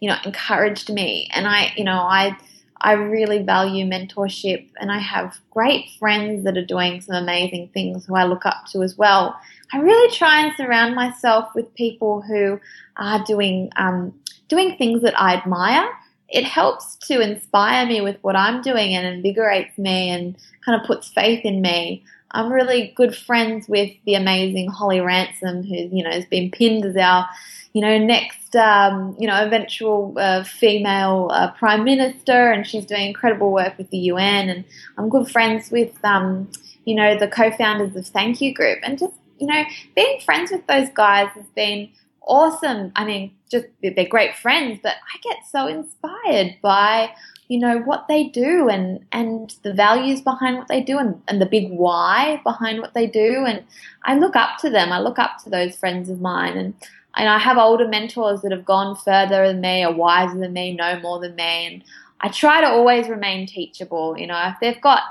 you 0.00 0.08
know, 0.08 0.16
encouraged 0.24 0.92
me. 0.92 1.28
And 1.32 1.46
I, 1.46 1.72
you 1.76 1.84
know, 1.84 1.98
I, 1.98 2.36
I 2.80 2.92
really 2.92 3.42
value 3.42 3.86
mentorship 3.86 4.68
and 4.80 4.90
I 4.90 4.98
have 4.98 5.38
great 5.50 5.88
friends 5.98 6.44
that 6.44 6.56
are 6.56 6.64
doing 6.64 7.00
some 7.00 7.14
amazing 7.14 7.70
things 7.72 8.04
who 8.04 8.16
I 8.16 8.24
look 8.24 8.44
up 8.44 8.66
to 8.72 8.82
as 8.82 8.98
well. 8.98 9.38
I 9.72 9.78
really 9.78 10.14
try 10.14 10.44
and 10.44 10.52
surround 10.56 10.94
myself 10.94 11.54
with 11.54 11.72
people 11.74 12.22
who 12.22 12.60
are 12.96 13.24
doing, 13.24 13.70
um, 13.76 14.12
doing 14.48 14.76
things 14.76 15.02
that 15.02 15.18
I 15.18 15.34
admire. 15.34 15.88
It 16.28 16.44
helps 16.44 16.96
to 17.08 17.20
inspire 17.20 17.86
me 17.86 18.00
with 18.00 18.16
what 18.22 18.36
I'm 18.36 18.62
doing 18.62 18.94
and 18.94 19.06
invigorates 19.06 19.78
me 19.78 20.10
and 20.10 20.36
kind 20.64 20.80
of 20.80 20.86
puts 20.86 21.08
faith 21.08 21.44
in 21.44 21.60
me. 21.62 22.04
I'm 22.32 22.52
really 22.52 22.92
good 22.96 23.16
friends 23.16 23.68
with 23.68 23.92
the 24.06 24.14
amazing 24.14 24.68
Holly 24.68 25.00
Ransom, 25.00 25.62
who 25.62 25.74
you 25.74 26.02
know 26.02 26.10
has 26.10 26.24
been 26.26 26.50
pinned 26.50 26.84
as 26.84 26.96
our, 26.96 27.28
you 27.72 27.80
know, 27.80 27.98
next 27.98 28.56
um, 28.56 29.16
you 29.18 29.26
know 29.26 29.44
eventual 29.44 30.14
uh, 30.16 30.44
female 30.44 31.30
uh, 31.32 31.52
prime 31.52 31.84
minister, 31.84 32.50
and 32.50 32.66
she's 32.66 32.86
doing 32.86 33.08
incredible 33.08 33.52
work 33.52 33.76
with 33.78 33.90
the 33.90 33.98
UN. 33.98 34.48
And 34.48 34.64
I'm 34.98 35.08
good 35.08 35.30
friends 35.30 35.70
with 35.70 35.92
um, 36.04 36.50
you 36.84 36.94
know 36.94 37.18
the 37.18 37.28
co-founders 37.28 37.94
of 37.96 38.06
Thank 38.06 38.40
You 38.40 38.54
Group, 38.54 38.78
and 38.82 38.98
just 38.98 39.14
you 39.38 39.46
know 39.46 39.64
being 39.94 40.20
friends 40.20 40.50
with 40.50 40.66
those 40.66 40.88
guys 40.94 41.28
has 41.34 41.46
been 41.54 41.90
awesome. 42.22 42.92
I 42.96 43.04
mean, 43.04 43.32
just 43.52 43.66
they're 43.82 44.08
great 44.08 44.34
friends, 44.34 44.80
but 44.82 44.94
I 44.94 45.18
get 45.22 45.46
so 45.48 45.68
inspired 45.68 46.56
by 46.62 47.14
you 47.48 47.58
know 47.58 47.78
what 47.80 48.08
they 48.08 48.24
do 48.24 48.68
and 48.68 49.04
and 49.12 49.54
the 49.62 49.74
values 49.74 50.22
behind 50.22 50.56
what 50.56 50.68
they 50.68 50.80
do 50.80 50.98
and, 50.98 51.20
and 51.28 51.40
the 51.40 51.46
big 51.46 51.70
why 51.70 52.40
behind 52.42 52.80
what 52.80 52.94
they 52.94 53.06
do. 53.06 53.44
And 53.46 53.62
I 54.04 54.18
look 54.18 54.34
up 54.34 54.58
to 54.60 54.70
them. 54.70 54.90
I 54.90 55.00
look 55.00 55.18
up 55.18 55.36
to 55.44 55.50
those 55.50 55.76
friends 55.76 56.08
of 56.08 56.20
mine. 56.20 56.56
And 56.56 56.74
and 57.14 57.28
I 57.28 57.38
have 57.38 57.58
older 57.58 57.86
mentors 57.86 58.40
that 58.40 58.52
have 58.52 58.64
gone 58.64 58.96
further 58.96 59.46
than 59.46 59.60
me 59.60 59.84
are 59.84 59.92
wiser 59.92 60.38
than 60.38 60.54
me 60.54 60.74
know 60.74 60.98
more 61.00 61.20
than 61.20 61.36
me. 61.36 61.66
And 61.66 61.84
I 62.22 62.28
try 62.28 62.62
to 62.62 62.68
always 62.68 63.08
remain 63.08 63.46
teachable 63.46 64.18
you 64.18 64.26
know. 64.26 64.42
If 64.46 64.56
they've 64.60 64.80
got 64.80 65.02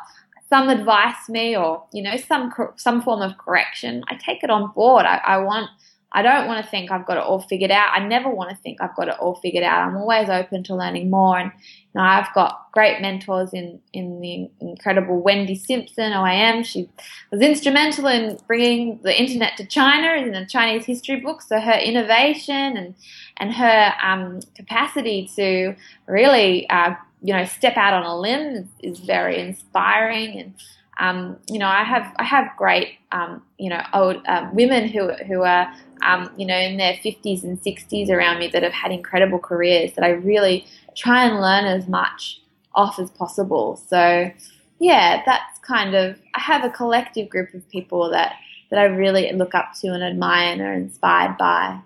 some 0.50 0.68
advice 0.68 1.30
me 1.30 1.56
or 1.56 1.84
you 1.94 2.02
know 2.02 2.18
some 2.18 2.52
some 2.76 3.02
form 3.04 3.22
of 3.22 3.38
correction 3.38 4.04
I 4.10 4.16
take 4.16 4.44
it 4.44 4.50
on 4.50 4.72
board. 4.72 5.06
I, 5.06 5.18
I 5.18 5.38
want 5.38 5.70
I 6.14 6.22
don't 6.22 6.48
want 6.48 6.64
to 6.64 6.70
think 6.70 6.92
I've 6.92 7.06
got 7.06 7.18
it 7.18 7.24
all 7.24 7.40
figured 7.40 7.72
out. 7.72 7.90
I 7.94 8.06
never 8.06 8.30
want 8.30 8.50
to 8.50 8.56
think 8.58 8.82
I've 8.82 8.96
got 8.96 9.08
it 9.08 9.18
all 9.20 9.36
figured 9.36 9.64
out. 9.64 9.88
I'm 9.88 9.96
always 9.96 10.28
open 10.28 10.62
to 10.64 10.76
learning 10.76 11.10
more. 11.10 11.40
And 11.40 11.52
you 11.56 12.00
know, 12.00 12.02
I've 12.02 12.34
got 12.34 12.68
great 12.74 13.02
mentors 13.02 13.54
in, 13.54 13.80
in 13.94 14.20
the 14.20 14.50
incredible 14.60 15.22
Wendy 15.22 15.56
Simpson, 15.56 16.12
OAM. 16.12 16.66
She 16.66 16.90
was 17.32 17.42
instrumental 17.42 18.08
in 18.08 18.38
bringing 18.46 19.00
the 19.04 19.18
internet 19.18 19.56
to 19.58 19.66
China 19.66 20.22
in 20.22 20.34
the 20.34 20.46
Chinese 20.46 20.86
history 20.86 21.22
book. 21.22 21.42
So 21.42 21.60
her 21.60 21.80
innovation 21.80 22.76
and, 22.76 22.96
and 23.38 23.54
her 23.54 23.94
um, 24.04 24.42
capacity 24.56 25.30
to 25.38 25.76
really, 26.08 26.70
uh, 26.70 26.96
you 27.22 27.34
know, 27.34 27.46
step 27.46 27.78
out 27.78 27.94
on 27.94 28.04
a 28.04 28.20
limb 28.20 28.68
is, 28.82 29.00
very 29.00 29.40
inspiring. 29.40 30.40
And, 30.40 30.54
um, 31.00 31.38
you 31.50 31.58
know, 31.58 31.68
I 31.68 31.84
have 31.84 32.14
I 32.20 32.24
have 32.24 32.50
great 32.58 32.98
um, 33.12 33.42
you 33.58 33.70
know 33.70 33.82
old 33.94 34.18
uh, 34.28 34.50
women 34.54 34.88
who 34.88 35.12
who 35.14 35.42
are 35.42 35.74
um, 36.04 36.32
you 36.38 36.46
know, 36.46 36.58
in 36.58 36.78
their 36.78 36.94
50s 36.94 37.44
and 37.44 37.62
60s 37.62 38.10
around 38.10 38.40
me 38.40 38.48
that 38.48 38.64
have 38.64 38.74
had 38.74 38.92
incredible 38.92 39.40
careers 39.40 39.94
that 39.94 40.04
I 40.04 40.10
really 40.10 40.66
try 40.96 41.26
and 41.26 41.42
learn 41.42 41.66
as 41.66 41.88
much 41.88 42.42
off 42.76 43.00
as 43.00 43.10
possible. 43.12 43.82
So, 43.88 44.32
yeah, 44.80 45.22
that's 45.26 45.60
kind 45.60 45.96
of, 45.96 46.18
I 46.36 46.40
have 46.40 46.64
a 46.64 46.70
collective 46.70 47.30
group 47.30 47.54
of 47.54 47.68
people 47.70 48.10
that, 48.12 48.36
that 48.70 48.80
I 48.80 48.86
really 48.86 49.32
look 49.34 49.54
up 49.54 49.74
to 49.82 49.90
and 49.90 50.04
admire 50.04 50.54
and 50.54 50.62
are 50.62 50.74
inspired 50.74 51.38
by. 51.38 51.80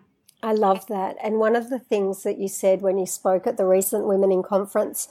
I 0.43 0.53
love 0.53 0.85
that. 0.87 1.17
And 1.23 1.39
one 1.39 1.55
of 1.55 1.69
the 1.69 1.79
things 1.79 2.23
that 2.23 2.37
you 2.37 2.47
said 2.47 2.81
when 2.81 2.97
you 2.97 3.07
spoke 3.07 3.47
at 3.47 3.57
the 3.57 3.65
recent 3.65 4.05
Women 4.05 4.31
in 4.31 4.43
Conference 4.43 5.07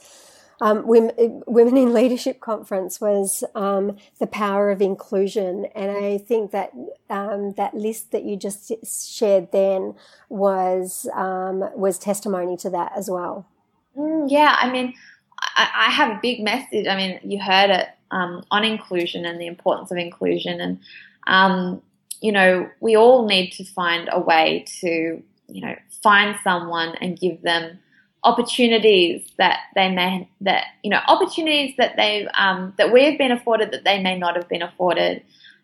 um, 0.61 0.87
women, 0.87 1.43
women 1.47 1.77
in 1.77 1.93
Leadership 1.93 2.39
Conference 2.39 3.01
was 3.01 3.43
um, 3.55 3.97
the 4.19 4.27
power 4.27 4.71
of 4.71 4.81
inclusion, 4.81 5.65
and 5.75 5.91
I 5.91 6.17
think 6.17 6.51
that 6.51 6.71
um, 7.09 7.53
that 7.53 7.73
list 7.73 8.11
that 8.11 8.23
you 8.23 8.37
just 8.37 8.71
shared 9.13 9.51
then 9.51 9.95
was 10.29 11.09
um, 11.13 11.69
was 11.75 11.99
testimony 11.99 12.55
to 12.57 12.69
that 12.69 12.93
as 12.95 13.09
well. 13.09 13.47
Mm, 13.97 14.27
yeah, 14.29 14.55
I 14.57 14.71
mean, 14.71 14.93
I, 15.39 15.69
I, 15.87 15.91
have 15.91 16.17
a 16.17 16.19
big 16.21 16.41
message. 16.41 16.87
I 16.87 16.95
mean, 16.95 17.19
you 17.23 17.41
heard 17.41 17.69
it 17.69 17.87
um, 18.11 18.43
on 18.51 18.63
inclusion 18.63 19.25
and 19.25 19.39
the 19.39 19.47
importance 19.47 19.91
of 19.91 19.97
inclusion, 19.97 20.61
and 20.61 20.79
um, 21.27 21.81
you 22.21 22.31
know, 22.31 22.69
we 22.79 22.95
all 22.95 23.27
need 23.27 23.51
to 23.51 23.65
find 23.65 24.09
a 24.11 24.19
way 24.19 24.65
to, 24.79 25.21
you 25.47 25.61
know, 25.61 25.75
find 26.01 26.37
someone 26.43 26.95
and 27.01 27.19
give 27.19 27.41
them 27.41 27.79
opportunities 28.25 29.31
that 29.37 29.59
they 29.75 29.89
may 29.89 30.27
that 30.41 30.65
you 30.83 30.89
know 30.89 30.99
opportunities 31.07 31.75
that 31.77 31.95
they 31.95 32.27
um, 32.33 32.73
that 32.77 32.91
we 32.91 33.05
have 33.05 33.17
been 33.17 33.31
afforded 33.31 33.71
that 33.71 33.83
they 33.85 34.01
may 34.01 34.17
not 34.17 34.35
have 34.35 34.49
been 34.49 34.63
afforded 34.63 35.23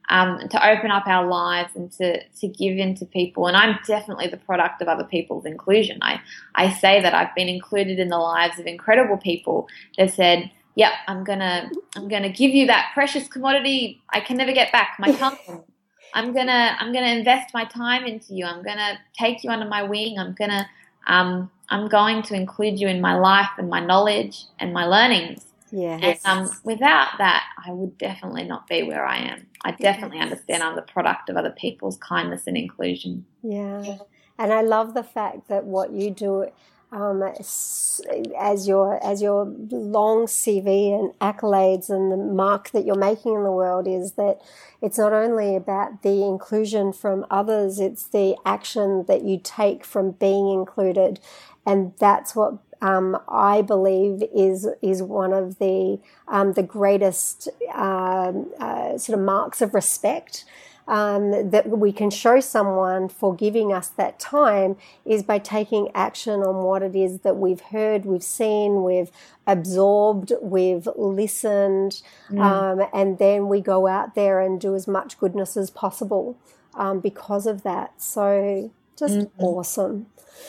um, 0.10 0.48
to 0.50 0.70
open 0.70 0.92
up 0.92 1.08
our 1.08 1.28
lives 1.28 1.76
and 1.76 1.92
to 1.94 2.24
to 2.24 2.48
give 2.48 2.78
in 2.78 2.96
to 2.96 3.06
people. 3.06 3.48
And 3.48 3.58
I'm 3.58 3.80
definitely 3.88 4.28
the 4.28 4.38
product 4.38 4.82
of 4.82 4.88
other 4.88 5.04
people's 5.04 5.46
inclusion. 5.46 5.98
I 6.02 6.22
I 6.56 6.72
say 6.72 7.02
that 7.02 7.14
I've 7.14 7.34
been 7.36 7.50
included 7.50 8.00
in 8.00 8.10
the 8.10 8.20
lives 8.20 8.60
of 8.60 8.68
incredible 8.68 9.18
people 9.18 9.68
that 9.98 10.14
said 10.14 10.52
yep 10.76 10.94
I'm 11.08 11.24
gonna 11.24 11.70
I'm 11.96 12.08
gonna 12.08 12.30
give 12.32 12.52
you 12.52 12.68
that 12.68 12.92
precious 12.94 13.28
commodity. 13.28 14.02
I 14.12 14.20
can 14.20 14.38
never 14.38 14.54
get 14.54 14.72
back. 14.72 14.98
My 15.00 15.12
company 15.12 15.62
I'm 16.14 16.34
gonna 16.34 16.76
I'm 16.80 16.94
gonna 16.94 17.08
invest 17.08 17.54
my 17.54 17.66
time 17.66 18.06
into 18.06 18.34
you. 18.34 18.46
I'm 18.46 18.64
gonna 18.64 19.00
take 19.18 19.44
you 19.44 19.50
under 19.50 19.68
my 19.68 19.84
wing. 19.84 20.20
I'm 20.20 20.34
gonna 20.34 20.70
um, 21.08 21.50
I'm 21.70 21.88
going 21.88 22.22
to 22.24 22.36
include 22.36 22.80
you 22.80 22.88
in 22.88 23.02
my 23.02 23.18
life 23.18 23.50
and 23.58 23.70
my 23.70 23.80
knowledge 23.80 24.46
and 24.60 24.74
my 24.74 24.86
learnings. 24.86 25.46
Yes. 25.72 26.22
And 26.26 26.48
um, 26.48 26.52
without 26.64 27.18
that, 27.18 27.46
I 27.66 27.72
would 27.72 27.98
definitely 27.98 28.44
not 28.44 28.68
be 28.68 28.84
where 28.84 29.06
I 29.06 29.18
am. 29.20 29.48
I 29.64 29.72
definitely 29.72 30.18
yes. 30.18 30.26
understand 30.32 30.64
I'm 30.64 30.76
the 30.76 30.82
product 30.82 31.30
of 31.30 31.38
other 31.38 31.52
people's 31.52 31.98
kindness 31.98 32.44
and 32.46 32.58
inclusion. 32.58 33.26
Yeah. 33.42 34.00
And 34.38 34.52
I 34.52 34.62
love 34.62 34.94
the 34.94 35.04
fact 35.04 35.48
that 35.48 35.64
what 35.64 35.94
you 35.94 36.12
do 36.12 36.48
um, 36.92 37.24
as 37.24 38.68
your 38.68 39.04
as 39.04 39.22
your 39.22 39.46
long 39.46 40.26
CV 40.26 40.98
and 40.98 41.18
accolades 41.20 41.90
and 41.90 42.12
the 42.12 42.18
mark 42.18 42.72
that 42.72 42.86
you're 42.86 42.96
making 42.96 43.34
in 43.34 43.44
the 43.44 43.52
world 43.52 43.88
is 43.88 44.14
that 44.14 44.42
it's 44.82 44.98
not 44.98 45.14
only 45.14 45.56
about 45.56 46.02
the 46.02 46.24
inclusion 46.24 46.92
from 46.92 47.26
others, 47.30 47.80
it's 47.80 48.08
the 48.08 48.36
action 48.46 49.06
that 49.08 49.24
you 49.24 49.40
take 49.42 49.86
from 49.86 50.12
being 50.12 50.52
included, 50.52 51.20
and 51.66 51.94
that's 51.98 52.36
what 52.36 52.58
um, 52.82 53.18
I 53.30 53.62
believe 53.62 54.24
is 54.36 54.68
is 54.82 55.02
one 55.02 55.32
of 55.32 55.60
the 55.60 56.00
um, 56.28 56.54
the 56.54 56.64
greatest 56.64 57.48
um, 57.74 58.52
uh, 58.60 58.98
sort 58.98 59.18
of 59.18 59.24
marks 59.24 59.62
of 59.62 59.74
respect 59.74 60.44
um, 60.92 61.52
that 61.52 61.70
we 61.70 61.94
can 61.94 62.10
show 62.10 62.42
someone 62.42 63.08
for 63.08 63.34
giving 63.34 63.72
us 63.72 63.88
that 63.88 64.20
time 64.20 64.76
is 65.06 65.24
by 65.24 65.40
taking 65.40 65.90
action 65.96 66.42
on 66.42 66.66
what 66.66 66.84
it 66.84 66.98
is 66.98 67.20
that 67.20 67.38
we've 67.38 67.62
heard, 67.62 68.06
we've 68.06 68.22
seen, 68.22 68.84
we've 68.84 69.10
absorbed, 69.48 70.34
we've 70.42 70.90
listened, 70.98 72.02
mm. 72.30 72.42
um, 72.42 72.86
and 72.94 73.20
then 73.20 73.48
we 73.48 73.62
go 73.62 73.88
out 73.88 74.16
there 74.16 74.42
and 74.42 74.60
do 74.60 74.76
as 74.76 74.86
much 74.86 75.18
goodness 75.18 75.56
as 75.56 75.70
possible 75.70 76.38
um, 76.74 77.00
because 77.00 77.48
of 77.48 77.64
that. 77.64 77.94
So 78.02 78.70
just 78.98 79.16
mm 79.16 79.32
awesome. 79.38 80.08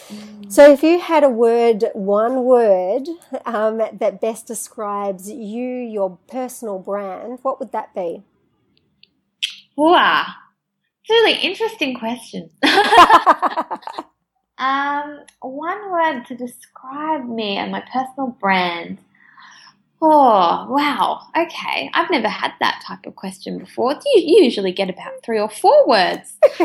Mm. 0.08 0.52
So, 0.52 0.72
if 0.72 0.82
you 0.82 0.98
had 0.98 1.22
a 1.22 1.28
word, 1.28 1.84
one 1.94 2.44
word 2.44 3.08
um, 3.46 3.78
that 3.78 4.20
best 4.20 4.46
describes 4.46 5.30
you, 5.30 5.68
your 5.68 6.18
personal 6.28 6.78
brand, 6.78 7.38
what 7.42 7.60
would 7.60 7.72
that 7.72 7.94
be? 7.94 8.22
Wow. 9.76 10.26
It's 11.02 11.10
a 11.10 11.14
really 11.14 11.38
interesting 11.40 11.94
question. 11.98 12.50
um, 14.58 15.20
one 15.40 15.90
word 15.90 16.26
to 16.26 16.36
describe 16.36 17.28
me 17.28 17.56
and 17.56 17.72
my 17.72 17.80
personal 17.92 18.36
brand. 18.40 18.98
Oh, 20.00 20.66
wow. 20.68 21.20
Okay. 21.36 21.90
I've 21.94 22.10
never 22.10 22.28
had 22.28 22.52
that 22.60 22.82
type 22.86 23.06
of 23.06 23.14
question 23.14 23.58
before. 23.58 23.92
You 23.92 24.42
usually 24.42 24.72
get 24.72 24.90
about 24.90 25.12
three 25.24 25.38
or 25.38 25.48
four 25.48 25.86
words. 25.88 26.36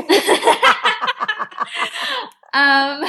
um, 2.53 3.01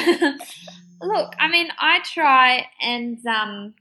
look, 1.02 1.34
I 1.38 1.48
mean, 1.50 1.68
I 1.78 2.00
try 2.04 2.66
and 2.80 3.26
um, 3.26 3.74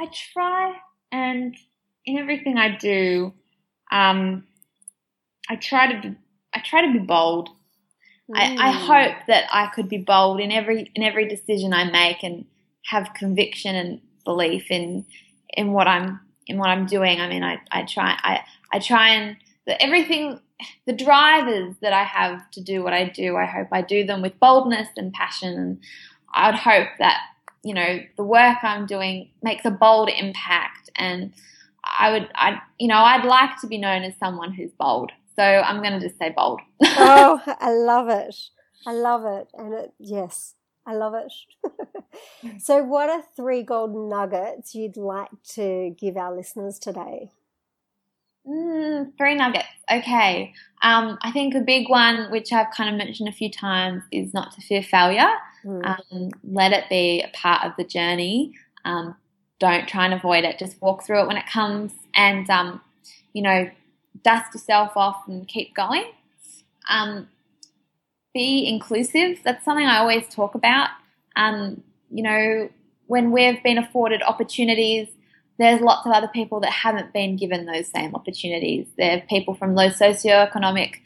I 0.00 0.06
try 0.32 0.74
and 1.12 1.54
in 2.06 2.18
everything 2.18 2.58
I 2.58 2.76
do, 2.76 3.32
um, 3.92 4.44
I 5.48 5.56
try 5.56 5.92
to 5.92 6.00
be 6.00 6.16
I 6.54 6.60
try 6.60 6.86
to 6.86 6.92
be 6.92 7.00
bold. 7.00 7.50
Mm. 8.30 8.36
I, 8.36 8.70
I 8.70 8.72
mm. 8.72 8.86
hope 8.86 9.26
that 9.26 9.44
I 9.52 9.66
could 9.66 9.88
be 9.88 9.98
bold 9.98 10.40
in 10.40 10.52
every 10.52 10.90
in 10.94 11.02
every 11.02 11.28
decision 11.28 11.72
I 11.72 11.90
make 11.90 12.22
and 12.22 12.46
have 12.86 13.14
conviction 13.14 13.74
and 13.74 14.00
belief 14.24 14.70
in 14.70 15.04
in 15.56 15.72
what 15.72 15.86
I'm 15.86 16.20
in 16.46 16.58
what 16.58 16.68
I'm 16.68 16.86
doing. 16.86 17.20
I 17.20 17.28
mean, 17.28 17.42
I, 17.42 17.60
I 17.70 17.82
try 17.84 18.18
I 18.22 18.40
I 18.72 18.78
try 18.78 19.10
and 19.10 19.36
the, 19.66 19.80
everything 19.82 20.40
the 20.86 20.92
drivers 20.92 21.74
that 21.80 21.92
I 21.92 22.04
have 22.04 22.50
to 22.52 22.60
do 22.60 22.82
what 22.82 22.92
I 22.92 23.08
do. 23.08 23.36
I 23.36 23.46
hope 23.46 23.68
I 23.72 23.82
do 23.82 24.04
them 24.04 24.22
with 24.22 24.38
boldness 24.38 24.88
and 24.96 25.12
passion. 25.12 25.54
And 25.54 25.80
I 26.32 26.50
would 26.50 26.58
hope 26.58 26.88
that 26.98 27.20
you 27.62 27.74
know 27.74 28.00
the 28.16 28.24
work 28.24 28.58
I'm 28.62 28.86
doing 28.86 29.30
makes 29.42 29.64
a 29.64 29.70
bold 29.70 30.10
impact. 30.10 30.90
And 30.96 31.32
I 31.84 32.12
would 32.12 32.28
I 32.34 32.60
you 32.78 32.88
know 32.88 32.98
I'd 32.98 33.24
like 33.24 33.60
to 33.60 33.66
be 33.66 33.78
known 33.78 34.02
as 34.02 34.16
someone 34.18 34.52
who's 34.52 34.72
bold. 34.72 35.12
So 35.36 35.42
I'm 35.42 35.82
going 35.82 35.98
to 35.98 36.06
just 36.06 36.18
say 36.18 36.32
bold. 36.36 36.60
oh, 36.82 37.40
I 37.60 37.72
love 37.72 38.08
it. 38.08 38.36
I 38.86 38.92
love 38.92 39.24
it. 39.24 39.48
And 39.54 39.74
it, 39.74 39.92
yes, 39.98 40.54
I 40.86 40.94
love 40.94 41.14
it. 41.14 41.32
so, 42.62 42.82
what 42.82 43.08
are 43.08 43.22
three 43.34 43.62
golden 43.62 44.08
nuggets 44.08 44.74
you'd 44.74 44.96
like 44.96 45.30
to 45.54 45.94
give 45.98 46.16
our 46.16 46.34
listeners 46.34 46.78
today? 46.78 47.30
Mm, 48.46 49.16
three 49.16 49.34
nuggets. 49.34 49.66
Okay. 49.90 50.52
Um, 50.82 51.18
I 51.22 51.30
think 51.30 51.54
a 51.54 51.60
big 51.60 51.88
one, 51.88 52.30
which 52.30 52.52
I've 52.52 52.70
kind 52.72 52.90
of 52.90 52.96
mentioned 52.96 53.28
a 53.28 53.32
few 53.32 53.50
times, 53.50 54.02
is 54.12 54.34
not 54.34 54.52
to 54.52 54.60
fear 54.60 54.82
failure. 54.82 55.30
Mm. 55.64 55.98
Um, 56.12 56.30
let 56.44 56.72
it 56.72 56.84
be 56.90 57.22
a 57.22 57.28
part 57.34 57.64
of 57.64 57.72
the 57.78 57.84
journey. 57.84 58.52
Um, 58.84 59.16
don't 59.58 59.88
try 59.88 60.04
and 60.04 60.12
avoid 60.12 60.44
it. 60.44 60.58
Just 60.58 60.80
walk 60.82 61.04
through 61.04 61.22
it 61.22 61.26
when 61.26 61.38
it 61.38 61.46
comes. 61.46 61.92
And, 62.14 62.48
um, 62.50 62.82
you 63.32 63.42
know, 63.42 63.70
dust 64.22 64.54
yourself 64.54 64.92
off 64.96 65.26
and 65.26 65.46
keep 65.48 65.74
going. 65.74 66.04
Um, 66.88 67.28
be 68.32 68.68
inclusive. 68.68 69.38
That's 69.44 69.64
something 69.64 69.86
I 69.86 69.98
always 69.98 70.28
talk 70.28 70.54
about. 70.54 70.88
Um, 71.36 71.82
you 72.10 72.22
know, 72.22 72.68
when 73.06 73.30
we've 73.30 73.62
been 73.62 73.78
afforded 73.78 74.22
opportunities, 74.22 75.08
there's 75.58 75.80
lots 75.80 76.04
of 76.06 76.12
other 76.12 76.28
people 76.28 76.60
that 76.60 76.72
haven't 76.72 77.12
been 77.12 77.36
given 77.36 77.66
those 77.66 77.86
same 77.88 78.14
opportunities. 78.14 78.86
There 78.98 79.18
are 79.18 79.20
people 79.20 79.54
from 79.54 79.74
low 79.74 79.88
socioeconomic 79.88 80.96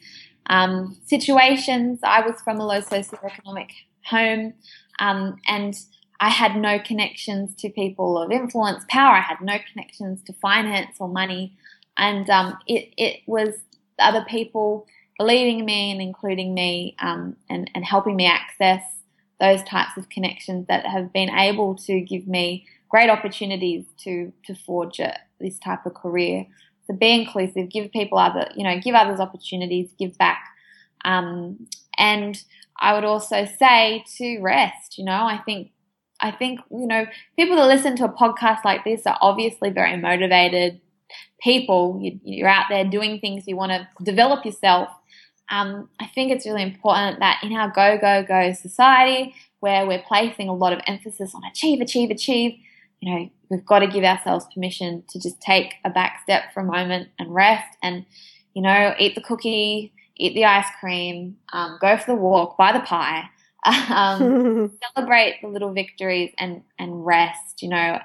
um, 0.47 0.97
situations. 1.05 2.01
I 2.03 2.27
was 2.27 2.41
from 2.41 2.59
a 2.59 2.67
low 2.67 2.81
socioeconomic 2.81 3.71
home, 4.05 4.55
um, 4.99 5.37
and 5.47 5.79
I 6.21 6.31
had 6.31 6.57
no 6.57 6.79
connections 6.79 7.55
to 7.57 7.69
people 7.69 8.21
of 8.21 8.33
influence, 8.33 8.85
power. 8.89 9.15
I 9.17 9.21
had 9.21 9.41
no 9.43 9.59
connections 9.71 10.23
to 10.25 10.33
finance 10.33 10.97
or 10.99 11.09
money 11.09 11.57
and 11.99 12.31
um, 12.31 12.57
it 12.67 12.93
it 12.97 13.21
was 13.27 13.55
other 13.99 14.25
people 14.29 14.87
believing 15.19 15.65
me 15.65 15.91
and 15.91 16.01
including 16.01 16.55
me 16.55 16.97
um, 17.01 17.37
and 17.51 17.71
and 17.75 17.85
helping 17.85 18.17
me 18.17 18.27
access 18.27 18.83
those 19.41 19.63
types 19.65 19.97
of 19.97 20.09
connections 20.09 20.67
that 20.69 20.87
have 20.87 21.13
been 21.13 21.31
able 21.31 21.75
to 21.75 22.01
give 22.01 22.27
me 22.27 22.67
great 22.89 23.11
opportunities 23.11 23.85
to 23.99 24.33
to 24.47 24.55
forge 24.55 24.99
a, 25.01 25.19
this 25.41 25.59
type 25.59 25.85
of 25.85 25.95
career. 25.95 26.47
So 26.87 26.95
be 26.95 27.11
inclusive, 27.11 27.69
give 27.69 27.91
people 27.93 28.19
other 28.19 28.49
you 28.55 28.65
know 28.65 28.79
give 28.81 28.95
others 28.95 29.21
opportunities, 29.21 29.91
give 29.99 30.17
back, 30.17 30.43
um, 31.05 31.69
and 31.99 32.41
I 32.81 32.95
would 32.95 33.05
also 33.05 33.45
say 33.59 34.05
to 34.17 34.41
rest. 34.41 34.99
You 34.99 35.05
know, 35.05 35.27
I 35.27 35.39
think 35.45 35.73
I 36.21 36.31
think 36.31 36.61
you 36.71 36.87
know 36.87 37.07
people 37.37 37.57
that 37.57 37.67
listen 37.67 37.97
to 37.97 38.05
a 38.05 38.13
podcast 38.13 38.65
like 38.65 38.85
this 38.85 39.03
are 39.05 39.19
obviously 39.21 39.71
very 39.71 39.97
motivated 39.97 40.81
people, 41.41 42.01
you, 42.03 42.45
are 42.45 42.49
out 42.49 42.67
there 42.69 42.85
doing 42.85 43.21
things, 43.21 43.45
you 43.47 43.57
want 43.57 43.73
to 43.73 43.89
develop 44.03 44.45
yourself. 44.45 44.89
Um, 45.51 45.89
I 45.99 46.07
think 46.07 46.31
it's 46.31 46.47
really 46.47 46.63
important 46.63 47.21
that 47.21 47.41
in 47.43 47.53
our 47.53 47.71
go, 47.71 47.99
go, 47.99 48.23
go 48.23 48.53
society, 48.53 49.35
where 49.61 49.87
we're 49.87 50.03
placing 50.07 50.49
a 50.49 50.55
lot 50.55 50.73
of 50.73 50.81
emphasis 50.87 51.35
on 51.35 51.43
achieve, 51.45 51.81
achieve, 51.81 52.11
achieve, 52.11 52.59
you 53.01 53.13
know, 53.13 53.31
we've 53.49 53.65
got 53.65 53.81
to 53.81 53.87
give 53.87 54.05
ourselves 54.05 54.47
permission 54.53 55.05
to 55.11 55.21
just 55.21 55.41
take 55.41 55.75
a 55.85 55.91
back 55.91 56.21
step 56.23 56.53
for 56.53 56.61
a 56.61 56.65
moment 56.65 57.09
and 57.19 57.35
rest 57.35 57.77
and, 57.83 58.05
you 58.55 58.63
know, 58.63 58.95
eat 58.99 59.15
the 59.15 59.21
cookie, 59.21 59.93
eat 60.17 60.35
the 60.35 60.45
ice 60.45 60.67
cream, 60.81 61.37
um, 61.53 61.79
go 61.81 61.97
for 61.97 62.13
the 62.13 62.15
walk, 62.15 62.57
buy 62.57 62.73
the 62.73 62.81
pie, 62.81 63.29
um, 63.91 64.73
celebrate 64.95 65.41
the 65.43 65.49
little 65.49 65.73
victories 65.73 66.33
and 66.39 66.63
and 66.79 67.05
rest. 67.05 67.63
You 67.63 67.69
know, 67.69 67.99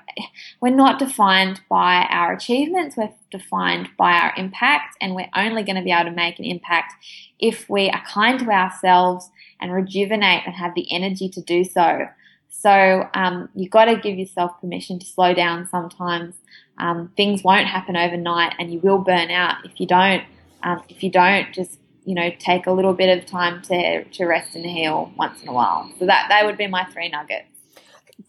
we're 0.62 0.76
not 0.76 1.00
defined 1.00 1.62
by 1.70 2.06
our 2.10 2.34
achievements. 2.34 2.98
We're 2.98 3.14
defined 3.32 3.90
by 3.98 4.12
our 4.14 4.34
impact, 4.36 4.98
and 5.00 5.16
we're 5.16 5.30
only 5.36 5.64
going 5.64 5.78
to 5.78 5.82
be 5.82 5.92
able 5.92 6.10
to 6.10 6.16
make 6.16 6.40
an 6.40 6.46
impact 6.46 6.94
if 7.40 7.70
we 7.70 7.90
are 7.90 8.04
kind 8.06 8.40
to 8.40 8.50
ourselves 8.50 9.30
and 9.62 9.74
rejuvenate 9.74 10.44
and 10.46 10.56
have 10.56 10.76
the 10.76 10.92
energy 10.92 11.30
to 11.30 11.42
do 11.42 11.64
so. 11.64 12.08
So 12.50 13.10
um, 13.14 13.50
you've 13.56 13.72
got 13.72 13.86
to 13.86 13.96
give 13.96 14.18
yourself 14.18 14.60
permission 14.60 15.00
to 15.00 15.06
slow 15.06 15.34
down 15.34 15.68
sometimes. 15.70 16.36
Um, 16.78 17.12
things 17.16 17.44
won't 17.44 17.68
happen 17.68 17.96
overnight, 17.96 18.56
and 18.60 18.72
you 18.72 18.80
will 18.80 19.00
burn 19.00 19.32
out 19.32 19.66
if 19.66 19.80
you 19.80 19.88
don't. 19.88 20.24
Um, 20.64 20.82
if 20.88 21.04
you 21.04 21.12
don't 21.12 21.54
just 21.54 21.78
you 22.06 22.16
know, 22.16 22.32
take 22.40 22.68
a 22.68 22.72
little 22.72 22.94
bit 22.94 23.18
of 23.18 23.26
time 23.26 23.62
to, 23.64 24.04
to 24.04 24.26
rest 24.26 24.56
and 24.56 24.66
heal 24.66 25.12
once 25.18 25.42
in 25.42 25.48
a 25.48 25.54
while. 25.54 25.92
So 26.00 26.06
that, 26.06 26.28
that 26.30 26.46
would 26.46 26.58
be 26.58 26.68
my 26.68 26.86
three 26.86 27.10
nuggets. 27.10 27.48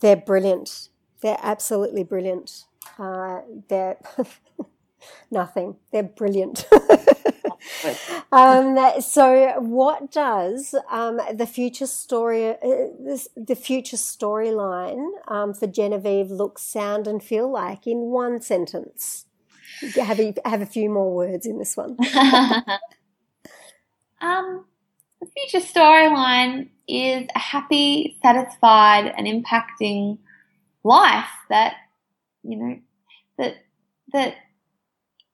They're 0.00 0.16
brilliant. 0.16 0.88
They're 1.20 1.38
absolutely 1.42 2.04
brilliant. 2.04 2.64
Uh, 2.98 3.40
they're 3.68 3.96
nothing. 5.30 5.76
They're 5.92 6.02
brilliant. 6.02 6.66
um, 8.32 9.00
so, 9.00 9.54
what 9.58 10.10
does 10.10 10.74
um, 10.90 11.20
the 11.32 11.46
future 11.46 11.86
story, 11.86 12.50
uh, 12.50 12.56
this, 13.00 13.28
the 13.36 13.54
future 13.54 13.96
storyline 13.96 15.08
um, 15.28 15.54
for 15.54 15.66
Genevieve 15.66 16.30
look, 16.30 16.58
sound, 16.58 17.06
and 17.06 17.22
feel 17.22 17.50
like 17.50 17.86
in 17.86 17.98
one 18.10 18.40
sentence? 18.40 19.26
Have 19.96 20.20
a, 20.20 20.34
have 20.44 20.62
a 20.62 20.66
few 20.66 20.88
more 20.88 21.12
words 21.12 21.46
in 21.46 21.58
this 21.58 21.76
one. 21.76 21.96
um, 24.20 24.64
the 25.20 25.26
future 25.26 25.64
storyline 25.64 26.68
is 26.86 27.26
a 27.34 27.38
happy, 27.38 28.16
satisfied, 28.22 29.12
and 29.16 29.26
impacting 29.26 30.18
life 30.82 31.28
that 31.48 31.74
you 32.42 32.56
know 32.56 32.78
that 33.38 33.56
that 34.12 34.34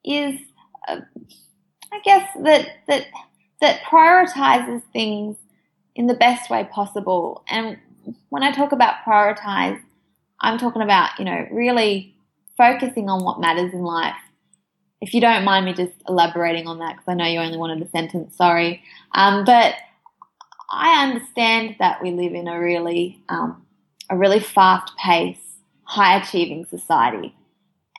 is 0.05 0.39
uh, 0.89 1.01
I 1.93 2.01
guess 2.05 2.31
that 2.43 2.67
that 2.87 3.07
that 3.61 3.83
prioritizes 3.83 4.83
things 4.93 5.37
in 5.95 6.07
the 6.07 6.15
best 6.15 6.51
way 6.51 6.65
possible. 6.73 7.45
And 7.49 7.79
when 8.31 8.43
I 8.43 8.53
talk 8.53 8.73
about 8.73 9.05
prioritize, 9.07 9.81
I'm 10.41 10.59
talking 10.59 10.83
about, 10.83 11.19
you 11.19 11.25
know, 11.25 11.47
really 11.51 12.15
focusing 12.57 13.09
on 13.09 13.25
what 13.25 13.41
matters 13.41 13.73
in 13.73 13.83
life. 13.83 14.15
If 15.01 15.15
you 15.15 15.21
don't 15.21 15.45
mind 15.45 15.65
me 15.65 15.73
just 15.73 15.95
elaborating 16.09 16.67
on 16.67 16.79
that, 16.79 16.97
because 16.97 17.09
I 17.09 17.15
know 17.15 17.27
you 17.27 17.39
only 17.39 17.57
wanted 17.57 17.83
a 17.83 17.89
sentence, 17.91 18.37
sorry. 18.37 18.83
Um, 19.13 19.45
but 19.45 19.75
I 20.71 21.05
understand 21.05 21.77
that 21.79 22.03
we 22.03 22.11
live 22.11 22.35
in 22.35 22.49
a 22.49 22.61
really, 22.61 23.23
um, 23.29 23.65
a 24.11 24.17
really 24.17 24.41
fast 24.41 24.93
paced, 24.97 25.41
high 25.85 26.21
achieving 26.21 26.67
society. 26.67 27.35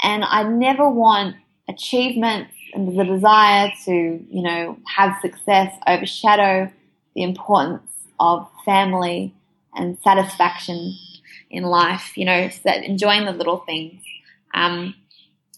And 0.04 0.24
I 0.24 0.44
never 0.44 0.90
want 0.90 1.36
achievements 1.68 2.54
and 2.74 2.98
the 2.98 3.04
desire 3.04 3.72
to, 3.86 3.92
you 3.92 4.42
know, 4.42 4.78
have 4.86 5.20
success 5.22 5.74
overshadow 5.88 6.72
the 7.16 7.24
importance 7.24 7.92
of 8.20 8.48
family 8.64 9.34
and 9.74 9.98
satisfaction 10.04 10.96
in 11.50 11.64
life, 11.64 12.18
you 12.18 12.26
know, 12.26 12.50
enjoying 12.66 13.26
the 13.26 13.34
little 13.34 13.58
things. 13.58 14.02
Um, 14.54 14.96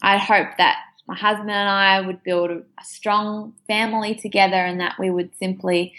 I 0.02 0.18
hope 0.18 0.48
that 0.58 0.78
my 1.08 1.16
husband 1.16 1.52
and 1.52 1.70
I 1.70 2.02
would 2.02 2.24
build 2.24 2.50
a, 2.50 2.58
a 2.58 2.84
strong 2.84 3.54
family 3.68 4.16
together 4.16 4.56
and 4.56 4.80
that 4.80 4.96
we 5.00 5.10
would 5.10 5.36
simply 5.38 5.94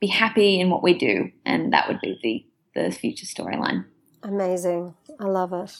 be 0.00 0.06
happy 0.06 0.60
in 0.60 0.70
what 0.70 0.82
we 0.82 0.94
do. 0.94 1.30
And 1.44 1.72
that 1.72 1.88
would 1.88 2.00
be 2.00 2.46
the, 2.74 2.80
the 2.80 2.90
future 2.90 3.26
storyline. 3.26 3.84
Amazing. 4.22 4.94
I 5.20 5.24
love 5.24 5.52
it. 5.52 5.72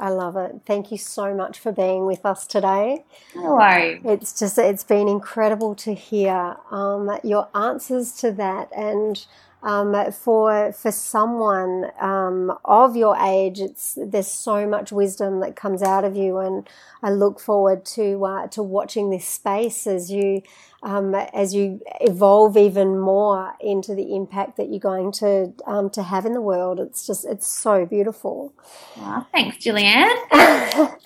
I 0.00 0.08
love 0.10 0.36
it. 0.36 0.60
Thank 0.66 0.90
you 0.90 0.98
so 0.98 1.34
much 1.34 1.58
for 1.58 1.70
being 1.70 2.06
with 2.06 2.26
us 2.26 2.46
today. 2.46 3.04
No 3.34 3.54
worries. 3.54 4.00
It's 4.04 4.38
just, 4.38 4.58
it's 4.58 4.82
been 4.82 5.06
incredible 5.08 5.74
to 5.76 5.94
hear 5.94 6.56
um, 6.70 7.18
your 7.22 7.48
answers 7.54 8.12
to 8.16 8.32
that 8.32 8.70
and 8.76 9.24
um, 9.64 10.12
for 10.12 10.72
for 10.72 10.92
someone 10.92 11.90
um, 12.00 12.56
of 12.66 12.96
your 12.96 13.16
age, 13.18 13.60
it's 13.60 13.98
there's 14.00 14.28
so 14.28 14.68
much 14.68 14.92
wisdom 14.92 15.40
that 15.40 15.56
comes 15.56 15.82
out 15.82 16.04
of 16.04 16.16
you, 16.16 16.38
and 16.38 16.68
I 17.02 17.10
look 17.10 17.40
forward 17.40 17.84
to 17.96 18.24
uh, 18.26 18.48
to 18.48 18.62
watching 18.62 19.10
this 19.10 19.26
space 19.26 19.86
as 19.88 20.12
you 20.12 20.42
um, 20.84 21.14
as 21.14 21.54
you 21.54 21.80
evolve 22.02 22.56
even 22.56 22.98
more 22.98 23.54
into 23.60 23.94
the 23.94 24.14
impact 24.14 24.58
that 24.58 24.68
you're 24.68 24.78
going 24.78 25.10
to 25.12 25.52
um, 25.66 25.90
to 25.90 26.02
have 26.02 26.26
in 26.26 26.34
the 26.34 26.42
world. 26.42 26.78
It's 26.78 27.06
just 27.06 27.24
it's 27.24 27.48
so 27.48 27.86
beautiful. 27.86 28.52
Well, 28.96 29.26
thanks, 29.32 29.64
Julianne. 29.64 30.14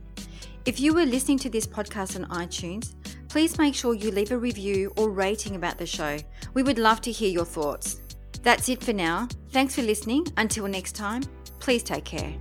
If 0.68 0.82
you 0.82 0.94
were 0.94 1.06
listening 1.06 1.40
to 1.40 1.50
this 1.50 1.66
podcast 1.66 2.22
on 2.22 2.30
iTunes, 2.30 2.94
please 3.30 3.58
make 3.58 3.74
sure 3.74 3.94
you 3.94 4.12
leave 4.12 4.32
a 4.32 4.38
review 4.38 4.92
or 4.98 5.10
rating 5.12 5.56
about 5.56 5.78
the 5.78 5.86
show. 5.86 6.18
We 6.56 6.62
would 6.62 6.78
love 6.78 7.00
to 7.04 7.12
hear 7.12 7.30
your 7.30 7.46
thoughts. 7.46 8.02
That's 8.44 8.68
it 8.68 8.84
for 8.84 8.92
now. 8.92 9.30
Thanks 9.52 9.76
for 9.76 9.82
listening. 9.82 10.28
Until 10.36 10.68
next 10.68 10.94
time, 10.94 11.24
please 11.62 11.84
take 11.84 12.04
care. 12.04 12.34